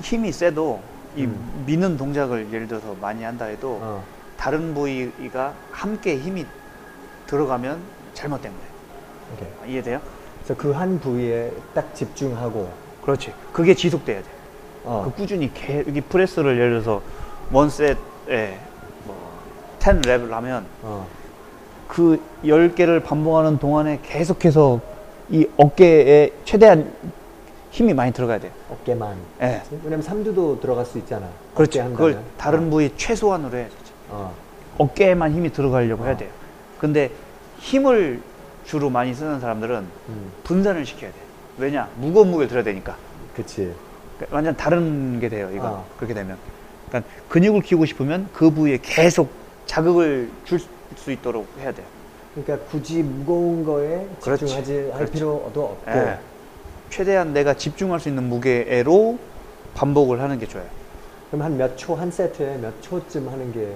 힘이 0.00 0.32
세도 0.32 0.80
이 1.16 1.24
음. 1.24 1.64
미는 1.66 1.96
동작을 1.96 2.52
예를 2.52 2.66
들어서 2.68 2.94
많이 3.00 3.22
한다 3.22 3.46
해도 3.46 3.78
어, 3.80 4.04
다른 4.36 4.74
부위가 4.74 5.54
함께 5.70 6.18
힘이 6.18 6.46
들어가면 7.26 7.80
잘못된 8.14 8.52
거예요. 8.52 8.67
오케이. 9.34 9.72
이해돼요? 9.72 10.00
그래서 10.44 10.60
그 10.60 10.72
한 10.72 10.98
부위에 11.00 11.52
딱 11.74 11.94
집중하고, 11.94 12.70
그렇지. 13.02 13.32
그게 13.52 13.74
지속돼야 13.74 14.22
돼. 14.22 14.28
어, 14.84 15.02
그 15.04 15.20
꾸준히 15.20 15.52
개, 15.52 15.78
여기 15.86 16.00
프레스를 16.00 16.56
예를 16.56 16.70
들어서 16.80 17.02
원 17.52 17.68
셋에 17.68 18.58
뭐 19.04 19.16
10 19.80 20.00
랩을 20.02 20.30
하면 20.30 20.64
어, 20.82 21.06
그 21.88 22.20
10개를 22.44 23.02
반복하는 23.04 23.58
동안에 23.58 24.00
계속해서 24.02 24.80
이 25.30 25.46
어깨에 25.56 26.30
최대한 26.44 26.92
힘이 27.70 27.92
많이 27.92 28.12
들어가야 28.12 28.38
돼요. 28.38 28.52
어깨만. 28.70 29.16
예. 29.42 29.60
그치? 29.64 29.78
왜냐면 29.84 30.02
삼두도 30.02 30.60
들어갈 30.60 30.86
수 30.86 30.96
있잖아. 30.98 31.26
그렇지. 31.54 31.78
그걸. 31.80 32.20
다른 32.38 32.70
부위 32.70 32.90
최소한으로 32.96 33.56
해야죠. 33.58 33.74
어, 34.10 34.34
어깨에만 34.78 35.32
힘이 35.32 35.52
들어가려고 35.52 36.02
어. 36.04 36.06
해야 36.06 36.16
돼요. 36.16 36.30
근데 36.78 37.10
힘을 37.58 38.22
주로 38.68 38.90
많이 38.90 39.14
쓰는 39.14 39.40
사람들은 39.40 39.76
음, 40.10 40.32
분산을 40.44 40.84
시켜야 40.84 41.10
돼요. 41.10 41.22
왜냐? 41.56 41.88
무거운 41.96 42.28
무게를 42.28 42.48
들어야 42.48 42.62
되니까. 42.64 42.96
그치. 43.34 43.72
그러니까 44.18 44.36
완전 44.36 44.54
다른 44.56 45.18
게 45.18 45.30
돼요, 45.30 45.50
이거. 45.54 45.68
어. 45.68 45.86
그렇게 45.96 46.12
되면. 46.12 46.36
그러니까 46.88 47.10
근육을 47.30 47.62
키우고 47.62 47.86
싶으면 47.86 48.28
그 48.34 48.50
부위에 48.50 48.78
계속 48.82 49.30
자극을 49.66 50.30
줄 50.44 50.60
수 50.96 51.12
있도록 51.12 51.46
해야 51.60 51.70
돼요. 51.70 51.86
그러니까 52.34 52.66
굳이 52.70 53.02
무거운 53.02 53.62
거에 53.64 54.06
그렇지. 54.22 54.46
집중하지 54.46 54.72
할 54.90 54.92
그렇지. 55.00 55.12
필요도 55.12 55.62
없고, 55.64 55.90
예. 55.90 56.18
최대한 56.88 57.34
내가 57.34 57.52
집중할 57.54 58.00
수 58.00 58.08
있는 58.08 58.24
무게로 58.24 59.18
반복을 59.74 60.20
하는 60.22 60.38
게 60.38 60.46
좋아요. 60.46 60.64
그럼 61.30 61.42
한 61.44 61.56
몇 61.58 61.76
초, 61.76 61.94
한 61.94 62.10
세트에 62.10 62.56
몇 62.56 62.80
초쯤 62.82 63.28
하는 63.28 63.52
게 63.52 63.68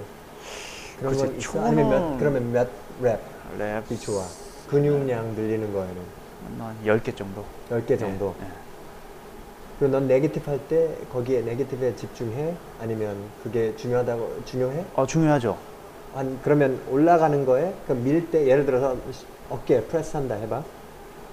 그런 0.98 1.16
건 1.16 1.36
있어? 1.36 1.52
초는- 1.52 1.64
아니면 1.66 1.90
몇, 1.90 2.18
그러면 2.18 2.52
몇 2.52 2.68
랩이 3.02 3.18
랩 3.58 4.00
좋아? 4.00 4.24
근육량 4.72 5.34
늘리는 5.34 5.70
거에는 5.70 5.96
한 6.58 6.74
10개 6.86 7.14
정도. 7.14 7.44
10개 7.70 7.98
정도. 7.98 8.34
예, 8.40 8.44
예. 8.46 8.48
그리고 9.78 9.92
넌 9.98 10.08
negative 10.08 10.48
할 10.50 10.58
때 10.68 10.88
거기에 11.12 11.42
negative에 11.42 11.94
집중해? 11.96 12.54
아니면 12.80 13.16
그게 13.42 13.76
중요하다고 13.76 14.42
중요해? 14.46 14.84
어, 14.94 15.06
중요하죠. 15.06 15.58
한 16.14 16.38
그러면 16.42 16.80
올라가는 16.90 17.44
거에 17.44 17.74
그밀때 17.86 18.46
예를 18.46 18.64
들어서 18.64 18.96
어깨 19.50 19.82
프레스 19.82 20.16
한다 20.16 20.36
해봐. 20.36 20.62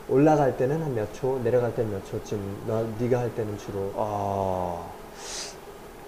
올라갈 0.10 0.58
때는 0.58 0.82
한 0.84 0.94
몇 0.94 1.14
초, 1.14 1.40
내려갈 1.42 1.74
때는 1.76 1.92
몇 1.92 2.06
초쯤. 2.06 2.40
너 2.68 2.86
네가 3.00 3.20
할 3.20 3.34
때는 3.36 3.58
주로 3.58 3.92
어, 3.96 4.92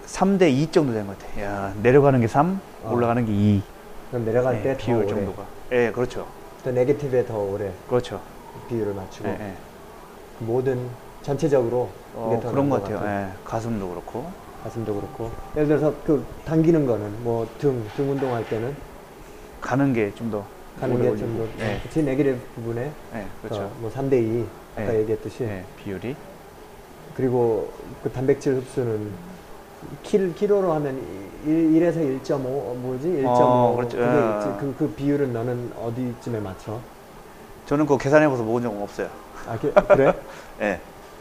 3대 0.06 0.50
2 0.50 0.66
정도 0.70 0.92
된 0.92 1.06
것 1.06 1.18
같아요. 1.18 1.44
야, 1.44 1.74
내려가는 1.82 2.20
게 2.20 2.26
3, 2.26 2.60
어. 2.82 2.92
올라가는 2.92 3.24
게 3.24 3.32
2. 3.32 3.62
그럼 4.10 4.24
내려갈 4.26 4.56
예, 4.58 4.62
때더 4.62 4.78
비율. 4.84 5.06
정도가. 5.08 5.44
예, 5.72 5.90
그렇죠. 5.92 6.26
또 6.64 6.70
네게티브에 6.70 7.26
더 7.26 7.38
오래 7.38 7.72
그렇죠. 7.88 8.20
비율을 8.68 8.94
맞추고 8.94 9.28
예, 9.28 9.32
예. 9.40 9.54
모든 10.40 10.88
전체적으로 11.22 11.88
어, 12.14 12.30
이게 12.32 12.40
더 12.42 12.50
그런 12.50 12.68
나은 12.68 12.70
것 12.70 12.82
같아요. 12.82 12.98
같아. 12.98 13.22
예, 13.22 13.32
가슴도 13.44 13.88
그렇고. 13.88 14.26
가슴도 14.62 14.94
그렇고 14.94 15.30
예를 15.56 15.66
들어서 15.68 15.92
그 16.04 16.24
당기는 16.44 16.86
거는 16.86 17.24
뭐 17.24 17.46
등 17.58 17.84
등 17.96 18.10
운동할 18.10 18.48
때는 18.48 18.74
가는 19.60 19.92
게 19.92 20.12
좀 20.14 20.30
더. 20.30 20.44
가는 20.80 20.94
오래 20.94 21.04
게 21.04 21.08
걸리고. 21.10 21.26
좀더 21.36 21.64
예, 21.64 21.80
그치 21.82 22.02
네게티브 22.02 22.38
부분에 22.54 22.90
예, 23.14 23.26
그렇죠. 23.42 23.70
뭐 23.78 23.90
3대 23.90 24.12
2 24.14 24.46
아까 24.76 24.94
예. 24.94 25.00
얘기했듯이 25.00 25.44
예, 25.44 25.64
비율이. 25.76 26.16
그리고 27.14 27.70
그 28.02 28.10
단백질 28.10 28.54
흡수는 28.54 29.10
킬, 30.02 30.34
키로로 30.34 30.72
하면 30.74 30.96
1, 31.46 31.72
1에서 31.72 31.96
1.5 32.22 32.32
어, 32.34 32.76
뭐지? 32.78 33.08
1.5 33.08 33.26
어, 33.26 33.74
그렇죠. 33.76 33.98
예. 33.98 34.58
그, 34.60 34.74
그 34.78 34.88
비율은 34.88 35.32
너는 35.32 35.72
어디쯤에 35.76 36.40
맞춰? 36.40 36.78
저는 37.66 37.86
그거 37.86 37.98
계산해봐서 37.98 38.42
먹은 38.42 38.62
적은 38.62 38.82
없어요. 38.82 39.08
아, 39.48 39.58
그, 39.60 39.72
그래? 39.72 40.14
예. 40.60 40.80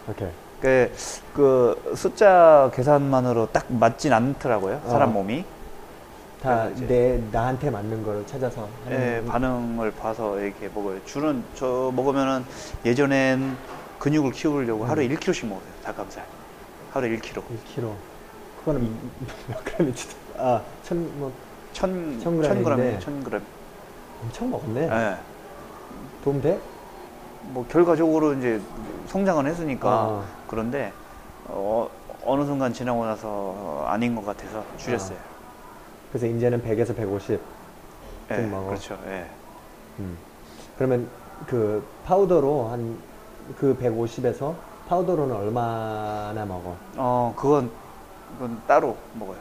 오케이. 0.09 0.30
그, 0.62 0.91
그 1.34 1.93
숫자 1.95 2.70
계산만으로 2.74 3.47
딱 3.51 3.66
맞진 3.70 4.14
않더라고요. 4.14 4.82
사람 4.88 5.09
어. 5.09 5.14
몸이. 5.14 5.43
다 6.41 6.70
내 6.88 7.22
나한테 7.32 7.70
맞는 7.70 8.03
거를 8.03 8.26
찾아서 8.26 8.68
예, 8.89 9.24
반응을 9.28 9.91
봐서 9.91 10.39
이렇게 10.39 10.70
먹어요. 10.74 11.03
주는 11.05 11.43
저 11.53 11.91
먹으면은 11.95 12.43
예전엔 12.84 13.55
근육을 13.99 14.32
키우려고 14.32 14.86
하루에 14.86 15.07
음. 15.07 15.16
1kg씩 15.16 15.45
먹어요. 15.47 15.64
닭가슴살. 15.84 16.26
하루에 16.93 17.18
1kg. 17.18 17.43
1kg. 17.43 18.11
그거는 18.62 18.95
몇 19.47 19.64
그램이지? 19.66 20.07
아, 20.38 20.62
천, 20.84 21.20
뭐, 21.20 21.32
천, 21.74 22.20
천천 22.22 22.64
그램인데. 22.64 22.64
그램, 22.64 22.99
천 22.99 23.24
그램. 23.24 23.41
엄청 24.24 24.51
먹었네. 24.51 24.82
예. 24.89 25.18
도움 26.24 26.41
돼? 26.41 26.59
뭐 27.43 27.66
결과적으로 27.68 28.34
이제 28.34 28.62
성장은 29.07 29.47
했으니까 29.47 29.89
아. 29.89 30.24
그런데 30.47 30.93
어, 31.47 31.89
어느 32.24 32.45
순간 32.45 32.72
지나고 32.72 33.03
나서 33.05 33.84
아닌 33.88 34.16
것 34.16 34.24
같아서 34.24 34.64
줄였어요. 34.78 35.18
그래서 36.12 36.28
이제는 36.28 36.62
100에서 36.64 36.95
150. 36.95 37.39
예, 38.30 38.36
좀 38.36 38.51
먹어. 38.51 38.68
그렇죠. 38.68 38.97
예. 39.07 39.26
음. 39.99 40.16
그러면 40.78 41.07
그 41.47 41.84
파우더로 42.05 42.68
한 42.70 43.12
그 43.57 43.76
150에서 43.82 44.53
파우더로는 44.88 45.36
얼마나 45.36 46.45
먹어? 46.45 46.76
어, 46.95 47.34
그건 47.36 47.72
그건 48.34 48.61
따로 48.67 48.97
먹어요. 49.13 49.38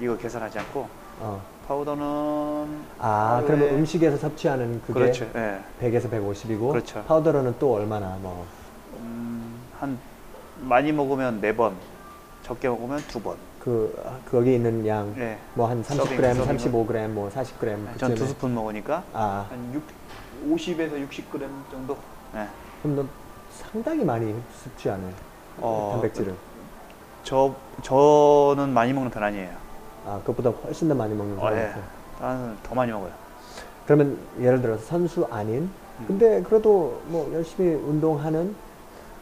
이거 0.00 0.16
계산하지 0.16 0.58
않고 0.60 0.88
어. 1.20 1.42
파우더는 1.68 2.04
아, 2.98 3.40
하루에- 3.42 3.46
그러면 3.46 3.68
음식에서 3.76 4.16
섭취하는 4.16 4.80
그게 4.82 4.92
그렇죠. 4.94 5.26
예. 5.36 5.60
100에서 5.80 6.10
150이고 6.10 6.70
그렇죠. 6.72 7.04
파우더로는 7.04 7.56
또 7.58 7.74
얼마나 7.74 8.16
먹어? 8.22 8.44
음, 8.98 9.60
한 9.78 9.98
많이 10.60 10.90
먹으면 10.92 11.40
네 11.40 11.54
번, 11.54 11.74
적게 12.42 12.68
먹으면 12.68 12.98
두 13.08 13.20
번. 13.20 13.36
그 13.60 13.94
거기 14.30 14.54
있는 14.54 14.86
양 14.86 15.14
예. 15.18 15.38
뭐한 15.54 15.82
서빙, 15.82 16.16
30g, 16.18 16.34
서빙은? 16.34 16.86
35g, 16.86 17.08
뭐 17.08 17.30
40g 17.30 17.98
전두 17.98 18.26
스푼 18.26 18.54
먹으니까 18.54 19.04
아, 19.12 19.46
한 19.50 19.72
6, 19.74 19.82
50에서 20.56 21.06
60g 21.08 21.40
정도. 21.70 21.96
예. 22.34 22.46
그럼 22.82 22.96
너 22.96 23.04
상당히 23.52 24.02
많이 24.04 24.34
섭취하네. 24.64 25.02
어, 25.58 25.90
단백질을. 25.92 26.34
저 27.22 27.54
저는 27.82 28.70
많이 28.72 28.92
먹는 28.92 29.10
편 29.10 29.22
아니에요. 29.22 29.50
아, 30.06 30.18
그것보다 30.20 30.50
훨씬 30.64 30.88
더 30.88 30.94
많이 30.94 31.14
먹는 31.14 31.38
어, 31.38 31.42
사람 31.42 31.58
예. 31.58 31.74
나는 32.20 32.56
더 32.62 32.74
많이 32.74 32.90
먹어요. 32.92 33.10
그러면 33.86 34.18
예를 34.40 34.60
들어서 34.62 34.82
선수 34.84 35.26
아닌 35.30 35.70
음. 36.00 36.04
근데 36.06 36.42
그래도 36.42 37.00
뭐 37.06 37.30
열심히 37.34 37.74
운동하는 37.74 38.54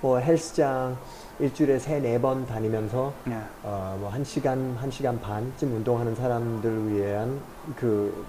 뭐 0.00 0.18
헬스장 0.18 0.96
일주일에 1.40 1.78
세 1.78 2.00
네 2.00 2.18
번 2.20 2.46
다니면서 2.46 3.12
예. 3.28 3.38
어 3.64 3.96
뭐 4.00 4.08
한 4.10 4.24
시간 4.24 4.76
한 4.80 4.90
시간 4.90 5.20
반쯤 5.20 5.76
운동하는 5.76 6.14
사람들 6.14 6.90
위한 6.92 7.40
그 7.76 8.24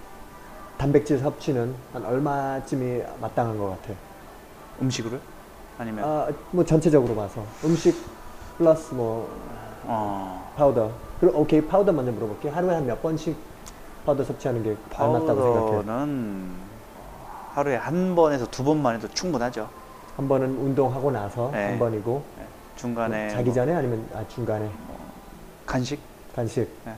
단백질 0.78 1.20
섭취는 1.20 1.76
한 1.94 2.06
얼마쯤이 2.06 3.04
마땅한 3.22 3.58
것 3.58 3.70
같아? 3.72 3.94
음식으로? 4.82 5.18
아니면 5.78 6.04
아 6.06 6.28
뭐 6.52 6.64
전체적으로 6.66 7.16
봐서 7.16 7.44
음식 7.64 7.96
플러스 8.58 8.94
뭐 8.94 9.30
어, 9.92 10.54
파우더. 10.56 10.92
그럼 11.20 11.36
오케이 11.36 11.62
파우더 11.66 11.92
먼저 11.92 12.12
물어볼게. 12.12 12.50
하루에 12.50 12.76
한 12.76 12.86
몇 12.86 13.02
번씩 13.02 13.36
파우더 14.06 14.24
섭취하는 14.24 14.64
게 14.64 14.78
알맞다고 14.96 15.42
생각해? 15.42 15.72
파우더는 15.72 16.52
하루에 17.54 17.76
한 17.76 18.16
번에서 18.16 18.46
두 18.52 18.64
번만 18.64 18.96
해도 18.96 19.08
충분하죠. 19.10 19.68
한 20.16 20.28
번은 20.28 20.48
운동하고 20.58 21.10
나서 21.12 21.50
네. 21.52 21.70
한 21.70 21.80
번이고 21.80 22.22
예. 22.40 22.44
중간에 22.76 23.26
뭐 23.26 23.30
자기 23.34 23.46
뭐 23.46 23.54
전에 23.56 23.74
아니면 23.74 24.06
아 24.14 24.24
중간에 24.28 24.70
간식 25.66 26.00
간식. 26.36 26.70
네. 26.86 26.94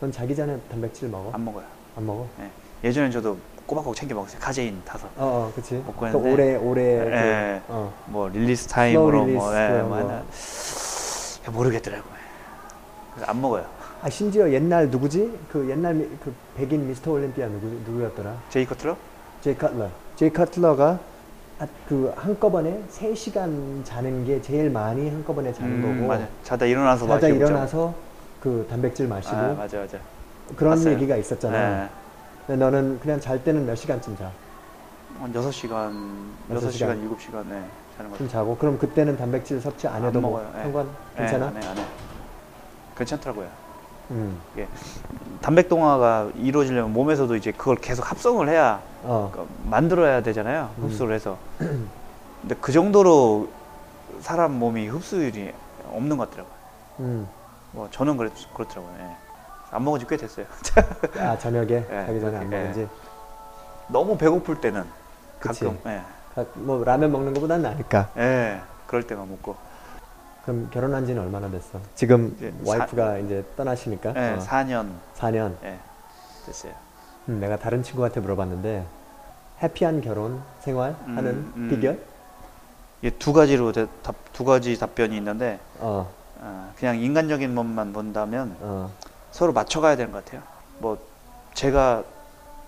넌 0.00 0.10
자기 0.10 0.34
전에 0.34 0.58
단백질 0.68 1.08
먹어? 1.08 1.30
안 1.32 1.44
먹어요. 1.44 1.64
안 1.96 2.04
먹어? 2.06 2.26
예. 2.40 2.50
예전엔 2.88 3.12
저도 3.12 3.36
꼬박꼬박 3.66 3.94
챙겨 3.96 4.14
먹었어요. 4.16 4.40
카제인 4.40 4.82
타서. 4.84 5.06
어, 5.16 5.48
어 5.48 5.52
그치. 5.54 5.74
먹고 5.76 6.00
또 6.00 6.06
했는데. 6.06 6.32
오래 6.32 6.56
오래 6.56 6.82
예. 6.82 7.62
그, 7.68 7.72
어 7.72 7.92
뭐 8.06 8.28
release 8.28 8.66
time으로 8.68 9.24
release, 9.26 9.36
뭐, 9.44 9.56
예, 9.56 9.82
뭐. 9.82 9.98
뭐 10.00 11.54
모르겠더라고요. 11.54 12.15
그래서 13.16 13.30
안 13.30 13.40
먹어요. 13.40 13.64
아 14.02 14.10
심지어 14.10 14.50
옛날 14.52 14.88
누구지? 14.90 15.38
그 15.50 15.68
옛날 15.70 15.94
미- 15.94 16.06
그 16.22 16.32
백인 16.56 16.86
미스터 16.86 17.12
올림피아 17.12 17.48
누구 17.48 17.66
누구였더라? 17.90 18.34
제이 18.50 18.66
커틀러? 18.66 18.96
제이 19.40 19.56
커틀러. 19.56 19.88
제이 20.16 20.30
커틀러가 20.32 20.98
아, 21.58 21.66
그 21.88 22.12
한꺼번에 22.14 22.82
3시간 22.92 23.82
자는 23.84 24.26
게 24.26 24.40
제일 24.42 24.68
많이 24.70 25.08
한꺼번에 25.08 25.52
자는 25.54 25.80
거고 25.80 25.92
음, 25.94 26.08
맞아. 26.08 26.26
자다 26.44 26.66
일어나서 26.66 27.06
마시고 27.06 27.34
일어나서 27.34 27.94
그 28.40 28.66
단백질 28.68 29.08
마시고 29.08 29.34
아, 29.34 29.54
맞아 29.54 29.78
맞아. 29.78 29.98
그런 30.54 30.74
봤어요. 30.74 30.92
얘기가 30.94 31.16
있었잖아. 31.16 31.84
예. 31.84 31.88
근데 32.46 32.62
너는 32.64 33.00
그냥 33.00 33.18
잘 33.18 33.42
때는 33.42 33.64
몇 33.66 33.74
시간쯤 33.74 34.16
자? 34.18 34.30
한 35.18 35.32
6시간, 35.32 36.26
여섯 36.52 36.68
6시간, 36.68 36.72
시간. 36.72 37.08
7시간 37.08 37.48
네, 37.48 37.64
자는 37.96 38.10
거 38.10 38.18
좀 38.18 38.28
자고 38.28 38.54
그럼 38.58 38.78
그때는 38.78 39.16
단백질 39.16 39.58
섭취 39.60 39.88
안 39.88 39.96
안 39.96 40.04
해도 40.04 40.20
뭐 40.20 40.32
먹어요. 40.32 40.52
예. 40.58 40.62
상관 40.62 40.86
괜찮아? 41.16 41.50
네, 41.52 41.66
안 41.66 41.78
해. 41.78 41.82
괜찮더라고요. 42.96 43.48
음. 44.12 44.40
이게 44.54 44.68
단백 45.42 45.68
동화가 45.68 46.30
이루어지려면 46.36 46.92
몸에서도 46.92 47.34
이제 47.36 47.52
그걸 47.52 47.76
계속 47.76 48.10
합성을 48.10 48.48
해야 48.48 48.80
어. 49.02 49.30
그러니까 49.32 49.54
만들어야 49.68 50.22
되잖아요. 50.22 50.70
음. 50.78 50.84
흡수를 50.84 51.14
해서. 51.14 51.36
근데 51.58 52.54
그 52.60 52.72
정도로 52.72 53.48
사람 54.20 54.52
몸이 54.58 54.86
흡수율이 54.88 55.52
없는 55.92 56.16
것 56.16 56.30
같더라고요. 56.30 56.54
음. 57.00 57.28
뭐 57.72 57.88
저는 57.90 58.16
그렇, 58.16 58.30
그렇더라고요. 58.54 58.94
예. 59.00 59.16
안 59.70 59.84
먹은 59.84 59.98
지 60.00 60.06
꽤 60.06 60.16
됐어요. 60.16 60.46
아 61.18 61.36
저녁에 61.36 61.84
예, 61.90 62.04
자기 62.06 62.20
전에 62.20 62.36
안 62.38 62.42
예. 62.52 62.56
먹는지. 62.56 62.88
너무 63.88 64.16
배고플 64.16 64.60
때는 64.60 64.84
그치. 65.40 65.64
가끔 65.64 65.78
예. 65.86 66.02
아, 66.36 66.44
뭐 66.54 66.84
라면 66.84 67.10
먹는 67.12 67.34
것보다는 67.34 67.62
나니까. 67.62 68.08
예. 68.16 68.60
그럴 68.86 69.02
때만 69.06 69.28
먹고. 69.28 69.56
그럼 70.46 70.70
결혼한 70.70 71.04
지는 71.06 71.20
얼마나 71.22 71.50
됐어? 71.50 71.80
지금 71.96 72.32
이제 72.36 72.54
와이프가 72.64 73.18
이제 73.18 73.44
떠나시니까 73.56 74.14
예, 74.16 74.34
어, 74.34 74.38
4년 74.38 74.90
4년. 75.18 75.52
예. 75.64 75.76
됐어요. 76.46 76.72
음, 77.28 77.40
내가 77.40 77.56
다른 77.58 77.82
친구한테 77.82 78.20
물어봤는데 78.20 78.86
해피한 79.60 80.00
결혼 80.02 80.40
생활 80.60 80.94
음, 81.08 81.16
하는 81.18 81.30
음. 81.56 81.66
비결? 81.68 82.00
이게 83.02 83.10
두 83.18 83.32
가지로 83.32 83.72
대- 83.72 83.88
답, 84.04 84.14
두 84.32 84.44
가지 84.44 84.78
답변이 84.78 85.16
있는데 85.16 85.58
어, 85.80 86.08
어, 86.38 86.72
그냥 86.78 86.96
인간적인 87.00 87.52
것만 87.56 87.92
본다면 87.92 88.56
어, 88.60 88.88
서로 89.32 89.52
맞춰가야 89.52 89.96
되는 89.96 90.12
것 90.12 90.24
같아요. 90.24 90.42
뭐 90.78 90.96
제가 91.54 92.04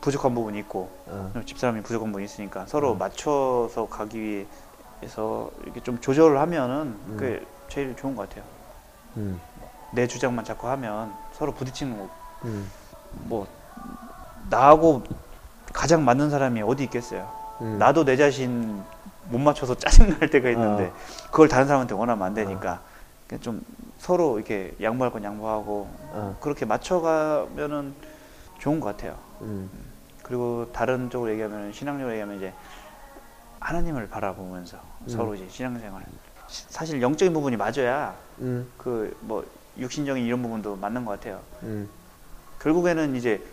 부족한 0.00 0.34
부분이 0.34 0.58
있고 0.60 0.90
어. 1.06 1.30
집사람이 1.46 1.82
부족한 1.82 2.08
부분이 2.08 2.24
있으니까 2.24 2.66
서로 2.66 2.94
음. 2.94 2.98
맞춰서 2.98 3.86
가기 3.88 4.46
위해서 5.00 5.52
이렇게 5.62 5.80
좀 5.80 6.00
조절을 6.00 6.40
하면은 6.40 6.96
음. 7.06 7.16
그게 7.16 7.46
제일 7.68 7.94
좋은 7.96 8.14
것 8.14 8.28
같아요. 8.28 8.44
음, 9.16 9.40
내 9.92 10.06
주장만 10.06 10.44
자꾸 10.44 10.68
하면 10.68 11.12
서로 11.32 11.52
부딪히는 11.52 11.98
거. 11.98 12.08
음, 12.44 12.70
뭐 13.24 13.46
나하고 14.50 15.02
가장 15.72 16.04
맞는 16.04 16.30
사람이 16.30 16.62
어디 16.62 16.84
있겠어요. 16.84 17.28
음. 17.60 17.76
나도 17.78 18.04
내 18.04 18.16
자신 18.16 18.82
못 19.30 19.38
맞춰서 19.38 19.74
짜증 19.74 20.18
날 20.18 20.30
때가 20.30 20.48
있는데 20.50 20.86
어. 20.86 20.92
그걸 21.30 21.48
다른 21.48 21.66
사람한테 21.66 21.94
원하면 21.94 22.26
안 22.26 22.34
되니까 22.34 22.80
그냥 23.26 23.42
좀 23.42 23.62
서로 23.98 24.38
이렇게 24.38 24.74
양보할 24.80 25.12
건 25.12 25.22
양보하고 25.24 25.88
어. 26.12 26.36
그렇게 26.40 26.64
맞춰가면은 26.64 27.94
좋은 28.58 28.80
것 28.80 28.86
같아요. 28.96 29.16
음, 29.42 29.68
그리고 30.22 30.70
다른 30.72 31.10
쪽으로 31.10 31.30
얘기하면 31.32 31.72
신앙적으로 31.72 32.12
얘기하면 32.12 32.36
이제 32.36 32.52
하나님을 33.60 34.08
바라보면서 34.08 34.78
음. 35.02 35.08
서로 35.08 35.34
이제 35.34 35.46
신앙생활 35.48 36.02
시- 36.02 36.27
사실 36.48 37.00
영적인 37.02 37.32
부분이 37.32 37.56
맞아야 37.56 38.16
음, 38.40 38.70
그뭐 38.78 39.44
육신적인 39.78 40.24
이런 40.24 40.42
부분도 40.42 40.76
맞는 40.76 41.04
것 41.04 41.12
같아요. 41.12 41.40
음, 41.62 41.88
결국에는 42.60 43.14
이제 43.14 43.44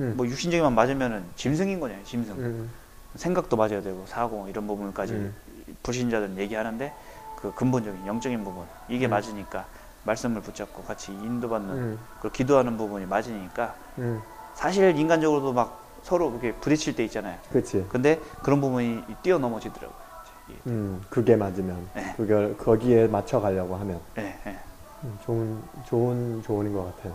음. 0.00 0.14
뭐 0.16 0.26
육신적인만 0.26 0.74
맞으면은 0.74 1.24
짐승인 1.36 1.78
거잖아요. 1.80 2.04
짐승. 2.04 2.34
음, 2.38 2.70
생각도 3.16 3.56
맞아야 3.56 3.82
되고 3.82 4.04
사고 4.06 4.48
이런 4.48 4.66
부분까지 4.66 5.12
음. 5.12 5.34
불신자들은 5.82 6.38
얘기하는데 6.38 6.92
그 7.36 7.52
근본적인 7.54 8.06
영적인 8.06 8.42
부분 8.44 8.66
이게 8.88 9.06
음. 9.06 9.10
맞으니까 9.10 9.66
말씀을 10.04 10.40
붙잡고 10.40 10.82
같이 10.84 11.12
인도받는 11.12 11.74
음, 11.74 11.98
그리고 12.20 12.32
기도하는 12.32 12.76
부분이 12.76 13.06
맞으니까 13.06 13.74
음, 13.98 14.22
사실 14.54 14.96
인간적으로도 14.96 15.52
막 15.52 15.80
서로 16.02 16.30
그렇게 16.30 16.52
부딪힐 16.54 16.96
때 16.96 17.04
있잖아요. 17.04 17.38
그렇지. 17.50 17.86
근데 17.88 18.20
그런 18.42 18.60
부분이 18.60 19.04
뛰어넘어지더라고요. 19.22 20.07
이제. 20.48 20.58
음, 20.66 21.00
그게 21.08 21.36
맞으면 21.36 21.88
네. 21.94 22.14
그걸 22.16 22.56
거기에 22.56 23.06
맞춰 23.06 23.40
가려고 23.40 23.76
하면 23.76 24.00
예, 24.18 24.34
예. 24.46 24.58
음, 25.04 25.18
좋은 25.24 25.62
좋은 25.86 26.42
조언인 26.42 26.72
것 26.72 26.96
같아요. 26.96 27.14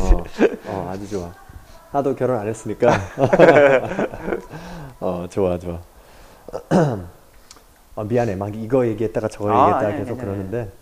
어, 0.00 0.24
어, 0.68 0.88
아주 0.90 1.08
좋아. 1.08 1.30
나도 1.92 2.14
결혼 2.16 2.38
안 2.38 2.48
했으니까. 2.48 2.90
어, 5.00 5.26
좋아, 5.30 5.58
좋아. 5.58 5.80
어, 7.94 8.04
미안해. 8.04 8.36
막 8.36 8.54
이거 8.56 8.86
얘기했다가 8.86 9.28
저거 9.28 9.50
아, 9.50 9.60
얘기했다가 9.60 9.86
아니, 9.86 9.96
계속 9.98 10.12
아니, 10.12 10.20
아니, 10.20 10.26
그러는데 10.30 10.72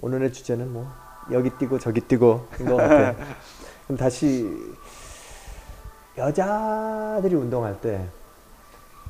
오늘의 0.00 0.32
주제는 0.32 0.72
뭐 0.72 0.86
여기 1.32 1.50
뛰고 1.50 1.78
저기 1.78 2.00
뛰고 2.00 2.46
인것 2.60 2.76
같아. 2.76 3.14
그럼 3.86 3.98
다시 3.98 4.48
여자들이 6.16 7.34
운동할 7.34 7.80
때 7.80 8.06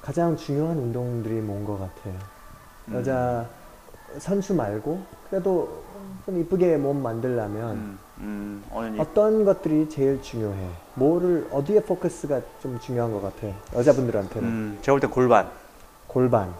가장 0.03 0.37
중요한 0.37 0.77
운동들이 0.79 1.35
뭔 1.41 1.65
것 1.65 1.79
같아. 1.79 2.11
음. 2.89 2.95
여자 2.95 3.47
선수 4.19 4.55
말고 4.55 5.01
그래도 5.31 5.83
좀 6.27 6.39
이쁘게 6.41 6.77
몸 6.77 7.03
만들려면 7.03 7.71
음, 7.73 7.99
음, 8.19 8.95
이- 8.97 9.01
어떤 9.01 9.45
것들이 9.45 9.89
제일 9.89 10.21
중요해? 10.21 10.69
뭐를 10.95 11.49
어디에 11.51 11.81
포커스가 11.83 12.41
좀 12.61 12.79
중요한 12.81 13.13
것 13.13 13.23
같아? 13.23 13.47
여자분들한테는 13.75 14.49
음, 14.49 14.79
제가 14.83 14.95
볼 14.95 15.01
때 15.01 15.07
골반. 15.07 15.49
골반. 16.09 16.53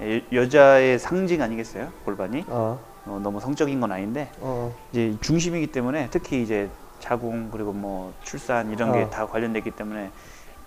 여- 0.00 0.40
여자의 0.40 0.98
상징 0.98 1.42
아니겠어요? 1.42 1.90
골반이 2.04 2.44
어, 2.48 2.78
어, 3.06 3.20
너무 3.22 3.40
성적인 3.40 3.78
건 3.80 3.92
아닌데 3.92 4.30
어, 4.40 4.74
이제 4.90 5.16
중심이기 5.20 5.68
때문에 5.68 6.08
특히 6.10 6.42
이제 6.42 6.68
자궁 6.98 7.50
그리고 7.52 7.72
뭐 7.72 8.12
출산 8.24 8.70
이런 8.72 8.90
게 8.92 9.02
어. 9.02 9.10
다 9.10 9.26
관련됐기 9.26 9.70
때문에 9.72 10.10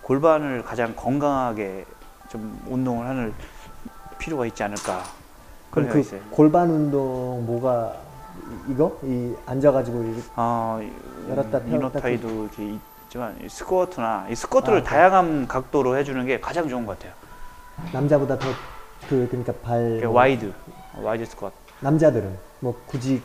골반을 0.06 0.64
가장 0.64 0.96
건강하게 0.96 1.84
좀 2.30 2.62
운동을 2.68 3.08
하는 3.08 3.34
필요가 4.20 4.46
있지 4.46 4.62
않을까 4.62 5.02
그럼 5.72 5.90
그 5.90 6.00
있어요. 6.00 6.22
골반 6.30 6.70
운동 6.70 7.44
뭐가 7.46 7.92
이- 8.68 8.72
이거 8.74 9.00
이 9.04 9.34
앉아가지고 9.48 10.04
이- 10.04 10.24
아, 10.36 10.80
열었다 11.28 11.50
펴었다 11.60 11.76
이너타이도 11.76 12.44
이렇게 12.44 12.78
있지만 13.06 13.36
이 13.44 13.50
스쿼트나 13.50 14.28
이 14.30 14.36
스쿼트를 14.36 14.80
아, 14.80 14.82
그- 14.84 14.88
다양한 14.88 15.48
각도로 15.48 15.98
해주는 15.98 16.24
게 16.28 16.40
가장 16.40 16.70
좋은 16.70 16.86
것 16.86 16.98
같아요. 17.00 17.14
남자보다 17.92 18.38
더 18.38 18.48
그 19.10 19.28
그러니까 19.30 19.54
발그 19.64 20.06
뭐, 20.06 20.16
와이드, 20.16 20.52
와이드 21.02 21.26
스쿼트. 21.26 21.54
남자들은 21.82 22.36
뭐 22.60 22.80
굳이 22.88 23.22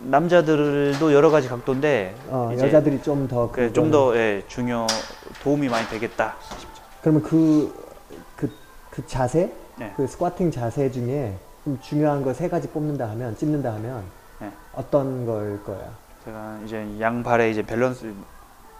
남자들도 0.00 1.12
여러 1.12 1.30
가지 1.30 1.48
각도인데 1.48 2.14
어, 2.28 2.50
이제 2.54 2.66
여자들이 2.66 3.02
좀 3.02 3.28
더그좀더 3.28 4.16
예, 4.16 4.42
중요 4.48 4.86
도움이 5.42 5.68
많이 5.68 5.86
되겠다. 5.88 6.34
그러면 7.02 7.22
그, 7.22 7.72
그, 8.36 8.50
그 8.90 9.06
자세, 9.06 9.52
네. 9.76 9.92
그 9.96 10.06
squatting 10.06 10.50
자세 10.50 10.90
중에 10.90 11.34
좀 11.64 11.78
중요한 11.82 12.22
거 12.22 12.32
세 12.32 12.48
가지 12.48 12.68
뽑는다 12.68 13.08
하면, 13.10 13.36
찝는다 13.36 13.74
하면 13.74 14.02
네. 14.40 14.50
어떤 14.74 15.26
걸 15.26 15.62
거야? 15.64 15.90
제가 16.24 16.58
이제 16.64 16.86
양발에 17.00 17.50
이제 17.50 17.62
밸런스 17.62 18.12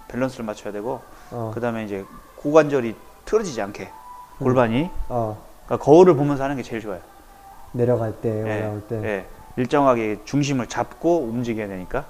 밸런스를 0.08 0.44
맞춰야 0.44 0.72
되고 0.72 1.00
어, 1.30 1.52
그다음에 1.54 1.84
이제 1.84 2.04
고관절이 2.36 2.94
틀어지지 3.26 3.60
않게 3.62 3.88
골반이 4.38 4.90
어, 5.08 5.38
그러니까 5.66 5.84
거울을 5.84 6.16
보면서 6.16 6.44
하는 6.44 6.56
게 6.56 6.62
제일 6.62 6.80
좋아요. 6.80 7.00
내려갈 7.72 8.12
때, 8.12 8.28
예, 8.28 8.58
올라올 8.66 8.80
때. 8.88 9.26
예. 9.60 9.62
일정하게 9.62 10.20
중심을 10.24 10.66
잡고 10.66 11.22
움직여야 11.24 11.68
되니까 11.68 12.04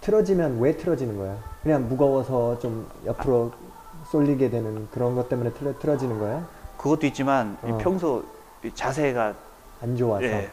틀어지면 0.00 0.60
왜 0.60 0.76
틀어지는 0.76 1.16
거야? 1.16 1.36
그냥 1.62 1.88
무거워서 1.88 2.58
좀 2.58 2.86
옆으로 3.04 3.52
쏠리게 4.10 4.50
되는 4.50 4.88
그런 4.90 5.14
것 5.14 5.28
때문에 5.28 5.50
틀어, 5.52 5.78
틀어지는 5.78 6.18
거야? 6.18 6.46
그것도 6.78 7.06
있지만 7.08 7.58
이 7.66 7.70
어. 7.70 7.78
평소 7.78 8.24
이 8.64 8.70
자세가 8.72 9.34
안 9.82 9.96
좋아서. 9.96 10.24
예, 10.24 10.50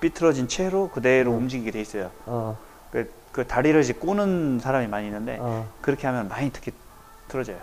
삐뚤어진 0.00 0.48
채로 0.48 0.88
그대로 0.88 1.32
음. 1.32 1.38
움직이게 1.38 1.70
돼 1.70 1.80
있어요. 1.80 2.10
어, 2.26 2.56
그, 2.90 3.10
그 3.32 3.46
다리를 3.46 3.80
이제 3.80 3.92
꼬는 3.92 4.58
사람이 4.60 4.88
많이 4.88 5.06
있는데 5.06 5.38
어, 5.40 5.66
그렇게 5.80 6.06
하면 6.06 6.28
많이 6.28 6.50
특히 6.50 6.72
틀어져요. 7.28 7.58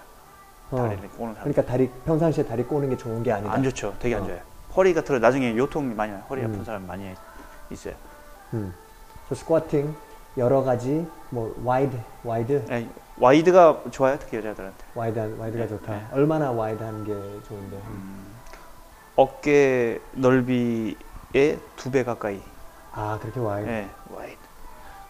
어. 0.72 0.78
다리를 0.78 1.10
꼬는 1.10 1.34
사람. 1.34 1.52
그러니까 1.52 1.66
다리, 1.72 1.90
평상시에 2.06 2.46
다리 2.46 2.64
꼬는 2.64 2.90
게 2.90 2.98
좋은 2.98 3.22
게 3.22 3.32
아니다. 3.32 3.52
안 3.52 3.64
좋죠. 3.64 3.96
되게 4.00 4.16
안 4.16 4.24
어. 4.24 4.26
좋아요. 4.28 4.40
허리가 4.76 5.02
틀어 5.02 5.20
나중에 5.20 5.58
요통이 5.58 5.94
많이 5.94 6.12
와요. 6.14 6.24
허리 6.30 6.42
아픈 6.44 6.60
음. 6.60 6.64
사람 6.64 6.88
많이 6.88 7.12
있어요. 7.70 7.96
음. 8.54 8.74
그 9.30 9.36
squatting, 9.36 9.96
여러 10.38 10.64
가지, 10.64 11.06
뭐, 11.30 11.54
wide, 11.64 11.98
wide, 12.24 12.66
예, 12.70 12.88
wide가 13.20 13.84
좋아요. 13.92 14.18
특히 14.20 14.38
여자들한테. 14.38 14.78
wide, 14.96 15.20
wide가 15.40 15.64
네, 15.64 15.68
좋다. 15.68 15.92
네. 15.94 16.06
얼마나 16.14 16.52
wide 16.52 16.82
하는 16.82 17.04
게 17.04 17.12
좋은데? 17.48 17.76
음, 17.78 18.28
어깨 19.16 20.00
넓이의 20.14 20.96
두 21.76 21.90
배 21.92 22.04
가까이. 22.04 22.42
아, 22.94 23.18
그렇게 23.22 23.40
wide. 23.40 23.70
예, 23.70 23.90
wide. 24.14 24.38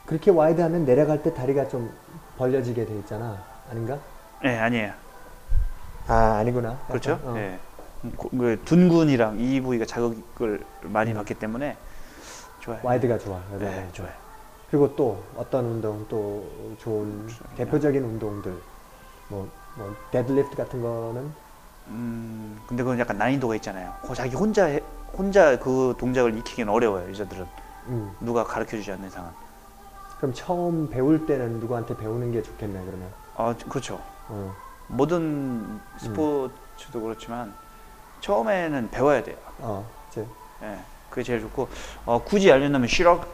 그렇게 0.05 0.31
wide 0.31 0.61
하면 0.61 0.85
내려갈 0.85 1.21
때 1.21 1.33
다리가 1.33 1.67
좀 1.67 1.91
벌려지게 2.37 2.85
돼 2.85 2.97
있잖아. 2.99 3.37
아닌가? 3.69 3.97
예, 4.45 4.57
아니에요. 4.57 4.93
아, 6.07 6.37
아니구나. 6.39 6.69
약간, 6.69 6.87
그렇죠? 6.87 7.19
어. 7.23 7.33
예. 7.37 7.59
고- 8.15 8.29
그 8.29 8.61
둔근이랑 8.63 9.39
이 9.39 9.59
부위가 9.59 9.83
자극을 9.85 10.63
많이 10.83 11.13
받기 11.13 11.33
때문에 11.33 11.75
좋아요. 12.67 12.79
wide가 12.83 13.17
좋아. 13.17 13.37
여자는. 13.53 13.59
네, 13.65 13.89
좋아요. 13.93 14.11
그리고 14.69 14.93
또 14.97 15.23
어떤 15.37 15.65
운동 15.65 16.05
또 16.09 16.75
좋은 16.79 17.25
대표적인 17.55 18.03
운동들 18.03 18.61
뭐, 19.29 19.49
뭐 19.75 19.95
데드리프트 20.11 20.57
같은 20.57 20.81
거는 20.81 21.31
음, 21.87 22.61
근데 22.67 22.83
그건 22.83 22.99
약간 22.99 23.17
난이도가 23.17 23.55
있잖아요. 23.55 23.93
어, 24.01 24.13
자기 24.13 24.35
혼자 24.35 24.65
해- 24.65 24.83
혼자 25.17 25.57
그 25.57 25.95
동작을 25.97 26.37
익히기는 26.37 26.71
어려워요. 26.71 27.09
여자들은 27.09 27.45
음, 27.87 28.13
누가 28.19 28.43
가르쳐 28.43 28.75
주지 28.75 28.91
않는 28.91 29.07
이상은. 29.07 29.29
그럼 30.17 30.33
처음 30.33 30.89
배울 30.89 31.25
때는 31.25 31.61
누구한테 31.61 31.95
배우는 31.95 32.33
게 32.33 32.41
좋겠네 32.43 32.83
그러면 32.85 33.09
아, 33.35 33.55
그렇죠. 33.69 34.01
어, 34.27 34.53
모든 34.87 35.79
스포츠도 35.97 37.01
그렇지만 37.01 37.53
처음에는 38.19 38.89
배워야 38.91 39.23
돼요. 39.23 39.37
어 39.59 39.89
이제 40.11 40.25
예, 40.63 40.77
그게 41.09 41.23
제일 41.23 41.41
좋고 41.41 41.67
어, 42.05 42.21
굳이 42.23 42.51
알려면 42.51 42.87
shrug, 42.87 43.25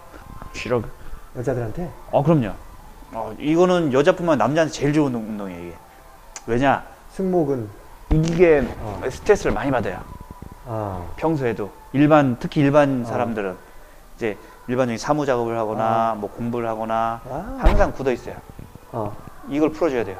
쉬럭. 0.53 0.85
여자들한테 1.35 1.89
어, 2.11 2.23
그럼요. 2.23 2.51
어, 3.11 3.35
이거는 3.39 3.93
여자뿐만 3.93 4.33
아니라 4.33 4.47
남자한테 4.47 4.73
제일 4.73 4.93
좋은 4.93 5.13
운동이에요. 5.13 5.61
이게. 5.67 5.75
왜냐? 6.47 6.83
승모근 7.11 7.69
이게 8.11 8.63
어. 8.79 9.01
스트레스를 9.09 9.51
많이 9.51 9.71
받아요. 9.71 10.01
아 10.65 11.05
평소에도 11.17 11.71
일반 11.93 12.37
특히 12.39 12.61
일반 12.61 13.01
어. 13.01 13.05
사람들은 13.05 13.55
이제 14.15 14.37
일반적인 14.67 14.97
사무 14.97 15.25
작업을 15.25 15.57
하거나 15.57 16.15
뭐 16.17 16.29
공부를 16.31 16.67
하거나 16.67 17.21
아. 17.29 17.57
항상 17.59 17.91
굳어 17.91 18.11
있어요. 18.11 18.35
어, 18.91 19.15
이걸 19.49 19.71
풀어줘야 19.71 20.05
돼요. 20.05 20.17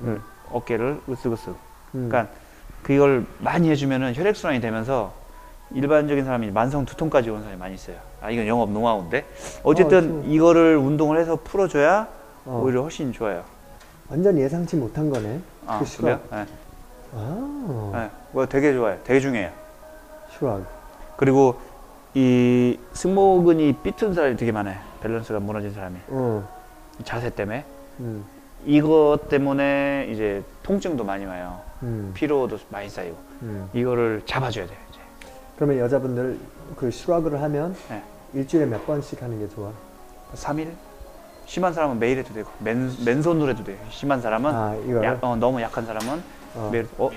음. 0.00 0.22
어깨를 0.50 1.00
으쓱으쓱. 1.08 1.54
음. 1.94 2.08
그러니까 2.08 2.32
그걸 2.82 3.24
많이 3.38 3.70
해주면은 3.70 4.14
혈액 4.14 4.36
순환이 4.36 4.60
되면서 4.60 5.12
일반적인 5.74 6.24
사람이 6.24 6.50
만성 6.50 6.84
두통까지 6.84 7.30
오는 7.30 7.42
사람이 7.42 7.58
많이 7.58 7.74
있어요. 7.74 7.96
아 8.20 8.30
이건 8.30 8.46
영업 8.46 8.70
노하우인데 8.70 9.24
어쨌든 9.62 10.20
어, 10.20 10.24
이거를 10.26 10.76
운동을 10.76 11.18
해서 11.18 11.38
풀어줘야 11.42 12.08
어, 12.44 12.60
오히려 12.64 12.82
훨씬 12.82 13.12
좋아요. 13.12 13.44
완전 14.08 14.36
예상치 14.38 14.76
못한 14.76 15.08
거네 15.10 15.40
아 15.66 15.78
그 15.78 15.96
그래요? 15.98 16.20
네. 16.30 16.44
아 17.14 17.90
네. 17.94 18.10
그거 18.30 18.46
되게 18.46 18.72
좋아요. 18.72 18.98
되게 19.04 19.20
중요해요. 19.20 19.50
슈락 20.30 20.62
그리고 21.16 21.56
이 22.14 22.78
승모근이 22.92 23.74
삐튼 23.82 24.12
사람이 24.14 24.36
되게 24.36 24.52
많아요. 24.52 24.78
밸런스가 25.00 25.40
무너진 25.40 25.72
사람이 25.72 25.96
어, 26.08 26.46
이 27.00 27.04
자세 27.04 27.30
때문에 27.30 27.64
음, 28.00 28.24
이것 28.66 29.28
때문에 29.28 30.08
이제 30.10 30.42
통증도 30.62 31.04
많이 31.04 31.24
와요. 31.24 31.60
음, 31.82 32.12
피로도 32.14 32.58
많이 32.68 32.88
쌓이고 32.88 33.16
음. 33.42 33.68
이거를 33.72 34.22
잡아줘야 34.26 34.66
돼요. 34.66 34.78
그러면 35.56 35.78
여자분들 35.78 36.38
그 36.76 36.90
슈락을 36.90 37.40
하면 37.42 37.74
네. 37.88 38.02
일주일에 38.34 38.66
몇 38.66 38.86
번씩 38.86 39.22
하는 39.22 39.38
게 39.38 39.48
좋아? 39.54 39.70
3일? 40.34 40.70
심한 41.44 41.72
사람은 41.74 41.98
매일 41.98 42.18
해도 42.18 42.32
되고 42.32 42.48
맨, 42.60 42.90
맨손으로 43.04 43.50
해도 43.50 43.62
돼요. 43.64 43.76
심한 43.90 44.20
사람은 44.20 44.54
아 44.54 44.74
이거를 44.76 45.04
약- 45.04 45.24
어, 45.24 45.36
너무 45.36 45.60
약한 45.60 45.84
사람은 45.84 46.22
어. 46.54 46.68
매일, 46.72 46.86
어? 46.98 47.10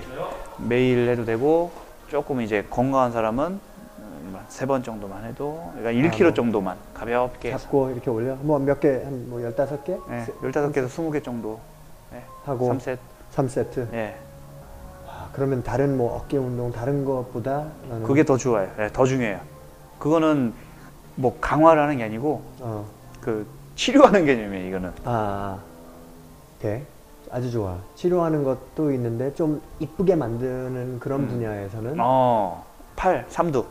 매일 0.58 1.08
해도 1.08 1.24
되고 1.24 1.70
조금 2.08 2.40
이제 2.40 2.64
건강한 2.68 3.12
사람은 3.12 3.60
세 4.48 4.66
번 4.66 4.82
정도만 4.82 5.24
해도 5.24 5.72
그러니까 5.76 6.08
1kg 6.08 6.22
뭐. 6.24 6.34
정도만 6.34 6.76
가볍게 6.94 7.50
잡고 7.56 7.90
이렇게 7.90 8.10
올려? 8.10 8.34
뭐 8.36 8.58
몇 8.58 8.78
개? 8.78 9.02
한뭐 9.02 9.40
15개? 9.40 9.98
네, 10.08 10.26
15개에서 10.42 10.88
20개 10.88 11.24
정도 11.24 11.58
하고 12.44 12.72
3세트 12.74 12.98
3세트? 13.34 13.92
예. 13.94 14.14
아, 15.36 15.38
그러면 15.38 15.62
다른 15.62 15.96
뭐 15.98 16.16
어깨 16.16 16.38
운동 16.38 16.72
다른 16.72 17.04
것보다 17.04 17.66
그게 18.04 18.24
더 18.24 18.38
좋아요. 18.38 18.68
예, 18.78 18.88
더 18.92 19.04
중요해요. 19.04 19.38
그거는 19.98 20.54
뭐 21.14 21.36
강화를 21.40 21.82
하는 21.82 21.98
게 21.98 22.04
아니고 22.04 22.42
어. 22.60 22.86
그 23.20 23.46
치료하는 23.74 24.24
개념이에요, 24.24 24.68
이거는. 24.68 24.88
아, 25.04 25.04
아. 25.04 25.58
오케이. 26.58 26.80
아주 27.30 27.50
좋아. 27.50 27.76
치료하는 27.96 28.44
것도 28.44 28.92
있는데 28.92 29.34
좀 29.34 29.60
이쁘게 29.78 30.16
만드는 30.16 31.00
그런 31.00 31.20
음. 31.20 31.28
분야에서는 31.28 31.96
어, 31.98 32.64
팔, 32.94 33.26
삼두. 33.28 33.66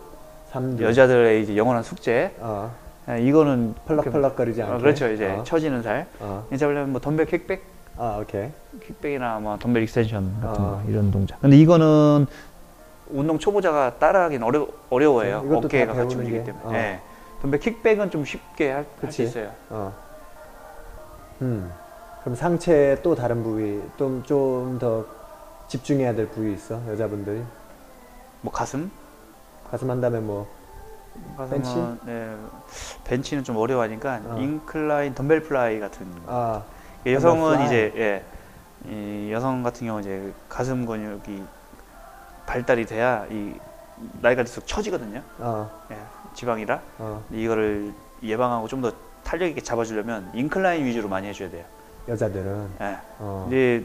삼두. 0.51 0.83
여자들의 0.83 1.41
이제 1.41 1.57
영원한 1.57 1.81
숙제. 1.81 2.35
어, 2.39 2.71
예, 3.09 3.21
이거는 3.23 3.73
펄럭펄럭거리지 3.87 4.61
않게. 4.61 4.73
어, 4.73 4.77
그렇죠. 4.77 5.09
이제 5.09 5.31
어, 5.31 5.43
처지는 5.43 5.81
살. 5.81 6.05
어. 6.19 6.45
원래 6.61 6.83
뭐 6.83 7.01
덤벨 7.01 7.25
킥백, 7.25 7.63
아, 7.97 8.19
오케이. 8.21 8.49
kickback이나 8.85 9.39
뭐 9.39 9.57
덤벨 9.57 9.83
extension 9.83 10.39
같은 10.41 10.63
어. 10.63 10.81
거 10.83 10.89
이런 10.89 11.11
동작. 11.11 11.39
근데 11.41 11.57
이거는 11.57 12.25
운동 13.09 13.39
초보자가 13.39 13.97
따라하기는 13.99 14.45
어려, 14.45 14.67
어려워요. 14.89 15.41
그렇죠. 15.41 15.47
이것도 15.47 15.67
어깨가 15.67 15.93
다 15.93 15.99
같이 15.99 16.15
배우는 16.15 16.25
움직이기 16.25 16.37
게. 16.39 16.43
때문에. 16.43 16.65
어. 16.65 16.73
예. 16.79 16.99
덤벨 17.41 17.59
kickback은 17.59 18.11
좀 18.11 18.25
쉽게 18.25 18.71
할 18.71 18.83
수 18.83 19.01
그치. 19.01 19.23
있어요. 19.23 19.51
어. 19.69 19.93
음. 21.41 21.71
그럼 22.21 22.35
상체에 22.35 23.01
또 23.03 23.13
다른 23.15 23.43
부위, 23.43 23.81
좀 23.97 24.23
좀 24.23 24.79
더 24.79 25.05
집중해야 25.67 26.13
될 26.15 26.27
부위 26.29 26.53
있어? 26.53 26.81
여자분들이? 26.89 27.41
뭐 28.41 28.51
가슴, 28.51 28.91
가슴 29.69 29.89
한다면 29.89 30.25
뭐 30.25 30.47
벤치? 31.49 31.73
네, 32.05 32.35
벤치는 33.05 33.43
좀 33.43 33.57
어려워하니까 33.57 34.21
어. 34.25 34.37
incline 34.39 35.13
덤벨 35.15 35.43
fly 35.43 35.79
같은 35.79 36.05
거. 36.11 36.19
아, 36.27 36.63
여성은 37.13 37.53
fly. 37.57 37.65
이제 37.65 37.93
예, 37.97 38.23
이 38.91 39.31
여성 39.31 39.63
같은 39.63 39.85
경우 39.87 39.99
이제 39.99 40.33
가슴 40.49 40.85
근육이 40.85 41.43
발달이 42.45 42.85
돼야 42.85 43.25
이 43.29 43.53
나이가 44.21 44.43
들수록 44.43 44.67
처지거든요. 44.67 45.21
어, 45.39 45.69
예, 45.91 45.97
지방이라 46.33 46.79
어, 46.99 47.23
이거를 47.31 47.93
예방하고 48.23 48.67
좀 48.67 48.81
더 48.81 48.91
탄력 49.23 49.47
있게 49.49 49.61
잡아주려면 49.61 50.29
incline 50.35 50.85
위주로 50.85 51.09
많이 51.09 51.27
해줘야 51.27 51.49
돼요. 51.49 51.65
여자들은. 52.07 52.69
예. 52.81 52.97
어, 53.17 53.45
이제 53.47 53.83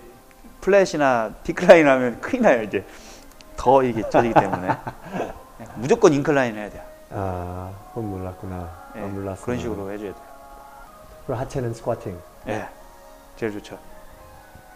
flat이나 0.61 1.30
decline 1.44 1.86
하면 1.88 2.20
큰일 2.20 2.42
나요 2.42 2.62
이제 2.62 2.84
더 3.56 3.82
이게 3.82 4.06
처지기 4.10 4.34
때문에 4.34 4.68
예, 5.60 5.66
무조건 5.76 6.12
incline 6.12 6.54
해야 6.56 6.68
돼요. 6.68 6.82
아, 7.12 7.70
그건 7.88 8.10
몰랐구나. 8.10 8.68
예, 8.96 9.00
어, 9.00 9.06
몰랐어. 9.06 9.44
그런 9.46 9.58
식으로 9.58 9.90
해줘야 9.90 10.12
돼요. 10.12 10.24
그리고 11.26 11.40
하체는 11.40 11.72
스쿼팅. 11.72 12.18
예, 12.48 12.68
제일 13.41 13.53
좋죠. 13.53 13.78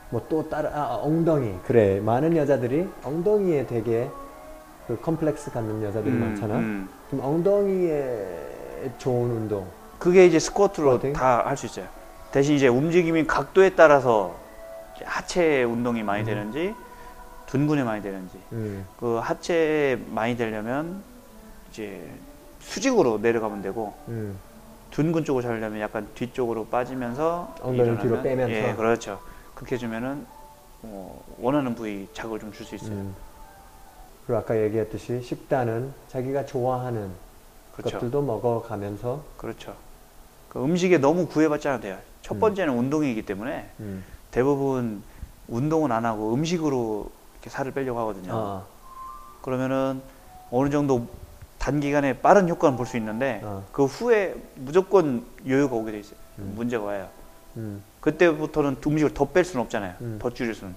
뭐 0.08 0.22
또 0.30 0.48
다른 0.48 0.70
아 0.72 0.96
엉덩이 1.02 1.58
그래 1.66 2.00
많은 2.00 2.34
여자들이 2.34 2.88
엉덩이에 3.02 3.66
되게 3.66 4.08
그 4.86 4.98
컴플렉스 5.02 5.50
갖는 5.52 5.82
여자들이 5.82 6.14
음, 6.14 6.20
많잖아. 6.20 6.54
음. 6.56 6.88
그럼 7.10 7.24
엉덩이에 7.26 8.94
좋은 8.98 9.30
운동. 9.30 9.66
그게 9.98 10.24
이제 10.24 10.38
스쿼트로? 10.38 11.12
다 11.12 11.42
할 11.44 11.56
수 11.58 11.66
있어요. 11.66 11.86
대신 12.32 12.54
이제 12.54 12.66
움직임이 12.68 13.26
각도에 13.26 13.74
따라서 13.74 14.34
하체 15.04 15.62
운동이 15.64 16.02
많이 16.02 16.22
음. 16.22 16.26
되는지 16.26 16.74
둔근에 17.46 17.84
많이 17.84 18.02
되는지 18.02 18.38
음, 18.52 18.86
그 18.98 19.16
하체에 19.18 19.96
많이 20.10 20.36
되려면 20.36 21.02
이제 21.70 22.08
수직으로 22.60 23.18
내려가면 23.18 23.60
되고 23.62 23.92
음, 24.08 24.38
둔근 24.94 25.24
쪽으로 25.24 25.42
잡으려면 25.42 25.80
약간 25.80 26.06
뒤쪽으로 26.14 26.66
빠지면서 26.66 27.52
엉덩이를 27.60 27.98
뒤로 27.98 28.22
빼면서. 28.22 28.52
예 28.54 28.74
그렇죠 28.74 29.18
그렇게 29.56 29.74
해주면은 29.74 30.24
어, 30.82 31.20
원하는 31.40 31.74
부위 31.74 32.08
자극을 32.12 32.38
좀 32.38 32.52
줄 32.52 32.64
수 32.64 32.76
있어요 32.76 32.92
음. 32.92 33.14
그리고 34.24 34.38
아까 34.38 34.56
얘기했듯이 34.56 35.20
식단은 35.20 35.92
자기가 36.08 36.46
좋아하는 36.46 37.10
그렇죠 37.74 37.96
것들도 37.98 38.22
먹어가면서. 38.22 39.24
그렇죠 39.36 39.74
그 40.48 40.62
음식에 40.62 40.98
너무 40.98 41.26
구애받지 41.26 41.66
않아도 41.66 41.82
돼요 41.82 41.98
첫 42.22 42.36
음. 42.36 42.40
번째는 42.40 42.78
운동이기 42.78 43.26
때문에 43.26 43.68
음. 43.80 44.04
대부분 44.30 45.02
운동은 45.48 45.90
안 45.90 46.04
하고 46.06 46.32
음식으로 46.34 47.10
이렇게 47.34 47.50
살을 47.50 47.72
빼려고 47.72 47.98
하거든요 47.98 48.32
어, 48.32 48.66
그러면은 49.42 50.00
어느 50.52 50.70
정도 50.70 51.08
단기간에 51.64 52.18
빠른 52.18 52.46
효과는 52.48 52.76
볼 52.76 52.86
수 52.86 52.98
있는데 52.98 53.40
어. 53.42 53.64
그 53.72 53.86
후에 53.86 54.34
무조건 54.56 55.24
요요가 55.48 55.74
오게 55.76 55.92
돼 55.92 55.98
있어요 55.98 56.18
음. 56.38 56.52
문제가 56.56 56.84
와요 56.84 57.08
음, 57.56 57.82
그때부터는 58.00 58.76
음식을 58.86 59.14
더 59.14 59.24
뺄 59.32 59.44
수는 59.44 59.64
없잖아요. 59.64 59.94
음. 60.00 60.18
더 60.20 60.28
줄일 60.28 60.54
수는. 60.56 60.74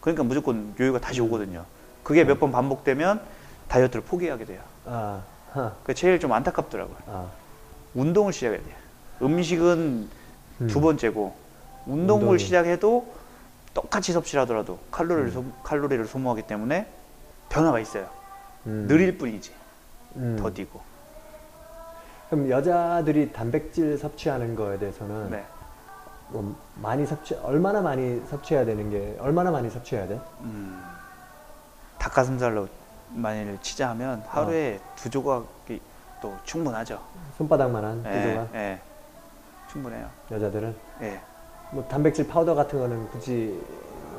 그러니까 0.00 0.24
무조건 0.24 0.74
요요가 0.80 0.98
다시 0.98 1.20
오거든요. 1.20 1.64
그게 2.02 2.22
음. 2.22 2.26
몇번 2.26 2.50
반복되면 2.50 3.20
다이어트를 3.68 4.02
포기하게 4.02 4.44
돼요. 4.44 4.60
아, 4.84 5.22
하, 5.52 5.72
그 5.84 5.94
제일 5.94 6.18
좀 6.18 6.32
안타깝더라고요. 6.32 6.96
아. 7.06 7.26
운동을 7.94 8.32
시작해야 8.32 8.58
돼요. 8.60 8.74
음식은 9.22 10.08
음. 10.62 10.66
두 10.66 10.80
번째고 10.80 11.36
운동을 11.86 12.22
운동이. 12.22 12.38
시작해도 12.40 13.14
똑같이 13.72 14.12
섭취를 14.12 14.42
하더라도 14.42 14.80
칼로리를 14.90 15.28
음. 15.28 15.32
소, 15.32 15.44
칼로리를 15.62 16.04
소모하기 16.04 16.42
때문에 16.42 16.88
변화가 17.48 17.78
있어요. 17.78 18.08
음. 18.66 18.86
느릴 18.88 19.16
뿐이지. 19.18 19.52
음. 20.18 20.36
더디고. 20.38 20.80
그럼 22.28 22.50
여자들이 22.50 23.32
단백질 23.32 23.96
섭취하는 23.96 24.54
거에 24.54 24.78
대해서는 24.78 25.30
네. 25.30 25.44
뭐 26.28 26.54
많이 26.74 27.06
섭취 27.06 27.34
얼마나 27.36 27.80
많이 27.80 28.20
섭취해야 28.26 28.64
되는 28.66 28.90
게 28.90 29.16
얼마나 29.18 29.50
많이 29.50 29.70
섭취해야 29.70 30.06
돼? 30.06 30.20
음, 30.40 30.82
닭가슴살로 31.98 32.68
만일 33.14 33.58
치자하면 33.62 34.22
하루에 34.28 34.78
어. 34.82 34.94
두 34.96 35.08
조각이 35.08 35.80
또 36.20 36.36
충분하죠. 36.44 37.00
손바닥만한 37.38 38.04
예, 38.06 38.10
비조가 38.10 38.48
예. 38.54 38.80
충분해요. 39.70 40.10
여자들은 40.30 40.76
예. 41.02 41.20
뭐 41.70 41.82
단백질 41.88 42.26
파우더 42.28 42.54
같은 42.54 42.78
거는 42.78 43.08
굳이 43.08 43.58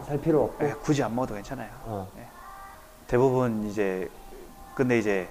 살 0.07 0.19
필요 0.19 0.45
없고 0.45 0.65
예, 0.65 0.71
굳이 0.81 1.03
안 1.03 1.13
먹어도 1.13 1.35
괜찮아요. 1.35 1.69
어, 1.83 2.07
대부분 3.05 3.67
이제 3.67 4.09
근데 4.73 4.97
이제 4.97 5.27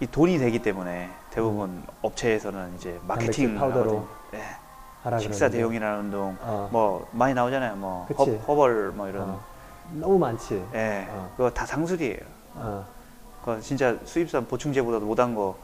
이 0.00 0.06
돈이 0.06 0.38
되기 0.38 0.60
때문에 0.60 1.08
대부분 1.30 1.82
업체에서는 2.02 2.74
이제 2.76 2.98
마케팅 3.06 3.50
음. 3.50 3.58
파우더로. 3.58 4.06
하라 5.02 5.18
식사 5.18 5.40
그러는데. 5.50 5.58
대용이라는 5.58 6.00
운동 6.00 6.36
어, 6.40 6.68
뭐 6.72 7.06
많이 7.12 7.34
나오잖아요. 7.34 7.76
뭐 7.76 8.06
허, 8.10 8.24
그치. 8.24 8.36
허 8.48 8.54
벌 8.56 8.92
뭐 8.92 9.08
이런 9.08 9.22
어. 9.30 9.40
너무 9.92 10.18
많지. 10.18 10.64
예. 10.74 11.06
어. 11.10 11.30
그거 11.36 11.50
다 11.50 11.66
상술이에요. 11.66 12.18
어, 12.54 12.86
그거 13.40 13.60
진짜 13.60 13.96
수입산 14.04 14.46
보충제보다도 14.46 15.04
못한 15.04 15.34
거 15.34 15.56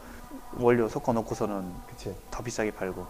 원료 0.57 0.87
섞어 0.87 1.11
놓고서는 1.13 1.63
그치. 1.89 2.15
더 2.29 2.43
비싸게 2.43 2.71
팔고 2.71 3.05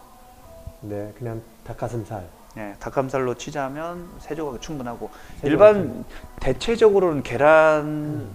네, 0.81 1.13
그냥 1.17 1.41
닭가슴살. 1.65 2.23
예, 2.57 2.75
닭가슴살로 2.79 3.35
치자면 3.35 4.09
세 4.19 4.33
조각이 4.35 4.59
충분하고 4.59 5.09
세 5.41 5.47
일반 5.47 6.03
대체적으로는 6.39 7.23
계란 7.23 8.29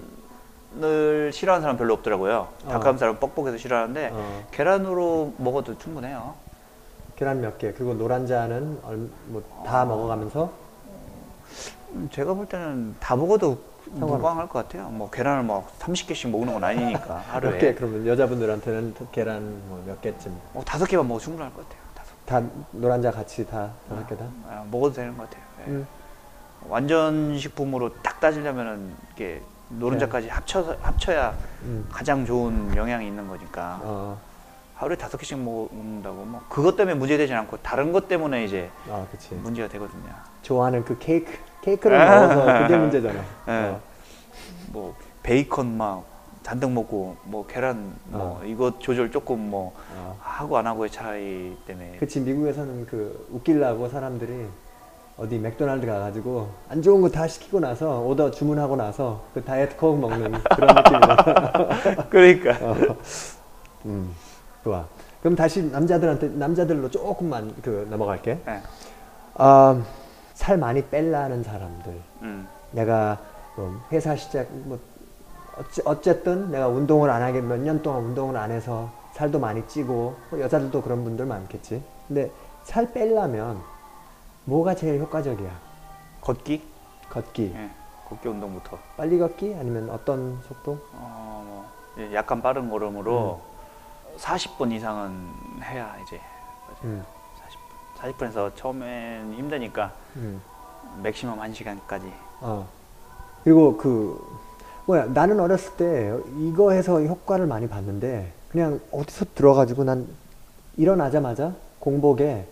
을 0.82 1.32
싫어하는 1.32 1.62
사람 1.62 1.76
별로 1.76 1.94
없더라고요. 1.94 2.48
어. 2.64 2.68
닭가슴살은 2.68 3.18
뻑뻑해서 3.18 3.56
싫어하는데 3.58 4.10
어, 4.12 4.44
계란으로 4.50 5.32
먹어도 5.38 5.78
충분해요. 5.78 6.34
계란 7.16 7.40
몇 7.40 7.56
개. 7.58 7.72
그리고 7.72 7.94
노란자는 7.94 8.78
뭐다 9.28 9.84
먹어가면서 9.86 10.50
음, 11.92 12.08
제가 12.12 12.34
볼 12.34 12.46
때는 12.46 12.94
다 13.00 13.16
먹어도 13.16 13.58
상관없- 13.88 14.16
무방할 14.16 14.48
것 14.48 14.62
같아요. 14.68 14.88
뭐 14.90 15.08
계란을 15.10 15.44
막 15.44 15.66
30개씩 15.78 16.28
먹는 16.30 16.52
건 16.54 16.64
아니니까 16.64 17.16
하루에 17.30 17.52
몇 17.52 17.58
개. 17.58 17.74
그러면 17.74 18.06
여자분들한테는 18.06 18.94
계란 19.12 19.42
뭐 19.68 19.80
몇 19.86 20.00
개쯤. 20.02 20.36
어, 20.54 20.62
다섯 20.66 20.84
개만 20.86 21.06
먹어 21.08 21.18
도 21.18 21.24
충분할 21.24 21.52
것 21.54 21.62
같아요. 21.68 21.80
다섯 21.94 22.12
다 22.26 22.42
노란자 22.72 23.10
같이 23.10 23.46
다 23.46 23.70
다섯 23.88 24.06
개 24.08 24.16
다. 24.16 24.24
아, 24.48 24.64
먹어도 24.70 24.92
되는 24.94 25.16
것 25.16 25.22
같아요. 25.30 25.42
예. 25.60 25.70
음. 25.70 25.86
완전 26.68 27.38
식품으로 27.38 27.94
딱 28.02 28.18
따지려면은 28.20 28.92
이게 29.14 29.40
노른자까지 29.68 30.28
합쳐서 30.28 30.76
합쳐야 30.80 31.34
음. 31.62 31.86
가장 31.90 32.24
좋은 32.24 32.74
영향이 32.76 33.06
있는 33.06 33.26
거니까 33.26 33.80
어, 33.82 34.18
하루에 34.74 34.96
다섯 34.96 35.16
개씩 35.18 35.38
먹는다고 35.38 36.24
뭐 36.24 36.42
그것 36.48 36.76
때문에 36.76 36.96
문제되지 36.96 37.32
않고 37.34 37.58
다른 37.58 37.92
것 37.92 38.08
때문에 38.08 38.44
이제 38.44 38.70
아, 38.90 39.06
그치. 39.10 39.34
문제가 39.34 39.68
되거든요. 39.68 40.12
좋아하는 40.42 40.84
그 40.84 40.98
케이크, 40.98 41.32
케이크를 41.62 41.98
먹어서 41.98 42.62
그게 42.62 42.76
문제잖아. 42.76 43.20
예. 43.48 43.52
어, 43.52 43.80
뭐 44.68 44.94
베이컨 45.22 45.76
막 45.76 46.04
잔뜩 46.42 46.70
먹고 46.70 47.16
뭐 47.24 47.44
계란 47.46 47.96
뭐 48.04 48.40
어. 48.40 48.44
이것 48.44 48.78
조절 48.80 49.10
조금 49.10 49.50
뭐 49.50 49.74
어. 49.96 50.16
하고 50.20 50.56
안 50.58 50.66
하고의 50.68 50.90
차이 50.90 51.56
때문에 51.66 51.96
그치, 51.98 52.20
미국에서는 52.20 52.86
그 52.86 53.26
웃기려고 53.32 53.88
사람들이 53.88 54.46
어디 55.18 55.38
맥도날드 55.38 55.86
가가지고 55.86 56.48
안 56.68 56.82
좋은 56.82 57.00
거 57.00 57.08
다 57.08 57.26
시키고 57.26 57.60
나서 57.60 58.00
오더 58.00 58.30
주문하고 58.32 58.76
나서 58.76 59.22
그 59.32 59.42
다이어트 59.42 59.76
콕 59.76 59.98
먹는 59.98 60.32
그런 60.54 60.74
느낌이잖아. 60.74 61.16
그러니까 62.10 62.50
어. 62.60 62.76
음, 63.86 64.14
좋아. 64.62 64.84
그럼 65.22 65.34
다시 65.34 65.62
남자들한테, 65.62 66.28
남자들로 66.28 66.90
조금만 66.90 67.54
그 67.62 67.86
넘어갈게. 67.90 68.38
예. 68.46 68.60
아, 69.34 69.80
살 70.34 70.58
많이 70.58 70.82
뺄라는 70.84 71.42
사람들. 71.42 71.98
음, 72.22 72.46
내가 72.72 73.18
뭐 73.56 73.80
회사 73.92 74.14
시작 74.16 74.46
뭐 74.50 74.78
어찌, 75.58 75.80
어쨌든 75.86 76.50
내가 76.50 76.68
운동을 76.68 77.08
안 77.08 77.22
하게 77.22 77.40
몇 77.40 77.56
년 77.58 77.80
동안 77.82 78.04
운동을 78.04 78.36
안 78.36 78.50
해서 78.50 78.90
살도 79.14 79.38
많이 79.38 79.66
찌고 79.66 80.14
뭐 80.30 80.40
여자들도 80.40 80.82
그런 80.82 81.04
분들 81.04 81.24
많겠지. 81.24 81.82
근데 82.06 82.30
살 82.64 82.92
빼려면 82.92 83.60
뭐가 84.46 84.74
제일 84.76 85.00
효과적이야? 85.00 85.50
걷기? 86.20 86.62
걷기, 87.10 87.52
예. 87.54 87.70
걷기 88.08 88.28
운동부터. 88.28 88.78
빨리 88.96 89.18
걷기? 89.18 89.54
아니면 89.58 89.90
어떤 89.90 90.40
속도? 90.42 90.78
어, 90.92 91.44
뭐 91.46 91.66
이제 91.96 92.14
약간 92.14 92.40
빠른 92.40 92.70
걸음으로 92.70 93.40
40분 94.18 94.72
이상은 94.72 95.28
해야 95.62 95.96
이제 96.06 96.20
음, 96.84 97.04
40분. 97.98 98.32
40분에서 98.32 98.54
처음엔 98.54 99.34
힘드니까 99.34 99.92
음, 100.16 100.40
맥시멈 101.02 101.38
1시간까지. 101.38 102.10
어. 102.40 102.68
그리고 103.42 103.76
그 103.76 104.24
뭐야 104.86 105.06
나는 105.06 105.40
어렸을 105.40 105.76
때 105.76 106.16
이거 106.38 106.70
해서 106.70 107.02
효과를 107.02 107.46
많이 107.46 107.68
봤는데 107.68 108.32
그냥 108.50 108.80
어디서 108.92 109.26
들어가지고 109.34 109.82
난 109.84 110.06
일어나자마자 110.76 111.52
공복에 111.80 112.46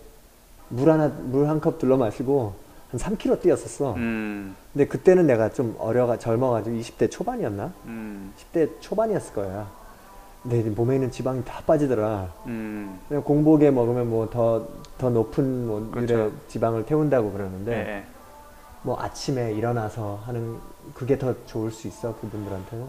물 0.69 0.89
하나 0.89 1.07
물 1.07 1.47
한 1.47 1.59
컵 1.61 1.77
둘러 1.79 1.97
마시고 1.97 2.53
한 2.91 2.99
3km 2.99 3.41
뛰었었어. 3.41 3.93
음, 3.95 4.55
근데 4.73 4.87
그때는 4.87 5.27
내가 5.27 5.49
좀 5.49 5.75
어려가 5.79 6.17
젊어가지고 6.17 6.75
20대 6.77 7.09
초반이었나? 7.11 7.71
음, 7.85 8.33
10대 8.53 8.69
초반이었을 8.81 9.33
거야. 9.33 9.67
근데 10.43 10.59
이제 10.59 10.69
몸에 10.69 10.95
있는 10.95 11.09
지방이 11.11 11.43
다 11.43 11.61
빠지더라. 11.65 12.29
음, 12.45 12.99
그냥 13.07 13.23
공복에 13.23 13.71
먹으면 13.71 14.09
뭐 14.09 14.29
더더 14.29 15.09
높은 15.09 15.67
뭐 15.67 15.89
그렇죠. 15.91 16.31
지방을 16.47 16.85
태운다고 16.85 17.27
네. 17.29 17.33
그러는데 17.33 17.71
예. 17.73 18.03
뭐 18.83 18.99
아침에 19.01 19.53
일어나서 19.53 20.21
하는 20.25 20.57
그게 20.93 21.17
더 21.17 21.33
좋을 21.47 21.71
수 21.71 21.87
있어 21.87 22.15
그분들한테는 22.17 22.85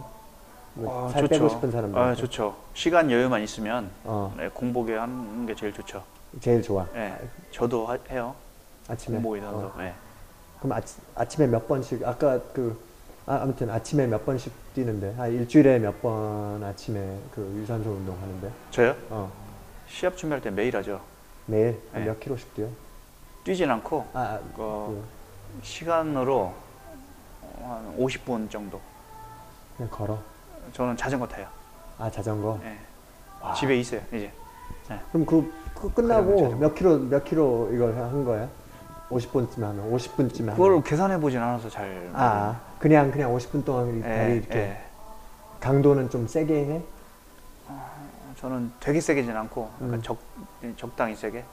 뭐 0.74 1.07
아, 1.07 1.09
살 1.09 1.27
빼고 1.27 1.49
싶은 1.49 1.70
사람들. 1.70 1.99
아, 1.99 2.14
좋죠. 2.14 2.55
시간 2.74 3.11
여유만 3.11 3.43
있으면 3.43 3.91
어, 4.05 4.35
네, 4.37 4.51
공복에 4.53 4.95
하는 4.95 5.47
게 5.47 5.55
제일 5.55 5.72
좋죠. 5.72 6.03
제일 6.41 6.62
좋아. 6.62 6.87
네, 6.93 7.16
저도 7.51 7.87
하- 7.87 7.99
해요. 8.11 8.35
아침에. 8.89 9.16
공복 9.16 9.37
유산소. 9.39 9.59
어. 9.66 9.74
네. 9.79 9.95
그럼 10.59 10.72
아치, 10.72 10.97
아침에 11.14 11.47
몇 11.47 11.66
번씩 11.66 12.05
아까 12.07 12.39
그 12.53 12.79
아, 13.27 13.41
아무튼 13.43 13.68
아침에 13.70 14.07
몇 14.07 14.24
번씩 14.24 14.53
뛰는데 14.74 15.14
아, 15.18 15.27
일주일에 15.27 15.79
몇 15.79 16.01
번 16.01 16.62
아침에 16.62 17.18
그 17.35 17.43
유산소 17.61 17.91
운동 17.91 18.16
하는데 18.20 18.51
저요? 18.70 18.95
어 19.11 19.31
시합 19.89 20.16
준비할 20.16 20.41
때 20.41 20.51
매일 20.51 20.77
하죠. 20.77 21.01
매일 21.47 21.81
한 21.93 22.03
네. 22.03 22.07
몇 22.09 22.20
킬로씩 22.20 22.55
뛰어? 22.55 22.68
뛰진 23.45 23.70
않고 23.70 24.07
아, 24.12 24.20
아 24.20 24.41
어, 24.57 25.03
시간으로 25.62 26.53
한 27.62 27.97
50분 27.99 28.51
정도. 28.51 28.81
그냥 29.77 29.91
걸어. 29.91 30.18
저는 30.72 30.97
자전거 30.97 31.27
타요. 31.27 31.47
아 31.99 32.11
자전거. 32.11 32.59
네. 32.62 32.79
와. 33.41 33.55
집에 33.55 33.77
있어요. 33.79 34.01
이제. 34.12 34.31
그럼 35.12 35.27
그, 35.27 35.53
그 35.81 35.93
끝나고. 35.93 36.57
몇 36.57 36.74
킬로 36.74 36.99
몇 36.99 37.24
킬로 37.24 37.70
이걸 37.72 37.95
한 37.97 38.24
거야? 38.24 38.49
50분쯤 39.11 39.61
하면 39.61 39.93
50분쯤 39.93 40.41
하면. 40.41 40.55
그걸 40.57 40.83
계산해 40.83 41.20
보진 41.20 41.41
않아서 41.41 41.68
잘. 41.70 42.11
아 42.12 42.61
그냥 42.79 43.11
그냥 43.11 43.35
50분 43.35 43.64
동안 43.64 43.95
이 43.95 43.99
예, 43.99 44.03
다리 44.03 44.37
이렇게 44.37 44.59
예. 44.59 44.81
강도는 45.61 46.11
좀 46.11 46.27
세게 46.27 46.55
해? 46.55 46.83
저는 48.39 48.70
되게 48.81 49.01
세게진 49.01 49.35
않고 49.35 49.70
약간 49.77 49.95
음. 49.95 50.03
적, 50.03 50.18
적당히 50.77 51.14
세게. 51.14 51.45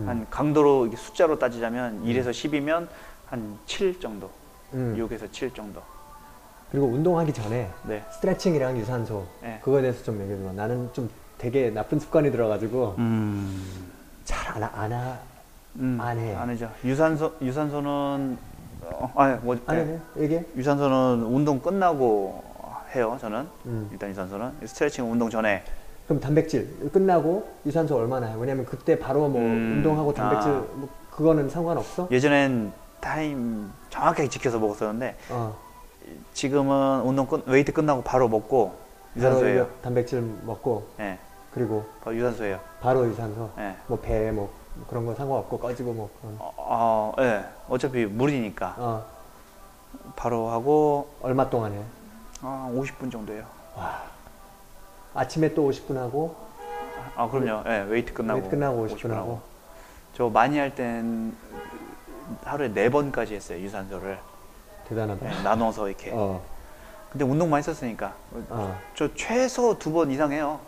음. 0.00 0.08
한 0.08 0.26
강도로 0.30 0.86
이게 0.86 0.96
숫자로 0.96 1.38
따지자면 1.38 2.04
1에서 2.04 2.30
10이면 2.30 2.88
한 3.26 3.58
7 3.66 4.00
정도. 4.00 4.30
음. 4.74 4.96
6에서 4.98 5.30
7 5.32 5.52
정도. 5.54 5.80
그리고 6.70 6.86
운동하기 6.86 7.32
전에 7.32 7.70
네. 7.84 8.04
스트레칭이랑 8.12 8.76
유산소 8.78 9.24
네. 9.42 9.58
그거에 9.62 9.80
대해서 9.80 10.02
좀 10.04 10.20
얘기해 10.20 10.38
줘. 10.38 10.52
나는 10.52 10.90
좀 10.92 11.08
되게 11.38 11.70
나쁜 11.70 11.98
습관이 12.00 12.30
들어가지고 12.30 12.96
음. 12.98 13.64
잘안 14.24 14.92
하. 14.92 15.18
음, 15.76 15.98
안 16.00 16.18
해. 16.18 16.34
안 16.34 16.50
해죠. 16.50 16.70
유산소 16.84 17.32
유산소는 17.40 18.36
어, 18.82 19.12
아니 19.16 19.38
뭐안 19.40 19.60
네. 19.68 20.00
해? 20.16 20.22
얘기해? 20.22 20.44
유산소는 20.56 21.24
운동 21.24 21.60
끝나고 21.60 22.42
해요. 22.94 23.16
저는 23.20 23.46
음. 23.66 23.88
일단 23.92 24.10
유산소는 24.10 24.52
스트레칭 24.66 25.10
운동 25.10 25.30
전에 25.30 25.62
그럼 26.06 26.20
단백질 26.20 26.90
끝나고 26.90 27.48
유산소 27.66 27.96
얼마나 27.96 28.26
해? 28.26 28.34
왜냐면 28.38 28.64
그때 28.64 28.98
바로 28.98 29.28
뭐 29.28 29.40
음. 29.40 29.76
운동하고 29.76 30.12
단백질 30.12 30.50
아. 30.50 30.64
뭐 30.74 30.88
그거는 31.10 31.48
상관없어? 31.48 32.08
예전엔 32.10 32.72
타임 33.00 33.70
정확하게 33.90 34.28
지켜서 34.28 34.58
먹었었는데 34.58 35.16
어. 35.30 35.56
지금은 36.32 37.02
운동 37.02 37.26
끝 37.26 37.46
웨이트 37.46 37.72
끝나고 37.72 38.02
바로 38.02 38.28
먹고 38.28 38.74
유산소예요. 39.16 39.68
단백질 39.82 40.22
먹고 40.44 40.88
예, 41.00 41.18
그리고 41.58 41.84
바로 42.04 42.16
유산소예요. 42.16 42.60
바로 42.80 43.06
유산소. 43.08 43.50
예. 43.58 43.74
뭐배뭐 43.88 44.48
그런 44.88 45.04
거 45.06 45.14
상관없고 45.14 45.58
꺼지고 45.58 45.92
뭐 45.92 46.08
그런. 46.20 46.36
어, 46.38 46.52
어, 46.56 47.12
예. 47.18 47.44
어차피 47.68 48.06
물이니까 48.06 48.74
어. 48.78 49.04
바로 50.14 50.48
하고 50.50 51.10
얼마 51.20 51.50
동안 51.50 51.72
해? 51.72 51.82
아, 52.42 52.70
50분 52.72 53.10
정도예요. 53.10 53.44
아침에 55.14 55.52
또 55.54 55.68
50분 55.68 55.94
하고 55.96 56.36
아, 57.16 57.28
그럼요. 57.28 57.64
예, 57.68 57.80
웨이트 57.88 58.12
끝나고 58.12 58.40
웨이트 58.40 58.50
끝나고 58.50 58.86
50분 58.86 59.10
하고. 59.10 59.40
저 60.14 60.28
많이 60.28 60.58
할 60.58 60.74
땐 60.74 61.36
하루에 62.44 62.68
네 62.72 62.88
번까지 62.90 63.34
했어요 63.34 63.58
유산소를 63.58 64.18
대단하다. 64.88 65.26
예, 65.26 65.42
나눠서 65.42 65.88
이렇게. 65.88 66.12
어. 66.14 66.40
근데 67.10 67.24
운동 67.24 67.48
많이 67.50 67.60
했었으니까 67.62 68.12
어. 68.50 68.78
저 68.94 69.12
최소 69.14 69.76
두 69.78 69.92
번 69.92 70.10
이상 70.10 70.30
해요 70.30 70.60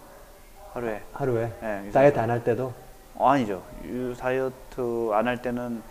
하루에. 0.72 1.02
하루에 1.12 1.52
예, 1.62 1.78
유산소. 1.86 1.92
다이어트 1.92 2.18
안 2.20 2.30
할 2.30 2.44
때도 2.44 2.72
어, 3.16 3.28
아니죠. 3.30 3.62
유 3.84 4.14
다이어트 4.16 5.10
안 5.12 5.26
할 5.26 5.40
때는 5.42 5.82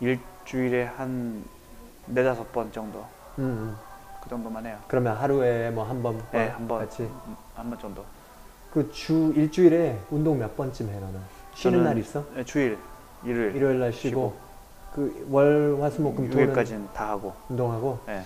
일주일에 0.00 0.84
한 0.84 1.44
네다섯 2.06 2.50
번 2.52 2.70
정도 2.72 2.98
음, 3.38 3.44
음. 3.44 3.76
그 4.22 4.28
정도만 4.28 4.64
해요. 4.66 4.78
그러면 4.88 5.16
하루에 5.16 5.70
뭐 5.70 5.84
한 5.84 6.02
번, 6.02 6.20
네, 6.32 6.48
한 6.48 6.66
번. 6.66 6.80
같이 6.80 7.08
한 7.54 7.68
번 7.70 7.78
정도. 7.78 8.04
그 8.72 8.90
주 8.92 9.32
일주일에 9.36 9.98
운동 10.10 10.38
몇 10.38 10.56
번쯤 10.56 10.88
해 10.88 10.94
너는? 10.98 11.20
쉬는 11.54 11.78
저는 11.78 11.84
날 11.84 11.98
있어? 11.98 12.24
네, 12.34 12.42
주일, 12.44 12.76
일요일, 13.22 13.54
일요일 13.54 13.78
날 13.78 13.92
쉬고, 13.92 14.34
그 14.92 15.26
월, 15.30 15.76
화, 15.80 15.88
수, 15.90 16.02
목, 16.02 16.16
금, 16.16 16.28
토는 16.28 16.52
6일까지는 16.52 16.92
다 16.92 17.10
하고. 17.10 17.32
운동하고 17.48 18.00
네. 18.06 18.22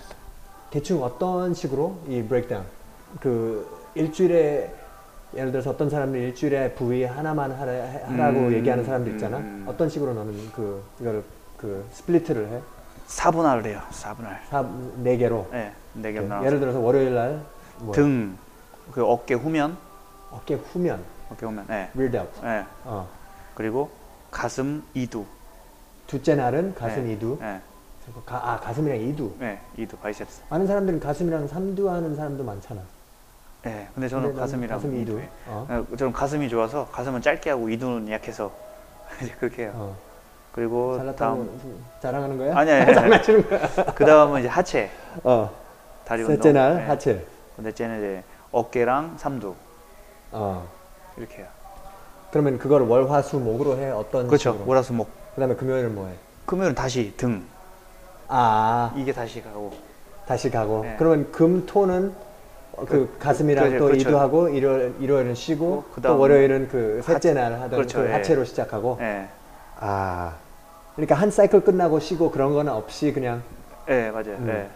대충 0.71 1.03
어떤 1.03 1.53
식으로 1.53 1.99
이 2.07 2.23
breakdown 2.23 2.65
그 3.19 3.67
일주일에 3.93 4.73
예를 5.35 5.51
들어서 5.51 5.69
어떤 5.69 5.89
사람들 5.89 6.19
일주일에 6.19 6.73
부위 6.73 7.03
하나만 7.03 7.51
하라, 7.51 7.71
하라 8.05 8.31
고 8.33 8.39
음, 8.39 8.53
얘기하는 8.53 8.83
사람도 8.83 9.11
있잖아. 9.11 9.37
음. 9.37 9.65
어떤 9.67 9.87
식으로 9.89 10.13
너는 10.13 10.51
그 10.51 10.83
이거를 10.99 11.23
그 11.57 11.85
split을 11.91 12.47
해? 12.47 12.61
4분할을 13.07 13.65
해요. 13.65 13.81
4분할. 13.91 14.37
사, 14.49 14.65
네 14.97 15.17
개로. 15.17 15.47
네, 15.51 15.71
네개 15.93 16.13
이렇게. 16.13 16.27
나눠서. 16.27 16.47
예를 16.47 16.59
들어서 16.59 16.79
월요일 16.79 17.13
날 17.13 17.41
뭐, 17.79 17.93
등, 17.93 18.37
그 18.91 19.03
어깨 19.05 19.35
후면, 19.35 19.77
어깨 20.31 20.55
후면, 20.55 21.03
어깨 21.31 21.45
후면. 21.45 21.65
네. 21.67 21.89
rear 21.93 22.11
delt. 22.11 22.41
네. 22.41 22.65
어. 22.85 23.07
그리고 23.55 23.89
가슴 24.31 24.83
이두. 24.93 25.25
둘째 26.07 26.35
날은 26.35 26.73
가슴 26.75 27.05
네. 27.05 27.13
이두. 27.13 27.37
네. 27.39 27.61
가, 28.25 28.53
아 28.53 28.59
가슴이랑 28.59 28.99
이두. 28.99 29.31
네, 29.39 29.59
이두 29.77 29.95
바이셉스. 29.97 30.41
많은 30.49 30.65
사람들은 30.65 30.99
가슴이랑 30.99 31.47
삼두 31.47 31.89
하는 31.89 32.15
사람도 32.15 32.43
많잖아. 32.43 32.81
네. 33.63 33.87
근데 33.93 34.07
저는 34.07 34.27
근데 34.29 34.39
가슴이랑 34.41 34.77
가슴 34.77 34.95
이두. 35.01 35.19
어. 35.47 35.67
네, 35.69 35.97
저는 35.97 36.13
가슴이 36.13 36.49
좋아서 36.49 36.87
가슴은 36.91 37.21
짧게 37.21 37.49
하고 37.49 37.69
이두는 37.69 38.11
약해서 38.11 38.51
이제 39.21 39.33
그렇게 39.39 39.63
해요. 39.63 39.71
어. 39.75 39.95
그리고 40.53 40.99
다음 41.15 41.79
자랑하는 42.01 42.37
거야? 42.37 42.57
아니 42.57 42.71
아니 42.71 42.93
장난치는 42.93 43.49
거야. 43.49 43.67
그 43.95 44.05
다음은 44.05 44.39
이제 44.39 44.49
하체 44.49 44.89
어. 45.23 45.49
다리 46.05 46.23
셋째 46.23 46.49
운동. 46.49 46.53
날 46.53 46.75
네. 46.77 46.85
하체. 46.85 47.25
넷째는 47.57 47.97
이제 47.97 48.23
어깨랑 48.51 49.15
삼두 49.17 49.53
어. 50.31 50.67
이렇게 51.17 51.39
해요. 51.39 51.47
그러면 52.31 52.57
그걸 52.57 52.83
월, 52.83 53.09
화, 53.09 53.21
수, 53.21 53.39
목으로 53.39 53.77
해? 53.77 53.89
어떤 53.89 54.27
그렇죠. 54.27 54.51
식으로? 54.51 54.69
월화수목. 54.69 55.09
그다음에 55.35 55.55
금요일은 55.55 55.95
뭐 55.95 56.07
해? 56.07 56.13
금요일은 56.45 56.75
다시 56.75 57.13
등 57.17 57.43
아, 58.27 58.93
이게 58.95 59.11
다시 59.11 59.41
가고 59.41 59.73
다시 60.27 60.49
가고. 60.51 60.83
네. 60.83 60.95
그러면 60.99 61.31
금, 61.31 61.65
토는 61.65 62.09
어, 62.15 62.28
그 62.87 63.15
가슴이랑 63.19 63.65
그렇죠, 63.65 63.79
또 63.79 63.85
그렇죠. 63.91 64.09
이두하고 64.09 64.49
일요일, 64.49 64.93
일요일은 64.99 65.35
쉬고 65.35 65.83
그또 65.93 66.09
다음 66.09 66.19
월요일은 66.19 66.67
그 66.71 67.01
셋째 67.03 67.33
날 67.33 67.53
하던 67.53 67.69
그렇죠, 67.69 67.99
그 67.99 68.07
예. 68.07 68.11
하체로 68.13 68.43
시작하고. 68.43 68.97
예. 69.01 69.27
아. 69.79 70.33
그러니까 70.95 71.15
한 71.15 71.31
사이클 71.31 71.61
끝나고 71.61 71.99
쉬고 71.99 72.31
그런 72.31 72.53
거는 72.53 72.71
없이 72.73 73.13
그냥 73.13 73.41
예, 73.89 74.09
맞아요. 74.11 74.35
음. 74.39 74.47
예. 74.49 74.67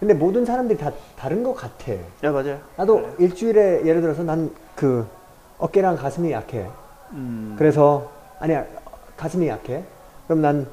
근데 0.00 0.12
모든 0.14 0.44
사람들이 0.44 0.78
다 0.78 0.90
다른 1.16 1.42
것 1.42 1.54
같아. 1.54 1.92
예, 1.92 2.28
맞아요. 2.28 2.58
나도 2.76 2.96
그래요. 2.96 3.14
일주일에 3.18 3.86
예를 3.86 4.00
들어서 4.00 4.22
난 4.22 4.50
그 4.74 5.06
어깨랑 5.58 5.96
가슴이 5.96 6.32
약해. 6.32 6.66
음. 7.12 7.54
그래서 7.56 8.10
아니야 8.40 8.64
가슴이 9.16 9.46
약해. 9.48 9.84
그럼 10.26 10.42
난 10.42 10.66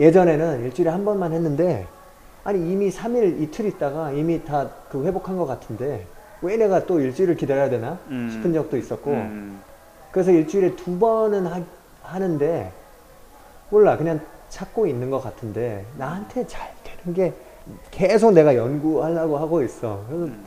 예전에는 0.00 0.64
일주일에 0.64 0.90
한 0.90 1.04
번만 1.04 1.32
했는데 1.32 1.86
아니 2.44 2.58
이미 2.70 2.90
3일 2.90 3.40
이틀 3.40 3.66
있다가 3.66 4.12
이미 4.12 4.44
다 4.44 4.84
그 4.94 5.04
회복한 5.04 5.36
것 5.36 5.44
같은데 5.44 6.06
왜 6.40 6.56
내가 6.56 6.86
또 6.86 7.00
일주일을 7.00 7.34
기다려야 7.34 7.68
되나 7.68 7.98
음. 8.10 8.30
싶은 8.30 8.52
적도 8.52 8.76
있었고 8.76 9.10
음. 9.10 9.60
그래서 10.12 10.30
일주일에 10.30 10.76
두 10.76 10.96
번은 11.00 11.48
하, 11.48 11.60
하는데 12.04 12.72
몰라 13.70 13.96
그냥 13.96 14.20
찾고 14.50 14.86
있는 14.86 15.10
것 15.10 15.20
같은데 15.20 15.84
나한테 15.98 16.46
잘 16.46 16.70
되는 16.84 17.12
게 17.12 17.32
계속 17.90 18.32
내가 18.34 18.54
연구하려고 18.54 19.36
하고 19.36 19.62
있어. 19.64 20.04
그래서 20.06 20.26
음. 20.26 20.44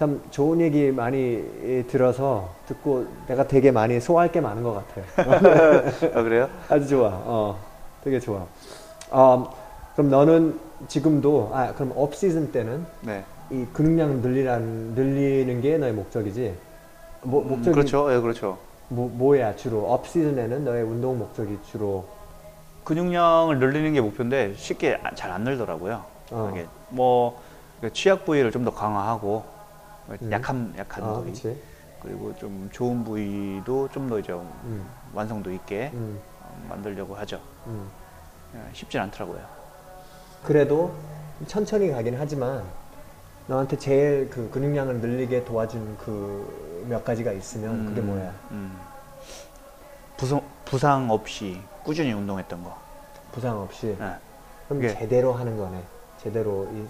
참 0.00 0.20
좋은 0.32 0.60
얘기 0.60 0.90
많이 0.90 1.84
들어서 1.88 2.48
듣고 2.66 3.06
내가 3.28 3.46
되게 3.46 3.70
많이 3.70 4.00
소화할 4.00 4.32
게 4.32 4.40
많은 4.40 4.64
것 4.64 4.72
같아요. 4.74 5.04
아, 6.18 6.22
그래요? 6.24 6.48
아주 6.68 6.88
좋아. 6.88 7.10
어, 7.12 7.56
되게 8.02 8.18
좋아. 8.18 8.44
어, 9.10 9.54
그럼 9.94 10.10
너는 10.10 10.58
지금도 10.88 11.50
아 11.52 11.72
그럼 11.74 11.92
off 11.96 12.14
season 12.14 12.50
때는 12.52 12.86
네. 13.02 13.24
이 13.50 13.66
근육량 13.72 14.20
늘리란 14.22 14.94
늘리는 14.94 15.60
게 15.60 15.78
너의 15.78 15.92
목적이지. 15.92 16.54
뭐, 17.22 17.42
음, 17.42 17.48
목적이 17.48 17.74
그렇죠. 17.74 18.12
예, 18.14 18.20
그렇죠. 18.20 18.58
뭐, 18.88 19.08
뭐야 19.08 19.56
주로 19.56 19.90
off 19.92 20.06
season에는 20.06 20.64
너의 20.64 20.82
운동 20.84 21.18
목적이 21.18 21.58
주로 21.70 22.06
근육량을 22.84 23.58
늘리는 23.58 23.92
게 23.94 24.00
목표인데 24.00 24.54
쉽게 24.56 24.98
잘 25.14 25.30
안 25.32 25.42
늘더라고요. 25.44 26.04
어. 26.30 26.50
이게 26.52 26.66
뭐 26.90 27.40
취약 27.92 28.24
부위를 28.24 28.50
좀 28.50 28.64
더 28.64 28.70
강화하고 28.72 29.44
음. 30.20 30.32
약한 30.32 30.74
약한 30.78 31.04
아, 31.04 31.12
부위 31.14 31.24
그렇지. 31.32 31.56
그리고 32.02 32.34
좀 32.36 32.68
좋은 32.72 33.02
부위도 33.04 33.88
좀 33.92 34.08
더 34.08 34.18
이제 34.18 34.32
음, 34.32 34.84
완성도 35.14 35.50
있게 35.50 35.90
음, 35.94 36.18
어, 36.42 36.66
만들려고 36.68 37.14
하죠. 37.16 37.40
음. 37.66 37.88
예, 38.54 38.58
쉽진 38.74 39.00
않더라고요. 39.00 39.40
그래도 40.44 40.92
천천히 41.48 41.90
가긴 41.90 42.16
하지만 42.18 42.62
너한테 43.46 43.76
제일 43.78 44.30
그 44.30 44.48
근육량을 44.50 44.96
늘리게 45.00 45.44
도와준 45.44 45.96
그 45.98 46.74
몇 46.86 47.02
가지가 47.02 47.32
있으면 47.32 47.86
그게 47.86 48.02
음, 48.02 48.06
뭐야? 48.08 48.34
음. 48.50 48.78
부상, 50.18 50.42
부상 50.66 51.10
없이 51.10 51.58
꾸준히 51.82 52.12
운동했던 52.12 52.62
거. 52.62 52.76
부상 53.32 53.58
없이. 53.58 53.86
예. 53.88 53.94
그럼 53.96 54.18
그게- 54.68 54.88
제대로 54.98 55.32
하는 55.32 55.56
거네. 55.56 55.82
제대로 56.22 56.68
이 56.74 56.84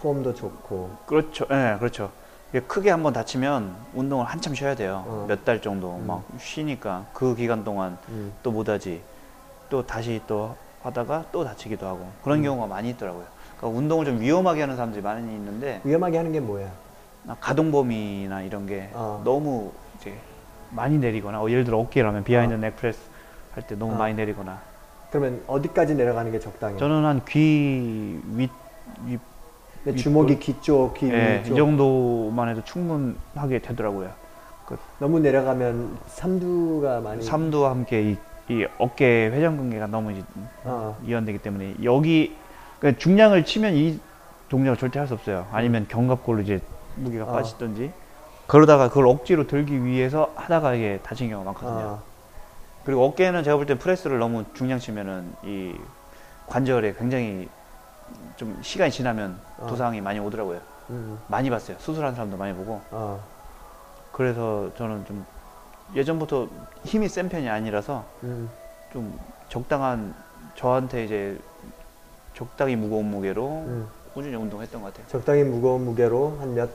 폼도 0.00 0.34
좋고. 0.34 0.90
그렇죠. 1.06 1.46
예, 1.50 1.74
그렇죠. 1.80 2.12
이게 2.50 2.60
크게 2.60 2.90
한번 2.90 3.12
다치면 3.12 3.74
운동을 3.92 4.24
한참 4.26 4.54
쉬어야 4.54 4.76
돼요. 4.76 5.02
어. 5.04 5.26
몇 5.28 5.44
달 5.44 5.60
정도 5.60 5.96
음. 5.96 6.06
막 6.06 6.22
쉬니까 6.38 7.06
그 7.12 7.34
기간 7.34 7.64
동안 7.64 7.98
음. 8.08 8.32
또 8.44 8.52
못하지. 8.52 9.02
또 9.68 9.84
다시 9.84 10.22
또 10.28 10.54
하다가 10.88 11.24
또 11.32 11.44
다치기도 11.44 11.86
하고 11.86 12.06
그런 12.22 12.38
음. 12.38 12.42
경우가 12.44 12.66
많이 12.66 12.90
있더라고요. 12.90 13.24
그러니까 13.56 13.78
운동을 13.78 14.04
좀 14.04 14.20
위험하게 14.20 14.60
하는 14.60 14.76
사람들이 14.76 15.02
많이 15.02 15.34
있는데 15.34 15.80
위험하게 15.82 16.18
하는 16.18 16.30
게 16.32 16.40
뭐야? 16.40 16.70
나 17.22 17.34
가동범위나 17.40 18.42
이런 18.42 18.66
게 18.66 18.90
어. 18.92 19.22
너무 19.24 19.72
이제 19.98 20.14
많이 20.70 20.98
내리거나 20.98 21.40
어, 21.42 21.48
예를 21.48 21.64
들어 21.64 21.78
어깨라면 21.78 22.24
behind 22.24 22.54
neck 22.54 22.76
press 22.76 22.98
할 23.54 23.62
때 23.66 23.74
너무 23.76 23.94
어. 23.94 23.96
많이 23.96 24.12
내리거나 24.14 24.60
그러면 25.10 25.42
어디까지 25.46 25.94
내려가는 25.94 26.30
게 26.32 26.38
적당해? 26.38 26.76
저는 26.76 27.04
한 27.04 27.20
귀 27.24 28.20
윗, 28.34 28.50
윗내이 29.06 29.96
주먹이 29.96 30.38
귀 30.40 30.60
쪽, 30.60 30.92
귀 30.94 31.08
예, 31.08 31.38
위 31.40 31.48
쪽. 31.48 31.54
이 31.54 31.56
정도만 31.56 32.48
해도 32.50 32.62
충분하게 32.64 33.60
되더라고요. 33.60 34.10
너무 34.98 35.20
내려가면 35.20 35.96
삼두가 36.08 37.00
많이. 37.00 37.22
삼두와 37.22 37.70
함께 37.70 38.10
이, 38.10 38.16
이 38.48 38.66
어깨 38.78 39.26
회전근개가 39.28 39.86
너무 39.86 40.12
이제 40.12 40.22
어. 40.64 40.98
이완되기 41.06 41.38
때문에 41.38 41.76
여기 41.82 42.36
그러니까 42.78 43.00
중량을 43.00 43.44
치면 43.44 43.74
이 43.74 43.98
동작을 44.48 44.76
절대 44.76 44.98
할 44.98 45.08
수 45.08 45.14
없어요. 45.14 45.46
아니면 45.50 45.86
견갑골로 45.88 46.42
이제 46.42 46.60
무게가 46.96 47.24
어. 47.24 47.32
빠지든지 47.32 47.92
그러다가 48.46 48.88
그걸 48.88 49.06
억지로 49.08 49.46
들기 49.46 49.82
위해서 49.84 50.30
하다가 50.36 50.74
이게 50.74 51.00
다친 51.02 51.30
경우가 51.30 51.52
많거든요. 51.52 51.86
어. 51.86 52.02
그리고 52.84 53.06
어깨는 53.06 53.42
제가 53.44 53.56
볼 53.56 53.64
때 53.66 53.78
프레스를 53.78 54.18
너무 54.18 54.44
중량 54.52 54.78
치면은 54.78 55.32
이 55.42 55.74
관절에 56.46 56.92
굉장히 56.98 57.48
좀 58.36 58.58
시간이 58.60 58.90
지나면 58.90 59.38
어. 59.58 59.66
도상이 59.68 60.02
많이 60.02 60.18
오더라고요. 60.20 60.60
음. 60.90 61.18
많이 61.28 61.48
봤어요. 61.48 61.78
수술한 61.80 62.14
사람도 62.14 62.36
많이 62.36 62.52
보고. 62.54 62.82
어. 62.90 63.18
그래서 64.12 64.70
저는 64.76 65.06
좀 65.06 65.24
예전부터 65.94 66.48
힘이 66.84 67.08
센 67.08 67.28
편이 67.28 67.48
아니라서 67.48 68.04
음. 68.24 68.48
좀 68.92 69.18
적당한 69.48 70.14
저한테 70.56 71.04
이제 71.04 71.38
적당히 72.34 72.76
무거운 72.76 73.06
무게로 73.10 73.46
음. 73.48 73.88
꾸준히 74.12 74.36
운동했던 74.36 74.80
것 74.82 74.92
같아요. 74.92 75.06
적당히 75.08 75.42
무거운 75.44 75.84
무게로 75.84 76.38
한 76.40 76.54
몇 76.54 76.70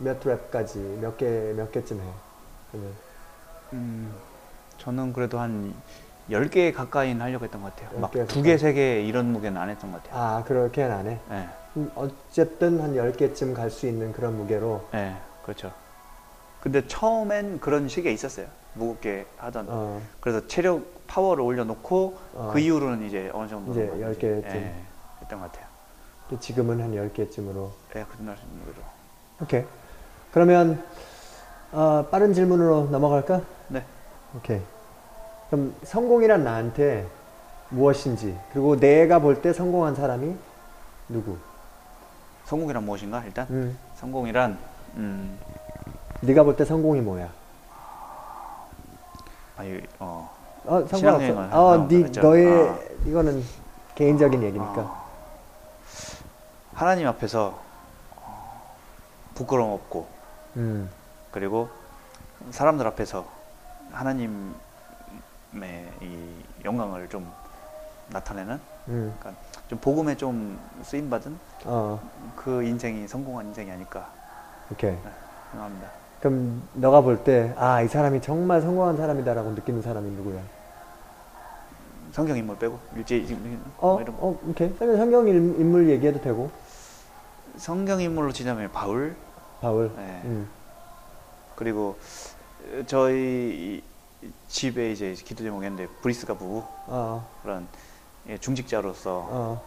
몇 0.00 0.18
랩까지 0.20 0.78
몇 1.00 1.16
개 1.18 1.52
몇 1.54 1.70
개쯤 1.70 2.00
해. 2.00 2.04
그러면 2.70 2.92
음, 3.74 4.12
저는 4.78 5.12
그래도 5.12 5.38
한 5.38 5.74
10개 6.30 6.72
가까이는 6.74 7.20
하려고 7.20 7.44
했던 7.44 7.60
것 7.62 7.74
같아요. 7.76 8.00
막 8.00 8.10
10개 8.12 8.26
두 8.28 8.42
개, 8.42 8.56
세개 8.56 9.02
이런 9.02 9.32
무게는 9.32 9.60
안 9.60 9.68
했던 9.68 9.92
것 9.92 10.02
같아요. 10.02 10.20
아 10.20 10.44
그렇게는 10.44 10.90
안 10.90 11.06
해. 11.08 11.18
예, 11.30 11.48
음, 11.76 11.90
어쨌든 11.94 12.80
한 12.80 12.94
10개쯤 12.94 13.54
갈 13.54 13.70
수 13.70 13.86
있는 13.86 14.12
그런 14.12 14.36
무게로 14.36 14.82
예, 14.94 15.14
그렇죠. 15.44 15.72
근데 16.62 16.86
처음엔 16.86 17.58
그런 17.58 17.88
시기가 17.88 18.10
있었어요. 18.10 18.46
무겁게 18.74 19.26
하던. 19.36 19.66
어, 19.68 20.00
그래서 20.20 20.46
체력 20.46 21.06
파워를 21.08 21.42
올려놓고 21.42 22.18
어. 22.34 22.50
그 22.52 22.60
이후로는 22.60 23.04
이제 23.04 23.30
어느 23.34 23.48
정도 23.48 23.72
이제 23.72 23.90
10 23.90 24.18
개쯤. 24.18 24.44
예, 24.54 24.74
했던 25.20 25.40
것 25.40 25.50
같아요. 25.50 25.66
또 26.30 26.38
지금은 26.38 26.80
한 26.80 26.92
10개쯤으로. 26.92 27.68
예, 27.96 28.04
그 28.08 28.16
정도 28.16 28.30
하시는 28.32 28.48
무게로. 28.60 28.84
오케이. 29.42 29.64
그러면 30.30 30.82
어, 31.72 32.06
빠른 32.10 32.32
질문으로 32.32 32.84
넘어갈까? 32.90 33.40
네. 33.68 33.84
오케이. 34.36 34.60
그럼 35.50 35.74
성공이란 35.82 36.44
나한테 36.44 37.06
무엇인지 37.70 38.38
그리고 38.52 38.78
내가 38.78 39.18
볼 39.18 39.42
때 39.42 39.52
성공한 39.52 39.96
사람이 39.96 40.34
누구? 41.08 41.36
성공이란 42.44 42.84
무엇인가? 42.84 43.24
일단 43.24 43.46
음. 43.50 43.76
성공이란 43.96 44.58
음, 44.96 45.38
네가 46.22 46.44
볼 46.44 46.56
때 46.56 46.64
성공이 46.64 47.00
뭐야? 47.00 47.28
아유, 49.56 49.80
어, 49.98 50.30
어, 50.64 50.86
상관없어. 50.86 51.48
어, 51.50 51.88
네. 51.88 52.02
너의 52.20 52.68
아. 52.68 52.78
이거는 53.06 53.42
개인적인 53.96 54.40
얘기니까. 54.42 54.80
어, 54.80 55.02
하나님 56.74 57.08
앞에서 57.08 57.58
어, 58.16 58.76
부끄러움 59.34 59.72
없고 59.72 60.06
음. 60.56 60.88
그리고 61.32 61.68
사람들 62.50 62.86
앞에서 62.86 63.26
하나님의 63.90 64.44
이 66.02 66.44
영광을 66.64 67.08
좀 67.08 67.30
나타내는 68.08 68.60
음. 68.88 69.14
그러니까 69.18 69.42
좀 69.68 69.78
복음에 69.80 70.16
좀 70.16 70.58
쓰임 70.84 71.10
받은 71.10 71.36
어. 71.64 72.00
그 72.36 72.62
인생이 72.62 73.08
성공한 73.08 73.46
인생이 73.46 73.70
아닐까 73.72 74.08
오케이. 74.70 74.96
생각합니다. 75.50 76.01
그럼 76.22 76.62
너가 76.74 77.00
볼 77.00 77.24
때 77.24 77.52
아, 77.56 77.82
이 77.82 77.88
사람이 77.88 78.22
정말 78.22 78.60
성공한 78.62 78.96
사람이다라고 78.96 79.50
느끼는 79.50 79.82
사람이 79.82 80.08
누구야? 80.12 80.40
성경 82.12 82.36
인물 82.36 82.56
빼고 82.58 82.78
일제 82.94 83.26
어, 83.78 83.94
뭐 83.94 84.00
이런 84.00 84.16
거. 84.16 84.26
어, 84.28 84.38
오케이. 84.48 84.72
성경 84.78 85.26
인- 85.26 85.56
인물 85.58 85.90
얘기해도 85.90 86.20
되고. 86.20 86.48
성경 87.56 88.00
인물로 88.00 88.32
치자면 88.32 88.70
바울 88.70 89.16
바울. 89.60 89.90
네. 89.96 90.20
음. 90.24 90.48
그리고 91.56 91.98
저희 92.86 93.82
집에 94.48 94.92
이제 94.92 95.14
기도 95.14 95.42
제목이었는데 95.42 95.88
브리스가 96.02 96.34
부부 96.34 96.62
어. 96.86 97.26
그런 97.42 97.66
예, 98.28 98.38
중직자로서 98.38 99.26
어. 99.28 99.62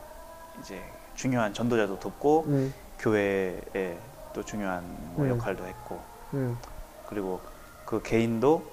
이제 0.62 0.82
중요한 1.16 1.54
전도자도 1.54 2.00
돕고 2.00 2.46
음. 2.48 2.74
교회에 3.00 3.98
또 4.34 4.42
중요한 4.44 4.84
뭐 5.16 5.26
음. 5.26 5.32
역할도 5.32 5.66
했고 5.66 6.00
음. 6.36 6.58
그리고 7.08 7.40
그 7.86 8.02
개인도 8.02 8.64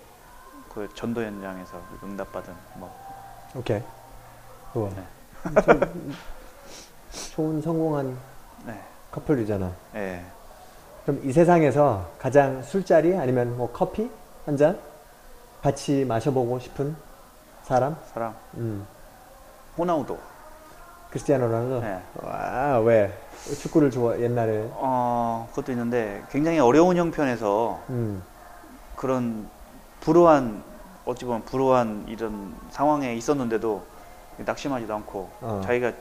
그 0.72 0.88
전도 0.94 1.22
현장에서 1.22 1.80
응답받은 2.02 2.52
뭐 2.74 2.90
오케이. 3.54 3.80
좋아. 4.72 4.88
네. 4.90 5.62
좀 5.62 6.14
좋은 7.34 7.60
성공한 7.62 8.16
네. 8.66 8.80
커플이잖아. 9.10 9.70
예. 9.94 10.24
그럼 11.04 11.20
이 11.24 11.32
세상에서 11.32 12.10
가장 12.18 12.62
술자리 12.62 13.16
아니면 13.16 13.56
뭐 13.56 13.70
커피 13.72 14.10
한 14.46 14.56
잔 14.56 14.78
같이 15.62 16.04
마셔보고 16.04 16.58
싶은 16.58 16.96
사람? 17.62 17.96
사람 18.12 18.34
음. 18.54 18.84
호나우도 19.78 20.18
크리스티아노 21.12 21.46
로날도. 21.46 21.80
네. 21.80 22.00
와, 22.22 22.78
왜? 22.80 23.12
축구를 23.60 23.90
좋아 23.90 24.18
옛날에. 24.18 24.66
어 24.72 25.46
그것도 25.50 25.72
있는데 25.72 26.22
굉장히 26.30 26.58
어려운 26.58 26.96
형편에서 26.96 27.80
음. 27.90 28.22
그런 28.96 29.46
불우한 30.00 30.62
어찌 31.04 31.24
보면 31.26 31.44
불우한 31.44 32.04
이런 32.08 32.54
상황에 32.70 33.14
있었는데도 33.16 33.82
낙심하지도 34.38 34.94
않고 34.94 35.30
어. 35.42 35.60
자기가 35.64 35.92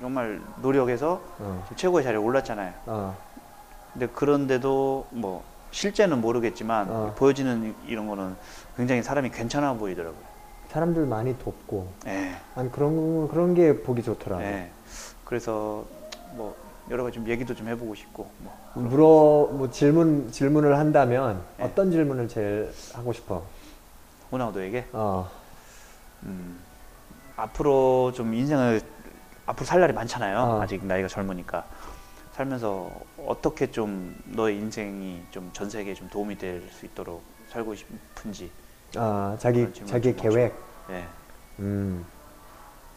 정말 0.00 0.40
노력해서 0.62 1.20
어. 1.40 1.66
최고의 1.76 2.02
자리에 2.04 2.18
올랐잖아요. 2.18 2.72
어. 2.86 3.16
근데 3.92 4.06
그런데도 4.06 5.06
뭐 5.10 5.42
실제는 5.72 6.20
모르겠지만 6.22 6.86
어. 6.88 7.14
보여지는 7.16 7.74
이- 7.86 7.90
이런 7.92 8.06
거는 8.06 8.34
굉장히 8.76 9.02
사람이 9.02 9.30
괜찮아 9.30 9.74
보이더라고요. 9.74 10.33
사람들 10.74 11.06
많이 11.06 11.38
돕고. 11.38 11.88
예. 12.08 12.34
아니 12.56 12.70
그런 12.72 13.28
그런 13.28 13.54
게 13.54 13.80
보기 13.80 14.02
좋더라. 14.02 14.42
예. 14.42 14.70
그래서 15.24 15.84
뭐 16.32 16.56
여러 16.90 17.04
가지 17.04 17.14
좀 17.14 17.28
얘기도 17.28 17.54
좀 17.54 17.68
해보고 17.68 17.94
싶고 17.94 18.28
뭐 18.38 18.58
물어 18.74 19.52
뭐 19.56 19.70
질문 19.70 20.32
질문을 20.32 20.76
한다면 20.76 21.40
네. 21.58 21.64
어떤 21.64 21.92
질문을 21.92 22.26
제일 22.26 22.72
하고 22.92 23.12
싶어? 23.12 23.44
호나우도에게 24.32 24.88
어. 24.92 25.30
음, 26.24 26.58
앞으로 27.36 28.10
좀 28.12 28.34
인생을 28.34 28.80
앞으로 29.46 29.64
살 29.64 29.78
날이 29.80 29.92
많잖아요. 29.92 30.38
어. 30.38 30.60
아직 30.60 30.84
나이가 30.84 31.06
젊으니까 31.06 31.64
살면서 32.32 32.90
어떻게 33.28 33.70
좀 33.70 34.20
너의 34.26 34.56
인생이 34.56 35.22
좀 35.30 35.50
전 35.52 35.70
세계에 35.70 35.94
좀 35.94 36.08
도움이 36.08 36.36
될 36.36 36.68
수 36.72 36.84
있도록 36.84 37.22
살고 37.50 37.76
싶은지. 37.76 38.50
아 38.96 39.36
자기 39.38 39.68
자기 39.86 40.14
계획. 40.14 40.54
예. 40.90 41.04
음. 41.60 42.04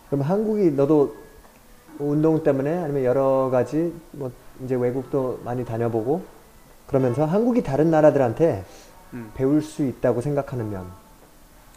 그럼 0.10 0.22
한국이 0.24 0.72
너도 0.72 1.16
운동 2.00 2.44
때문에 2.44 2.84
아니면 2.84 3.04
여러 3.04 3.50
가지 3.52 3.94
뭐 4.12 4.32
이제 4.64 4.76
외국도 4.76 5.42
많이 5.44 5.66
다녀보고 5.66 6.24
그러면서 6.88 7.26
한국이 7.26 7.64
다른 7.64 7.92
나라들한테 7.92 8.64
음. 9.14 9.32
배울 9.36 9.62
수 9.62 9.84
있다고 9.84 10.22
생각하는 10.22 10.70
면. 10.70 10.88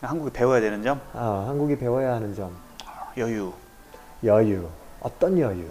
한국이 0.02 0.30
배워야 0.32 0.60
되는 0.60 0.82
점 0.82 0.98
아 1.14 1.44
한국이 1.48 1.76
배워야 1.76 2.14
하는 2.14 2.34
점. 2.34 2.50
여유. 3.18 3.52
여유. 4.24 4.66
어떤 5.00 5.38
여유? 5.38 5.64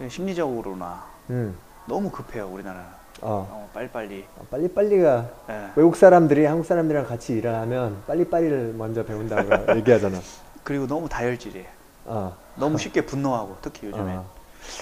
예, 0.00 0.08
심리적으로나 0.08 1.04
음. 1.30 1.56
너무 1.86 2.10
급해요 2.10 2.46
우리나라는. 2.48 2.86
어. 3.20 3.46
어, 3.50 3.70
빨리빨리. 3.74 4.24
빨리빨리가 4.50 5.28
예. 5.50 5.70
외국 5.76 5.96
사람들이 5.96 6.44
한국 6.44 6.64
사람들이랑 6.64 7.06
같이 7.06 7.34
일을 7.34 7.54
하면 7.54 8.02
빨리빨리를 8.06 8.74
먼저 8.74 9.04
배운다고 9.04 9.74
얘기하잖아. 9.76 10.18
그리고 10.62 10.86
너무 10.86 11.08
다혈질이에요. 11.08 11.66
어. 12.06 12.36
너무 12.56 12.78
쉽게 12.78 13.04
분노하고 13.04 13.56
특히 13.60 13.88
요즘에 13.88 14.16
어. 14.16 14.26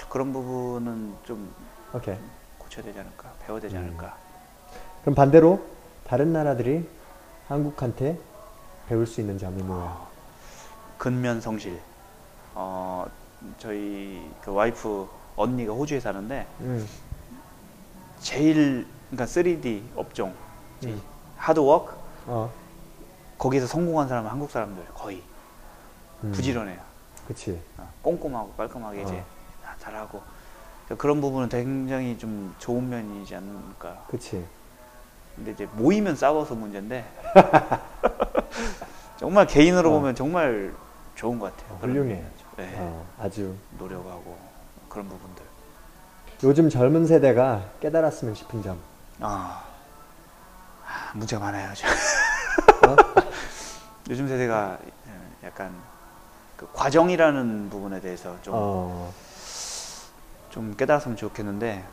그런 0.09 0.31
부분은 0.33 1.15
좀 1.23 1.51
오케이. 1.93 2.15
고쳐야 2.57 2.83
되지 2.83 2.99
않을까, 2.99 3.31
배워야 3.45 3.61
되지 3.61 3.75
음. 3.75 3.81
않을까. 3.81 4.15
그럼 5.01 5.15
반대로 5.15 5.61
다른 6.05 6.33
나라들이 6.33 6.87
한국한테 7.47 8.17
배울 8.87 9.05
수 9.07 9.21
있는 9.21 9.37
점이 9.37 9.61
뭐야? 9.63 10.07
근면 10.97 11.41
성실. 11.41 11.79
어 12.55 13.05
저희 13.59 14.29
그 14.41 14.51
와이프 14.51 15.07
언니가 15.35 15.73
호주에 15.73 15.99
사는데 15.99 16.47
음. 16.61 16.87
제일 18.19 18.85
그러니까 19.09 19.25
3D 19.25 19.81
업종, 19.95 20.33
음. 20.83 21.01
하드워크 21.37 21.93
어. 22.25 22.51
거기서 23.37 23.67
성공한 23.67 24.07
사람은 24.07 24.29
한국 24.29 24.49
사람들 24.51 24.83
거의 24.93 25.21
음. 26.23 26.31
부지런해요. 26.31 26.79
그치. 27.27 27.59
어, 27.77 27.87
꼼꼼하고 28.01 28.51
깔끔하게 28.53 29.03
이제 29.03 29.13
어. 29.19 29.25
다 29.63 29.75
잘하고 29.79 30.21
그러니까 30.85 31.01
그런 31.01 31.21
부분은 31.21 31.49
굉장히 31.49 32.17
좀 32.17 32.53
좋은 32.59 32.89
면이지 32.89 33.35
않을까. 33.35 34.05
그치. 34.09 34.43
근데 35.35 35.51
이제 35.51 35.67
모이면 35.73 36.15
싸워서 36.15 36.55
문제인데 36.55 37.05
정말 39.17 39.45
개인으로 39.45 39.89
어. 39.89 39.99
보면 39.99 40.15
정말 40.15 40.73
좋은 41.15 41.37
것 41.39 41.55
같아요. 41.55 41.77
훌륭해. 41.79 42.23
네, 42.57 42.75
어, 42.77 43.05
아주. 43.19 43.55
노력하고 43.77 44.37
그런 44.89 45.07
부분들. 45.07 45.46
요즘 46.43 46.69
젊은 46.69 47.07
세대가 47.07 47.63
깨달았으면 47.81 48.35
싶은 48.35 48.61
점. 48.61 48.77
아, 49.19 49.63
아, 50.85 51.11
문제가 51.15 51.43
많아요. 51.45 51.73
지금. 51.73 51.89
어? 52.87 52.95
요즘 54.09 54.27
세대가 54.27 54.77
예, 55.07 55.47
약간 55.47 55.73
그 56.55 56.67
과정이라는 56.73 57.69
부분에 57.69 57.99
대해서 58.01 58.35
좀, 58.43 58.53
어. 58.55 59.11
좀 60.51 60.75
깨달았으면 60.77 61.17
좋겠는데 61.17 61.83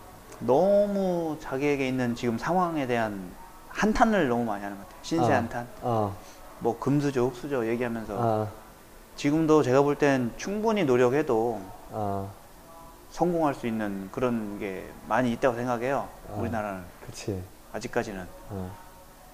너무 0.41 1.39
자기에게 1.41 1.89
있는 1.89 2.15
지금 2.15 2.37
상황에 2.39 2.87
대한 2.87 3.31
한탄을 3.71 4.29
너무 4.29 4.45
많이 4.45 4.63
하는 4.63 4.77
것 4.77 4.85
같아요. 4.85 5.01
신세 5.03 5.33
아. 5.33 5.37
한탄. 5.37 5.67
어. 5.81 6.15
뭐 6.59 6.79
금수저, 6.79 7.25
흑수저 7.25 7.67
얘기하면서 7.67 8.17
아. 8.21 8.49
지금도 9.17 9.63
제가 9.63 9.81
볼 9.83 9.97
땐 9.97 10.33
충분히 10.37 10.85
노력해도 10.85 11.61
어. 11.91 12.31
성공할 13.15 13.55
수 13.55 13.69
있는 13.69 14.09
그런 14.11 14.59
게 14.59 14.85
많이 15.09 15.31
있다고 15.33 15.55
생각해요. 15.55 16.09
아. 16.29 16.33
우리나라는 16.35 16.83
그치. 17.07 17.41
아직까지는. 17.73 18.27
어. 18.51 18.75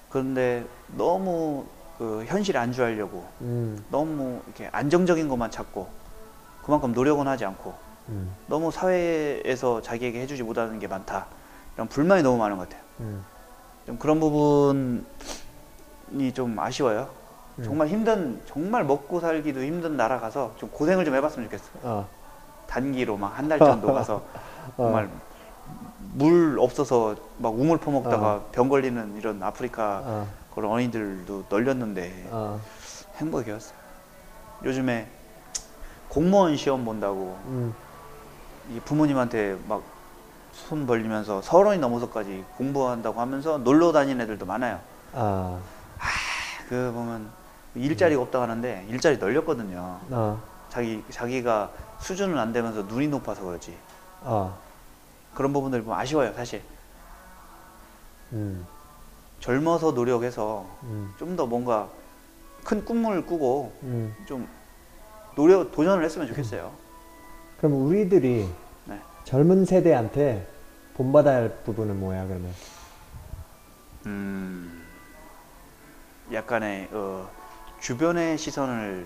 그런데 0.07 0.63
너무 0.95 1.65
그 1.97 2.23
현실에 2.27 2.59
안주하려고 2.59 3.25
음. 3.41 3.83
너무 3.89 4.39
이렇게 4.45 4.69
안정적인 4.71 5.27
것만 5.27 5.49
찾고 5.49 5.89
그만큼 6.63 6.91
노력은 6.91 7.27
하지 7.27 7.43
않고 7.43 7.73
음. 8.09 8.31
너무 8.45 8.69
사회에서 8.69 9.81
자기에게 9.81 10.21
해주지 10.21 10.43
못하는 10.43 10.77
게 10.77 10.87
많다. 10.87 11.25
이런 11.73 11.87
불만이 11.87 12.21
너무 12.21 12.37
많은 12.37 12.57
것 12.57 12.69
같아요. 12.69 12.85
음. 12.99 13.25
좀 13.87 13.97
그런 13.97 14.19
부분이 14.19 15.03
좀 16.35 16.59
아쉬워요. 16.59 17.09
음. 17.57 17.63
정말 17.63 17.87
힘든, 17.87 18.39
정말 18.45 18.83
먹고 18.83 19.19
살기도 19.19 19.63
힘든 19.63 19.97
나라 19.97 20.19
가서 20.19 20.53
좀 20.57 20.69
고생을 20.69 21.03
좀 21.03 21.15
해봤으면 21.15 21.49
좋겠어요. 21.49 21.79
어. 21.81 22.20
단기로 22.75 23.17
막 23.17 23.37
한 23.37 23.47
달 23.49 23.59
정도 23.59 23.91
가서 23.93 24.23
어. 24.77 24.83
정말 24.85 25.09
물 26.13 26.57
없어서 26.59 27.15
막 27.37 27.53
우물 27.53 27.77
퍼먹다가 27.79 28.33
어. 28.35 28.49
병 28.51 28.69
걸리는 28.69 29.17
이런 29.17 29.43
아프리카 29.43 30.01
어. 30.03 30.27
그런 30.55 30.71
어린이들도 30.71 31.45
널렸는데 31.49 32.27
어. 32.31 32.59
행복이었어요. 33.17 33.77
요즘에 34.63 35.07
공무원 36.09 36.55
시험 36.57 36.85
본다고 36.85 37.37
음. 37.45 37.73
이 38.73 38.79
부모님한테 38.79 39.57
막 39.67 39.81
손 40.53 40.85
벌리면서 40.85 41.41
서른이 41.41 41.79
넘어서까지 41.79 42.43
공부한다고 42.57 43.21
하면서 43.21 43.57
놀러 43.57 43.93
다니는 43.93 44.19
애들도 44.25 44.45
많아요. 44.45 44.81
아. 45.13 45.57
그 46.67 46.91
보면 46.93 47.29
일자리가 47.73 48.21
없다고 48.21 48.43
하는데 48.43 48.85
일자리 48.89 49.17
널렸거든요. 49.17 49.99
어. 50.09 50.41
자기 50.69 51.01
자기가 51.09 51.71
수준은 52.01 52.37
안 52.37 52.51
되면서 52.51 52.83
눈이 52.83 53.07
높아서 53.07 53.43
그렇지. 53.43 53.77
어. 54.21 54.57
그런 55.33 55.53
부분들 55.53 55.83
보면 55.83 55.99
아쉬워요, 55.99 56.33
사실. 56.33 56.61
음. 58.33 58.65
젊어서 59.39 59.91
노력해서 59.91 60.65
음. 60.83 61.13
좀 61.17 61.35
더 61.35 61.45
뭔가 61.45 61.89
큰 62.63 62.83
꿈을 62.85 63.25
꾸고 63.25 63.73
음. 63.83 64.15
좀 64.27 64.47
노력 65.35 65.71
도전을 65.71 66.03
했으면 66.03 66.27
좋겠어요. 66.27 66.71
그럼 67.57 67.85
우리들이 67.87 68.47
네. 68.85 68.99
젊은 69.23 69.65
세대한테 69.65 70.47
본받아야 70.95 71.37
할 71.37 71.49
부분은 71.63 71.99
뭐야 71.99 72.27
그러면? 72.27 72.53
음, 74.07 74.83
약간의 76.31 76.89
어, 76.91 77.29
주변의 77.79 78.37
시선을 78.37 79.05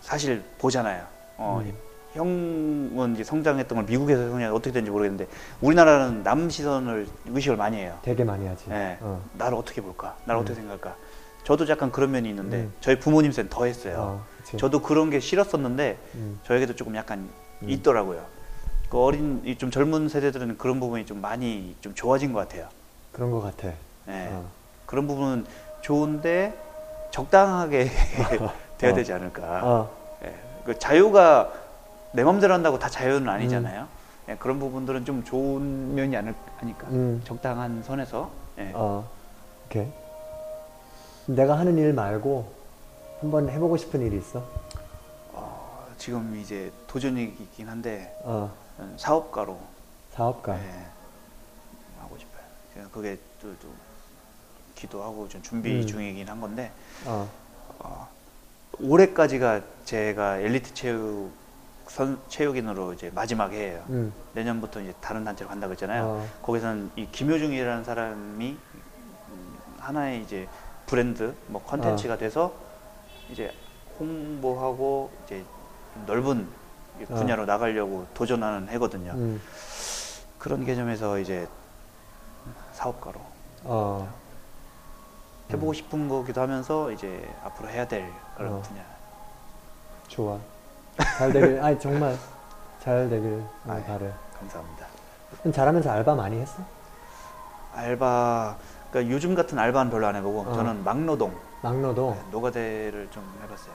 사실 0.00 0.42
보잖아요. 0.58 1.06
어, 1.38 1.60
음. 1.62 1.76
형은 2.16 3.14
이제 3.14 3.22
성장했던 3.24 3.76
걸 3.76 3.84
미국에서 3.84 4.30
성장 4.30 4.54
어떻게 4.54 4.72
되는지 4.72 4.90
모르겠는데 4.90 5.28
우리나라는 5.60 6.22
남 6.22 6.48
시선을 6.50 7.06
의식을 7.28 7.56
많이 7.56 7.76
해요. 7.76 7.98
되게 8.02 8.24
많이 8.24 8.46
하지. 8.46 8.64
예. 8.70 8.96
어. 9.00 9.22
나를 9.34 9.56
어떻게 9.56 9.80
볼까? 9.80 10.16
나를 10.24 10.40
음. 10.40 10.42
어떻게 10.42 10.54
생각할까? 10.56 10.96
저도 11.44 11.68
약간 11.68 11.92
그런 11.92 12.10
면이 12.10 12.28
있는데 12.30 12.56
음. 12.62 12.72
저희 12.80 12.98
부모님 12.98 13.30
세는 13.32 13.50
더 13.50 13.66
했어요. 13.66 13.96
어. 13.98 14.56
저도 14.56 14.80
그런 14.82 15.10
게 15.10 15.20
싫었었는데 15.20 15.98
음. 16.14 16.40
저에게도 16.44 16.74
조금 16.74 16.96
약간 16.96 17.28
음. 17.62 17.70
있더라고요. 17.70 18.24
그 18.88 18.98
어린 18.98 19.42
이좀 19.44 19.70
젊은 19.70 20.08
세대들은 20.08 20.58
그런 20.58 20.80
부분이 20.80 21.06
좀 21.06 21.20
많이 21.20 21.76
좀 21.80 21.94
좋아진 21.94 22.32
것 22.32 22.40
같아요. 22.40 22.68
그런 23.12 23.30
것 23.30 23.40
같아. 23.42 23.68
예. 24.08 24.28
어. 24.30 24.48
그런 24.86 25.06
부분은 25.06 25.44
좋은데 25.82 26.56
적당하게 27.10 27.90
돼야 28.78 28.94
되지 28.94 29.12
않을까. 29.12 29.60
어. 29.62 29.90
예. 30.24 30.34
그 30.64 30.78
자유가 30.78 31.52
내 32.12 32.24
맘대로 32.24 32.54
한다고 32.54 32.78
다 32.78 32.88
자유는 32.88 33.28
아니잖아요. 33.28 33.86
예, 34.28 34.36
그런 34.36 34.58
부분들은 34.58 35.04
좀 35.04 35.22
좋은 35.24 35.94
면이 35.94 36.16
아닐, 36.16 36.34
아닐까. 36.60 36.88
음. 36.88 37.22
적당한 37.24 37.82
선에서. 37.82 38.30
예. 38.58 38.72
어. 38.74 39.08
오케이. 39.66 39.86
내가 41.26 41.58
하는 41.58 41.76
일 41.78 41.92
말고 41.92 42.52
한번 43.20 43.48
해보고 43.48 43.76
싶은 43.76 44.00
일이 44.00 44.16
있어? 44.18 44.44
어, 45.32 45.86
지금 45.98 46.36
이제 46.36 46.72
도전이긴 46.86 47.68
한데 47.68 48.16
어. 48.22 48.50
음, 48.78 48.94
사업가로 48.98 49.58
사업가. 50.12 50.56
예, 50.58 50.86
하고 52.00 52.16
싶어요. 52.18 52.88
그게 52.92 53.18
또, 53.40 53.48
또 53.60 53.68
기도하고 54.74 55.28
좀 55.28 55.42
준비 55.42 55.80
음. 55.80 55.86
중이긴 55.86 56.28
한 56.28 56.40
건데 56.40 56.70
어. 57.06 57.28
어, 57.78 58.08
올해까지가 58.80 59.60
제가 59.84 60.38
엘리트 60.38 60.74
체육 60.74 61.30
선 61.88 62.18
체육인으로 62.28 62.92
이제 62.92 63.10
마지막 63.14 63.52
해예요. 63.52 63.84
음. 63.90 64.12
내년부터 64.34 64.80
이제 64.80 64.92
다른 65.00 65.24
단체로 65.24 65.48
간다고 65.48 65.72
했잖아요. 65.72 66.04
어. 66.04 66.28
거기서는 66.42 66.90
이 66.96 67.06
김효중이라는 67.10 67.84
사람이 67.84 68.58
음, 69.28 69.58
하나의 69.78 70.22
이제 70.22 70.48
브랜드 70.86 71.34
뭐 71.46 71.62
컨텐츠가 71.62 72.14
어. 72.14 72.18
돼서 72.18 72.52
이제 73.30 73.52
홍보하고 73.98 75.10
이제 75.24 75.44
좀 75.94 76.06
넓은 76.06 76.48
어. 77.08 77.14
분야로 77.14 77.46
나가려고 77.46 78.06
도전하는 78.14 78.68
해거든요. 78.68 79.12
음. 79.12 79.40
그런 80.38 80.64
개념에서 80.64 81.18
이제 81.18 81.46
사업가로 82.72 83.20
어. 83.64 84.12
해보고 85.50 85.72
싶은 85.72 86.08
거기도 86.08 86.40
하면서 86.40 86.90
이제 86.90 87.32
앞으로 87.44 87.68
해야 87.68 87.86
될 87.86 88.12
그런 88.36 88.54
어. 88.54 88.62
분야. 88.62 88.84
좋아. 90.08 90.38
잘 91.18 91.32
되길. 91.32 91.60
아니 91.62 91.78
정말 91.78 92.16
잘 92.82 93.08
되길 93.08 93.42
아이. 93.68 93.82
바래. 93.84 94.10
감사합니다. 94.38 94.86
잘하면서 95.52 95.90
알바 95.90 96.14
많이 96.14 96.40
했어? 96.40 96.62
알바, 97.74 98.56
그러니까 98.90 99.14
요즘 99.14 99.34
같은 99.34 99.58
알바는 99.58 99.90
별로 99.90 100.06
안 100.06 100.16
해보고 100.16 100.40
어. 100.40 100.54
저는 100.54 100.82
막노동, 100.82 101.32
막노동. 101.62 102.14
네, 102.14 102.22
노가대를 102.30 103.08
좀 103.10 103.22
해봤어요. 103.42 103.74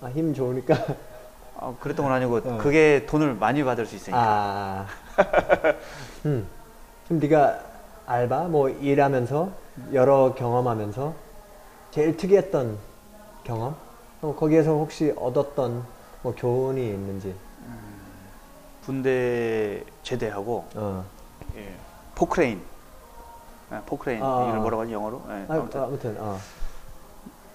아, 0.00 0.06
힘 0.08 0.32
좋으니까. 0.32 0.74
아, 1.60 1.74
그랬던 1.80 2.06
건 2.06 2.14
아니고 2.14 2.36
어. 2.36 2.58
그게 2.58 3.04
돈을 3.06 3.34
많이 3.34 3.62
받을 3.64 3.84
수 3.84 3.96
있으니까. 3.96 4.18
아. 4.20 4.86
음. 6.24 6.46
그럼 7.06 7.20
네가 7.20 7.60
알바 8.06 8.44
뭐 8.44 8.68
일하면서 8.68 9.50
여러 9.92 10.34
경험하면서 10.34 11.14
제일 11.90 12.16
특이했던 12.16 12.78
경험? 13.44 13.74
어, 14.22 14.34
거기에서 14.38 14.70
혹시 14.70 15.12
얻었던 15.18 15.84
뭐 16.28 16.34
교훈이 16.36 16.84
있는지. 16.90 17.34
군대 18.84 19.82
제대하고 20.02 20.66
어. 20.74 21.04
예, 21.56 21.74
포크레인. 22.14 22.62
아, 23.70 23.82
포크레인. 23.86 24.22
아, 24.22 24.44
이걸 24.44 24.56
아. 24.58 24.60
뭐라고 24.60 24.82
하지 24.82 24.92
영어로? 24.92 25.22
예, 25.30 25.32
아, 25.48 25.54
아무튼 25.54 25.80
아무튼 25.82 26.16
어, 26.18 26.38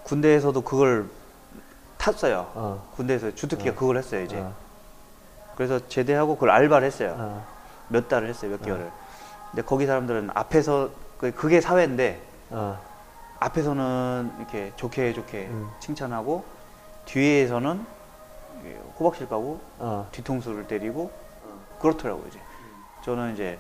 군대에서도 0.04 0.60
그걸 0.62 1.08
탔어요. 2.00 2.52
어, 2.56 2.88
군대에서 2.96 3.34
주특기가 3.36 3.72
어. 3.72 3.76
그걸 3.76 3.98
했어요 3.98 4.22
이제. 4.24 4.40
어, 4.40 4.54
그래서 5.56 5.88
제대하고 5.88 6.34
그걸 6.36 6.50
알바를 6.50 6.86
했어요. 6.88 7.16
어, 7.18 7.46
몇 7.90 8.08
달을 8.08 8.28
했어요, 8.30 8.50
몇 8.52 8.62
어. 8.62 8.66
개월을. 8.66 8.92
근데 9.52 9.62
거기 9.62 9.86
사람들은 9.86 10.32
앞에서 10.34 10.90
그- 11.20 11.32
그게 11.32 11.62
사회인데 11.62 12.22
어, 12.50 12.80
앞에서는 13.40 14.34
이렇게 14.40 14.72
좋게 14.78 15.14
좋게 15.14 15.48
음. 15.48 15.70
칭찬하고 15.80 16.44
뒤에서는 17.06 17.94
호박실 19.00 19.28
까고 19.30 19.60
어, 19.80 20.08
뒤통수를 20.12 20.68
때리고 20.68 21.12
그렇더라고요 21.80 22.26
이제. 22.30 22.40
저는 23.04 23.34
이제 23.34 23.60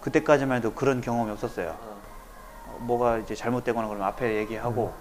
그때까지만 0.00 0.58
해도 0.58 0.72
그런 0.72 1.00
경험이 1.00 1.30
없었어요. 1.32 1.76
어, 1.80 2.76
뭐가 2.80 3.18
이제 3.18 3.34
잘못되거나 3.34 3.86
그러면 3.88 4.06
앞에 4.08 4.36
얘기하고 4.36 4.92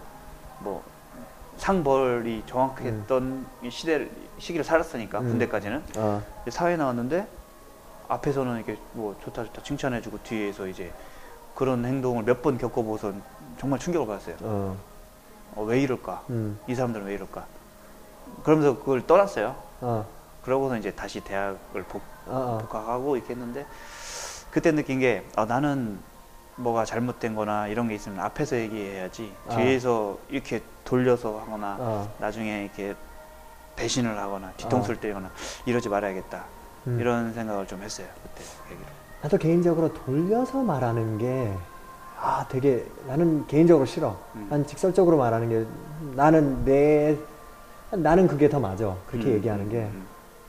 뭐 0.59 0.83
상벌이 1.57 2.43
정확했던 2.45 3.45
이 3.63 3.69
시대를 3.69 4.09
시기를 4.37 4.63
살았으니까 4.63 5.19
음. 5.19 5.27
군대까지는 5.29 5.83
어, 5.97 6.21
사회 6.49 6.77
나왔는데 6.77 7.27
앞에서는 8.07 8.55
이렇게 8.57 8.77
뭐 8.93 9.15
좋다 9.23 9.43
좋다 9.45 9.61
칭찬해주고 9.63 10.19
뒤에서 10.23 10.67
이제 10.67 10.91
그런 11.55 11.83
행동을 11.85 12.23
몇 12.23 12.41
번 12.41 12.57
겪어보선 12.57 13.21
정말 13.59 13.79
충격을 13.79 14.07
받았어요. 14.07 14.35
어, 14.41 14.77
어, 15.55 15.63
왜 15.63 15.81
이럴까? 15.81 16.23
음, 16.29 16.57
이 16.67 16.75
사람들은 16.75 17.05
왜 17.07 17.15
이럴까? 17.15 17.45
그러면서 18.43 18.79
그걸 18.79 19.05
떠났어요. 19.05 19.55
어, 19.81 20.05
그러고서 20.43 20.77
이제 20.77 20.91
다시 20.91 21.19
대학을 21.21 21.83
복, 21.83 22.01
어, 22.25 22.35
어, 22.35 22.57
복학하고 22.59 23.17
이렇게 23.17 23.33
했는데 23.33 23.65
그때 24.51 24.71
느낀 24.71 24.99
게 24.99 25.25
아, 25.35 25.45
나는 25.45 25.99
뭐가 26.55 26.85
잘못된 26.85 27.35
거나 27.35 27.67
이런 27.67 27.87
게 27.87 27.95
있으면 27.95 28.19
앞에서 28.19 28.57
얘기해야지 28.57 29.33
아. 29.47 29.55
뒤에서 29.55 30.17
이렇게 30.29 30.61
돌려서 30.83 31.39
하거나 31.39 31.77
어, 31.79 32.13
나중에 32.19 32.63
이렇게 32.63 32.95
배신을 33.75 34.17
하거나 34.17 34.51
뒤통수를 34.57 34.99
때리거나 34.99 35.29
이러지 35.65 35.87
말아야겠다 35.87 36.43
음. 36.87 36.99
이런 36.99 37.33
생각을 37.33 37.65
좀 37.67 37.81
했어요 37.81 38.07
그때 38.23 38.43
계기로 38.67 38.99
나도 39.21 39.37
개인적으로 39.37 39.93
돌려서 39.93 40.61
말하는 40.63 41.17
게, 41.17 41.53
아, 42.19 42.45
되게, 42.49 42.85
나는 43.05 43.45
개인적으로 43.47 43.85
싫어. 43.85 44.17
음. 44.35 44.47
난 44.49 44.65
직설적으로 44.65 45.17
말하는 45.17 45.49
게, 45.49 45.65
나는 46.15 46.63
내, 46.63 47.17
나는 47.91 48.27
그게 48.27 48.49
더 48.49 48.59
맞아. 48.59 48.95
그렇게 49.07 49.27
음, 49.29 49.33
얘기하는 49.35 49.65
음, 49.65 49.69
게. 49.71 49.77
음. 49.79 50.05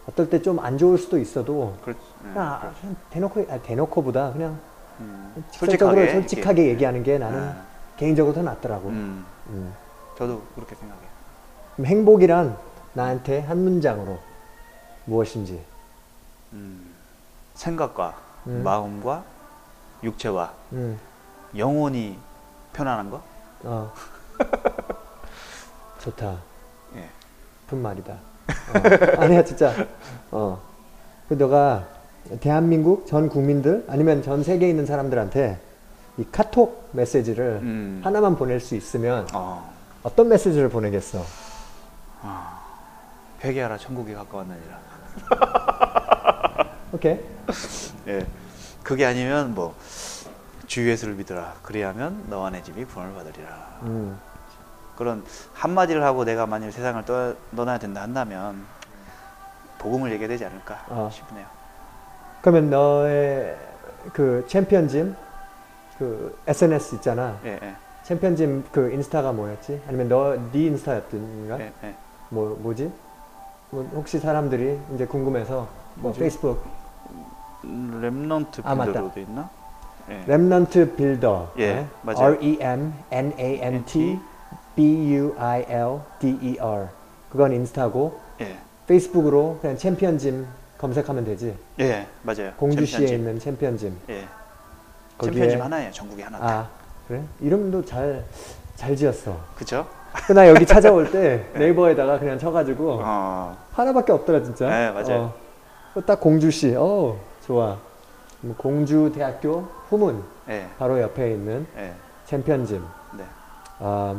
어떨 0.08 0.28
때 0.28 0.42
좀 0.42 0.58
안 0.58 0.76
좋을 0.76 0.98
수도 0.98 1.18
있어도, 1.18 1.76
그렇, 1.84 1.94
네, 1.94 2.32
그냥, 2.32 2.60
그렇죠. 2.60 2.76
그냥 2.80 2.96
대놓고, 3.10 3.46
아, 3.50 3.58
대놓고보다 3.58 4.32
그냥 4.32 4.58
음, 5.00 5.44
솔직하게 5.52 6.12
솔직하게, 6.12 6.62
이렇게. 6.62 6.72
얘기하는 6.74 7.02
게 7.02 7.18
나는 7.18 7.38
아, 7.48 7.62
개인적으로 7.96 8.34
더 8.34 8.42
낫더라고. 8.42 8.88
음, 8.88 9.24
음. 9.48 9.72
저도 10.18 10.42
그렇게 10.54 10.74
생각해요 10.74 11.08
행복이란 11.84 12.56
나한테 12.92 13.40
한 13.40 13.58
문장으로 13.62 14.18
무엇인지. 15.06 15.62
음, 16.52 16.92
생각과 17.54 18.14
음. 18.48 18.62
마음과 18.64 19.22
육체와 20.02 20.52
음, 20.72 20.98
영혼이 21.56 22.18
편안한 22.72 23.10
거 23.10 23.22
어. 23.64 23.92
좋다. 26.00 26.36
예. 27.70 27.76
픈 27.76 27.82
말이다. 27.82 28.12
어. 28.12 29.20
아니야, 29.22 29.44
진짜. 29.44 29.72
어. 30.30 30.60
그 31.28 31.34
너가 31.34 31.86
대한민국 32.40 33.06
전 33.06 33.28
국민들 33.28 33.84
아니면 33.88 34.22
전 34.22 34.42
세계에 34.42 34.68
있는 34.68 34.84
사람들한테 34.84 35.58
이 36.18 36.26
카톡 36.32 36.88
메시지를 36.92 37.60
음. 37.62 38.00
하나만 38.04 38.36
보낼 38.36 38.58
수 38.60 38.74
있으면 38.74 39.26
어, 39.32 39.72
어떤 40.02 40.28
메시지를 40.28 40.68
보내겠어? 40.68 41.24
회개하라 43.42 43.78
천국이 43.78 44.12
가까웠느니라 44.12 44.78
오케이. 46.92 47.18
예. 48.08 48.26
그게 48.82 49.06
아니면 49.06 49.54
뭐 49.54 49.74
주 50.70 50.88
예수를 50.88 51.14
믿으라 51.14 51.54
그리하면 51.64 52.26
너와 52.28 52.50
내 52.50 52.62
집이 52.62 52.84
구원을 52.84 53.12
받으리라 53.12 53.80
음. 53.82 54.16
그런 55.00 55.24
한마디를 55.54 56.04
하고 56.04 56.26
내가 56.26 56.44
만일 56.44 56.70
세상을 56.70 57.02
떠, 57.06 57.34
떠나야 57.56 57.78
된다 57.78 58.02
한다면 58.02 58.66
복음을 59.78 60.10
얘기해야 60.12 60.28
되지 60.28 60.44
않을까 60.44 60.84
어. 60.88 61.08
싶네요 61.10 61.46
그러면 62.42 62.68
너의 62.68 63.56
그 64.12 64.44
챔피언짐 64.46 65.16
그 65.98 66.38
SNS 66.46 66.94
있잖아. 66.96 67.38
예, 67.44 67.58
예, 67.62 67.74
챔피언짐 68.04 68.64
그 68.72 68.90
인스타가 68.90 69.32
뭐였지? 69.32 69.82
아니면 69.86 70.08
너네 70.08 70.48
인스타였던가? 70.54 71.60
예, 71.60 71.72
예. 71.84 71.94
뭐 72.30 72.56
뭐지? 72.58 72.90
뭐 73.68 73.86
혹시 73.94 74.18
사람들이 74.18 74.78
이제 74.94 75.06
궁금해서 75.06 75.68
뭐? 75.96 76.12
페이스북 76.12 76.64
음, 77.64 78.00
Remnant 78.02 78.62
아. 78.64 78.74
Builder로 78.74 79.12
돼 79.12 79.22
있나? 79.22 79.50
예. 80.08 80.24
Remnant 80.26 80.96
Builder 80.96 81.52
예, 81.58 81.86
맞아요. 82.02 82.18
R 82.18 82.38
E 82.40 82.58
M 82.60 82.94
N 83.10 83.34
A 83.38 83.60
N 83.60 83.84
T 83.84 84.18
B 84.76 85.14
U 85.14 85.34
I 85.38 85.64
L 85.68 86.00
D 86.18 86.38
E 86.42 86.56
R 86.60 86.88
그건 87.30 87.52
인스타고 87.52 88.18
예. 88.40 88.56
페이스북으로 88.86 89.58
그냥 89.60 89.76
챔피언 89.76 90.18
짐 90.18 90.46
검색하면 90.78 91.24
되지 91.24 91.54
예, 91.80 92.06
맞아요. 92.22 92.52
공주시에 92.56 92.98
챔피언 92.98 93.09
짐. 93.09 93.14
있는 93.18 93.38
챔피언 93.38 93.76
짐 93.78 93.96
예. 94.08 94.24
거기에- 95.18 95.24
챔피언 95.26 95.52
짐 95.52 95.60
하나예요. 95.62 95.92
전국에 95.92 96.22
하나. 96.22 96.38
아 96.40 96.68
그래 97.06 97.22
이름도 97.40 97.84
잘 97.84 98.24
잘 98.76 98.96
지었어 98.96 99.36
그죠? 99.56 99.86
그나 100.26 100.48
여기 100.48 100.64
찾아올 100.66 101.10
때 101.10 101.44
네이버에다가 101.54 102.18
그냥 102.18 102.38
쳐가지고 102.38 103.00
어, 103.04 103.56
하나밖에 103.72 104.12
없더라 104.12 104.42
진짜 104.42 104.68
네, 104.70 104.90
맞아요. 104.90 105.34
어, 105.94 106.00
딱 106.06 106.18
공주시 106.18 106.74
어 106.78 107.16
좋아 107.44 107.76
뭐 108.40 108.56
공주대학교 108.56 109.68
후문 109.90 110.24
예, 110.48 110.66
바로 110.78 110.98
옆에 110.98 111.32
있는 111.32 111.66
예, 111.76 111.92
챔피언짐 112.24 112.82
네. 113.18 113.24
아, 113.80 114.14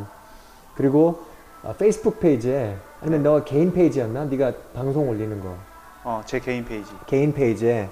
그리고 0.74 1.22
아, 1.62 1.72
페이스북 1.72 2.20
페이지에 2.20 2.76
아니면 3.00 3.22
너 3.22 3.44
개인 3.44 3.72
페이지였나? 3.72 4.24
네가 4.24 4.52
방송 4.74 5.08
올리는 5.08 5.40
거 5.40 5.54
어, 6.04 6.22
제 6.26 6.40
개인 6.40 6.64
페이지. 6.64 6.92
개인 7.06 7.32
페이지에 7.32 7.88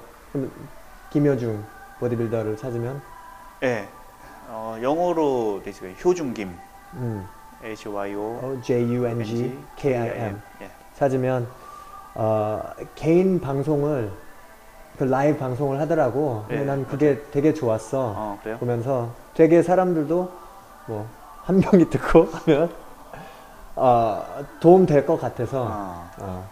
김효중 1.11 1.63
보디빌더를 2.01 2.57
찾으면 2.57 3.01
예. 3.63 3.87
어, 4.49 4.77
영어로 4.83 5.61
돼 5.63 5.71
있어요. 5.71 5.93
효중김. 6.05 6.53
음, 6.95 7.27
H 7.63 7.89
Y 7.89 8.15
O 8.15 8.21
어, 8.21 8.61
J 8.63 8.83
U 8.95 9.07
N 9.07 9.23
G 9.23 9.57
K 9.77 9.97
I 9.97 10.09
M 10.09 10.41
예. 10.63 10.71
찾으면 10.97 11.47
어, 12.15 12.63
개인 12.97 13.41
방송을 13.41 14.11
그 14.99 15.05
라이브 15.05 15.39
방송을 15.39 15.81
하더라고. 15.81 16.45
예, 16.51 16.65
난 16.65 16.87
그게 16.87 17.23
되게 17.31 17.55
좋았어. 17.55 18.15
어, 18.17 18.39
그래요? 18.43 18.59
보면서 18.59 19.11
되게 19.35 19.63
사람들도 19.63 20.33
뭐 20.87 21.09
한 21.45 21.59
명이 21.61 21.91
듣고 21.91 22.29
하면 22.33 22.71
어, 23.77 24.23
도움 24.61 24.87
될 24.87 25.07
것 25.07 25.21
같아서 25.21 25.63
어, 25.71 26.11
어, 26.19 26.49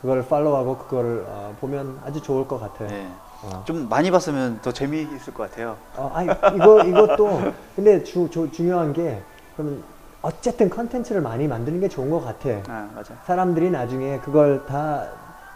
그거를 0.00 0.26
팔로우하고 0.26 0.78
그거를 0.78 1.24
어, 1.28 1.54
보면 1.60 2.00
아주 2.04 2.20
좋을 2.22 2.46
것 2.46 2.58
같아. 2.60 2.92
예. 2.92 3.06
어. 3.42 3.62
좀 3.64 3.88
많이 3.88 4.10
봤으면 4.10 4.60
더 4.60 4.70
재미있을 4.72 5.32
것 5.32 5.50
같아요. 5.50 5.76
어, 5.96 6.10
아니 6.14 6.28
이거 6.54 6.82
이것도 6.84 7.52
근데 7.74 8.02
주, 8.04 8.28
조- 8.30 8.50
중요한 8.50 8.92
게 8.92 9.22
그러면 9.56 9.82
어쨌든 10.22 10.68
컨텐츠를 10.68 11.22
많이 11.22 11.48
만드는 11.48 11.80
게 11.80 11.88
좋은 11.88 12.10
것 12.10 12.20
같아. 12.22 12.50
아, 12.68 12.88
맞아. 12.94 13.14
사람들이 13.24 13.70
나중에 13.70 14.18
그걸 14.20 14.66
다 14.66 15.06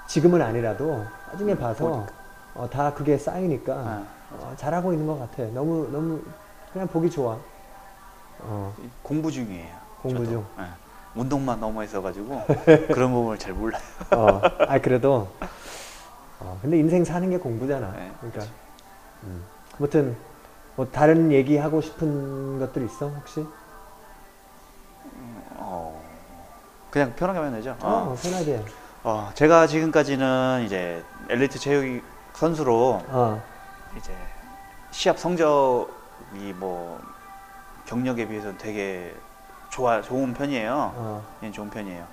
지금은 0.06 0.40
아니라도 0.40 1.04
나중에 1.32 1.54
봐서 1.56 2.06
어, 2.54 2.68
다 2.70 2.94
그게 2.94 3.18
쌓이니까 3.18 3.74
아, 3.74 4.02
어, 4.32 4.52
잘하고 4.56 4.92
있는 4.94 5.06
것 5.06 5.18
같아. 5.18 5.42
너무 5.52 5.86
너무 5.92 6.20
그냥 6.72 6.88
보기 6.88 7.10
좋아. 7.10 7.36
어, 8.40 8.74
공부 9.02 9.31
중이에요. 9.31 9.74
공부 10.02 10.19
저도. 10.24 10.31
중. 10.31 10.47
예. 10.61 10.65
운동만 11.15 11.61
너무 11.61 11.85
있어가지고 11.85 12.43
그런 12.93 13.12
부분을 13.12 13.39
잘 13.39 13.52
몰라요. 13.52 13.82
어, 14.11 14.40
아 14.69 14.78
그래도 14.81 15.28
어, 16.40 16.59
근데 16.61 16.78
인생 16.78 17.05
사는 17.05 17.28
게 17.31 17.39
공부잖아. 17.39 17.93
네, 17.93 18.11
그러니까 18.20 18.40
그치. 18.40 18.52
음. 19.24 19.44
아무튼 19.78 20.16
뭐 20.77 20.86
다른 20.90 21.31
얘기 21.31 21.56
하고 21.56 21.81
싶은 21.81 22.59
것들 22.59 22.85
있어 22.85 23.09
혹시? 23.09 23.47
어, 25.56 26.02
그냥 26.90 27.12
편하게 27.15 27.39
하면 27.39 27.52
되죠. 27.55 27.77
어, 27.81 28.12
어. 28.12 28.16
편하게. 28.20 28.62
어, 29.05 29.31
제가 29.35 29.66
지금까지는 29.66 30.62
이제 30.66 31.02
엘리트 31.28 31.59
체육 31.59 32.02
선수로 32.32 33.02
어, 33.09 33.43
이제 33.97 34.12
시합 34.90 35.19
성적이 35.19 36.52
뭐 36.56 37.01
경력에 37.86 38.27
비해서는 38.28 38.59
되게 38.59 39.15
좋아 39.69 40.01
좋은 40.02 40.35
편이에요. 40.35 40.93
어, 40.94 41.24
예, 41.43 41.51
좋은 41.51 41.70
편이에요. 41.70 42.06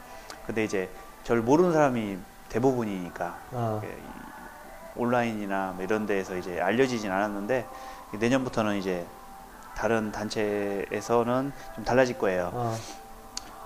근데 0.45 0.63
이제 0.63 0.89
저를 1.23 1.41
모르는 1.41 1.71
사람이 1.71 2.17
대부분이니까 2.49 3.37
어, 3.51 3.81
온라인이나 4.95 5.73
뭐 5.75 5.83
이런 5.83 6.05
데에서 6.05 6.35
이제 6.35 6.59
알려지진 6.59 7.11
않았는데 7.11 7.67
내년부터는 8.11 8.77
이제 8.77 9.05
다른 9.73 10.11
단체에서는 10.11 11.53
좀 11.75 11.85
달라질 11.85 12.17
거예요. 12.17 12.51
어, 12.53 12.77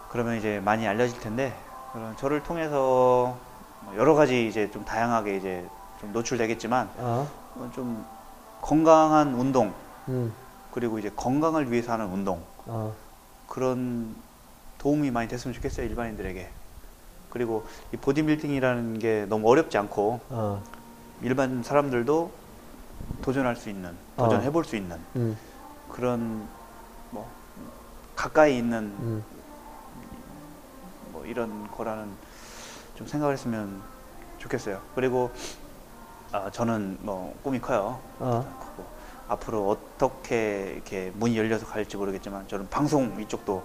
그러면 0.10 0.38
이제 0.38 0.62
많이 0.64 0.88
알려질 0.88 1.20
텐데 1.20 1.58
그런 1.94 2.16
저를 2.18 2.44
통해서 2.44 3.38
뭐 3.82 3.96
여러 3.96 4.14
가지 4.14 4.48
이제 4.48 4.70
좀 4.70 4.86
다양하게 4.86 5.38
이제 5.38 5.68
좀 6.00 6.12
노출되겠지만 6.14 6.90
어, 6.98 7.28
어, 7.56 7.70
좀 7.74 8.06
건강한 8.62 9.34
운동 9.34 9.74
음, 10.08 10.34
그리고 10.76 11.00
이제 11.00 11.10
건강을 11.16 11.72
위해서 11.72 11.94
하는 11.94 12.08
운동. 12.08 12.44
어, 12.66 12.94
그런 13.48 14.14
도움이 14.78 15.10
많이 15.10 15.30
됐으면 15.30 15.54
좋겠어요 15.54 15.86
일반인들에게. 15.88 16.50
그리고 17.30 17.66
이 17.94 17.98
보디빌딩이라는 17.98 19.00
게 19.00 19.26
너무 19.30 19.48
어렵지 19.50 19.78
않고 19.78 20.20
어, 20.30 20.62
일반 21.22 21.64
사람들도 21.64 22.30
도전할 23.22 23.56
수 23.56 23.70
있는 23.70 23.96
어. 24.18 24.24
도전해 24.26 24.52
볼 24.52 24.66
수 24.66 24.76
있는 24.76 24.98
음, 25.16 25.38
그런 25.90 26.46
뭐 27.12 27.30
가까이 28.18 28.58
있는 28.58 28.80
음, 29.00 29.24
뭐 31.14 31.26
이런 31.26 31.72
거라는 31.72 32.10
좀 32.96 33.08
생각을 33.08 33.34
했으면 33.34 33.82
좋겠어요. 34.40 34.82
그리고 34.94 35.32
아, 36.34 36.52
저는 36.52 36.98
뭐 37.02 37.34
꿈이 37.44 37.60
커요. 37.62 37.98
어, 38.20 38.58
크고 38.60 38.86
앞으로 39.28 39.70
어떻게 39.70 40.74
이렇게 40.76 41.12
문이 41.16 41.38
열려서 41.38 41.66
갈지 41.66 41.98
모르겠지만 41.98 42.48
저는 42.48 42.70
방송 42.70 43.20
이쪽도 43.20 43.64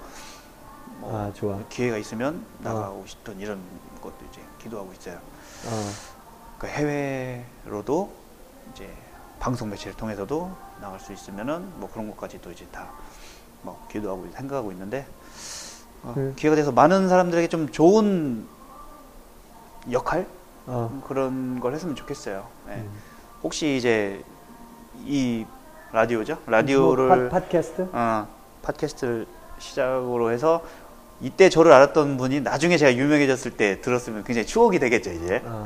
뭐 1.00 1.16
아, 1.16 1.32
좋아. 1.32 1.58
기회가 1.68 1.96
있으면 1.98 2.44
나가고 2.60 3.04
싶던 3.06 3.38
이런 3.40 3.60
것도 4.02 4.14
이제 4.30 4.40
기도하고 4.62 4.92
있어요. 4.92 5.16
어, 5.16 5.90
그 6.58 6.66
해외로도 6.66 8.12
이제 8.72 8.90
방송 9.38 9.70
매체를 9.70 9.96
통해서도 9.96 10.50
나갈 10.80 11.00
수 11.00 11.12
있으면은 11.12 11.78
뭐 11.78 11.90
그런 11.90 12.08
것까지도 12.10 12.52
이제 12.52 12.66
다 12.72 12.88
뭐 13.62 13.86
기도하고 13.90 14.26
생각하고 14.32 14.72
있는데 14.72 15.06
어, 16.02 16.14
음. 16.16 16.34
기회가 16.36 16.56
돼서 16.56 16.72
많은 16.72 17.08
사람들에게 17.08 17.48
좀 17.48 17.70
좋은 17.70 18.46
역할 19.90 20.26
어, 20.66 21.02
그런 21.06 21.60
걸 21.60 21.74
했으면 21.74 21.94
좋겠어요. 21.94 22.46
네. 22.66 22.76
음. 22.76 22.90
혹시 23.42 23.76
이제 23.76 24.22
이 25.06 25.46
라디오죠? 25.92 26.34
뭐 26.44 26.52
라디오를 26.52 27.28
팟, 27.28 27.40
팟캐스트? 27.40 27.88
어, 27.92 28.26
팟캐스트를 28.62 29.26
시작으로 29.58 30.30
해서 30.30 30.62
이때 31.20 31.48
저를 31.48 31.72
알았던 31.72 32.16
분이 32.16 32.40
나중에 32.40 32.76
제가 32.78 32.94
유명해졌을 32.94 33.52
때 33.52 33.80
들었으면 33.80 34.24
굉장히 34.24 34.46
추억이 34.46 34.78
되겠죠 34.78 35.10
이제 35.10 35.42
어, 35.44 35.64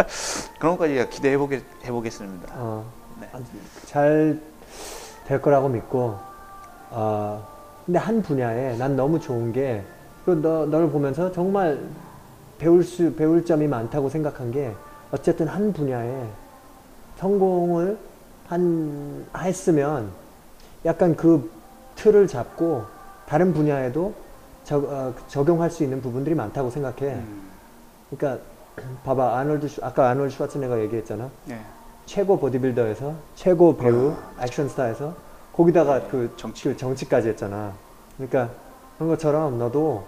그런 0.60 0.76
것까지 0.76 1.08
기대해 1.10 1.36
보겠 1.36 1.62
해보겠습니다. 1.84 2.54
어, 2.56 2.84
네. 3.20 3.28
잘될 3.86 5.42
거라고 5.42 5.68
믿고, 5.68 6.18
어, 6.90 7.46
근데 7.84 7.98
한 7.98 8.22
분야에 8.22 8.76
난 8.76 8.94
너무 8.94 9.18
좋은 9.18 9.52
게, 9.52 9.82
그 10.24 10.40
너, 10.40 10.66
너를 10.66 10.90
보면서 10.90 11.32
정말 11.32 11.80
배울 12.58 12.84
수, 12.84 13.14
배울 13.14 13.44
점이 13.44 13.66
많다고 13.66 14.08
생각한 14.08 14.52
게, 14.52 14.72
어쨌든 15.10 15.48
한 15.48 15.72
분야에 15.72 16.26
성공을 17.16 17.98
한, 18.52 19.26
했으면 19.38 20.10
약간 20.84 21.16
그 21.16 21.50
틀을 21.96 22.28
잡고 22.28 22.84
다른 23.26 23.54
분야에도 23.54 24.12
적, 24.64 24.84
어, 24.84 25.14
적용할 25.26 25.70
수 25.70 25.82
있는 25.82 26.02
부분들이 26.02 26.34
많다고 26.34 26.68
생각해. 26.68 27.14
음, 27.14 27.50
그러니까, 28.10 28.44
봐봐, 29.04 29.38
아놀드, 29.38 29.68
슈- 29.68 29.82
아까 29.82 30.10
아놀드 30.10 30.34
슈와츠네가 30.36 30.80
얘기했잖아. 30.80 31.30
네. 31.46 31.60
최고 32.04 32.38
보디빌더에서 32.38 33.14
최고 33.36 33.76
배우 33.76 34.14
액션 34.40 34.68
스타에서 34.68 35.14
거기다가 35.54 36.08
그 36.08 36.30
정치. 36.36 36.64
그 36.64 36.76
정치까지 36.76 37.28
했잖아. 37.30 37.72
그러니까 38.16 38.50
그런 38.96 39.08
것처럼 39.08 39.58
너도 39.58 40.04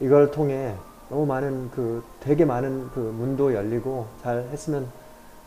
이걸 0.00 0.30
통해 0.30 0.74
너무 1.08 1.24
많은 1.26 1.70
그 1.70 2.02
되게 2.20 2.44
많은 2.44 2.90
그 2.92 2.98
문도 3.00 3.54
열리고 3.54 4.06
잘 4.22 4.46
했으면 4.52 4.86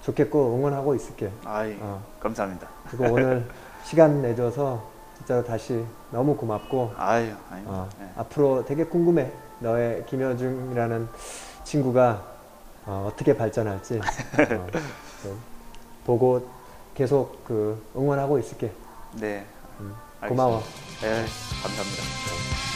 좋겠고 0.05 0.55
응원하고 0.55 0.93
있을게. 0.95 1.31
아이 1.43 1.75
어. 1.81 2.03
감사합니다. 2.19 2.67
그리고 2.89 3.13
오늘 3.15 3.45
시간 3.83 4.21
내줘서 4.21 4.83
진짜 5.17 5.43
다시 5.43 5.83
너무 6.11 6.35
고맙고 6.37 6.93
아유 6.95 7.31
아유. 7.49 7.63
어, 7.65 7.89
네. 7.99 8.11
앞으로 8.15 8.63
되게 8.65 8.85
궁금해. 8.85 9.31
너의 9.59 10.05
김여중이라는 10.05 11.07
친구가 11.63 12.21
어, 12.85 13.11
떻게 13.15 13.35
발전할지 13.35 13.97
어, 13.99 14.67
그, 15.23 15.37
보고 16.05 16.47
계속 16.93 17.43
그 17.45 17.83
응원하고 17.95 18.37
있을게. 18.37 18.71
네. 19.13 19.45
음. 19.79 19.95
고마워. 20.27 20.61
네 21.01 21.25
감사합니다. 21.63 22.74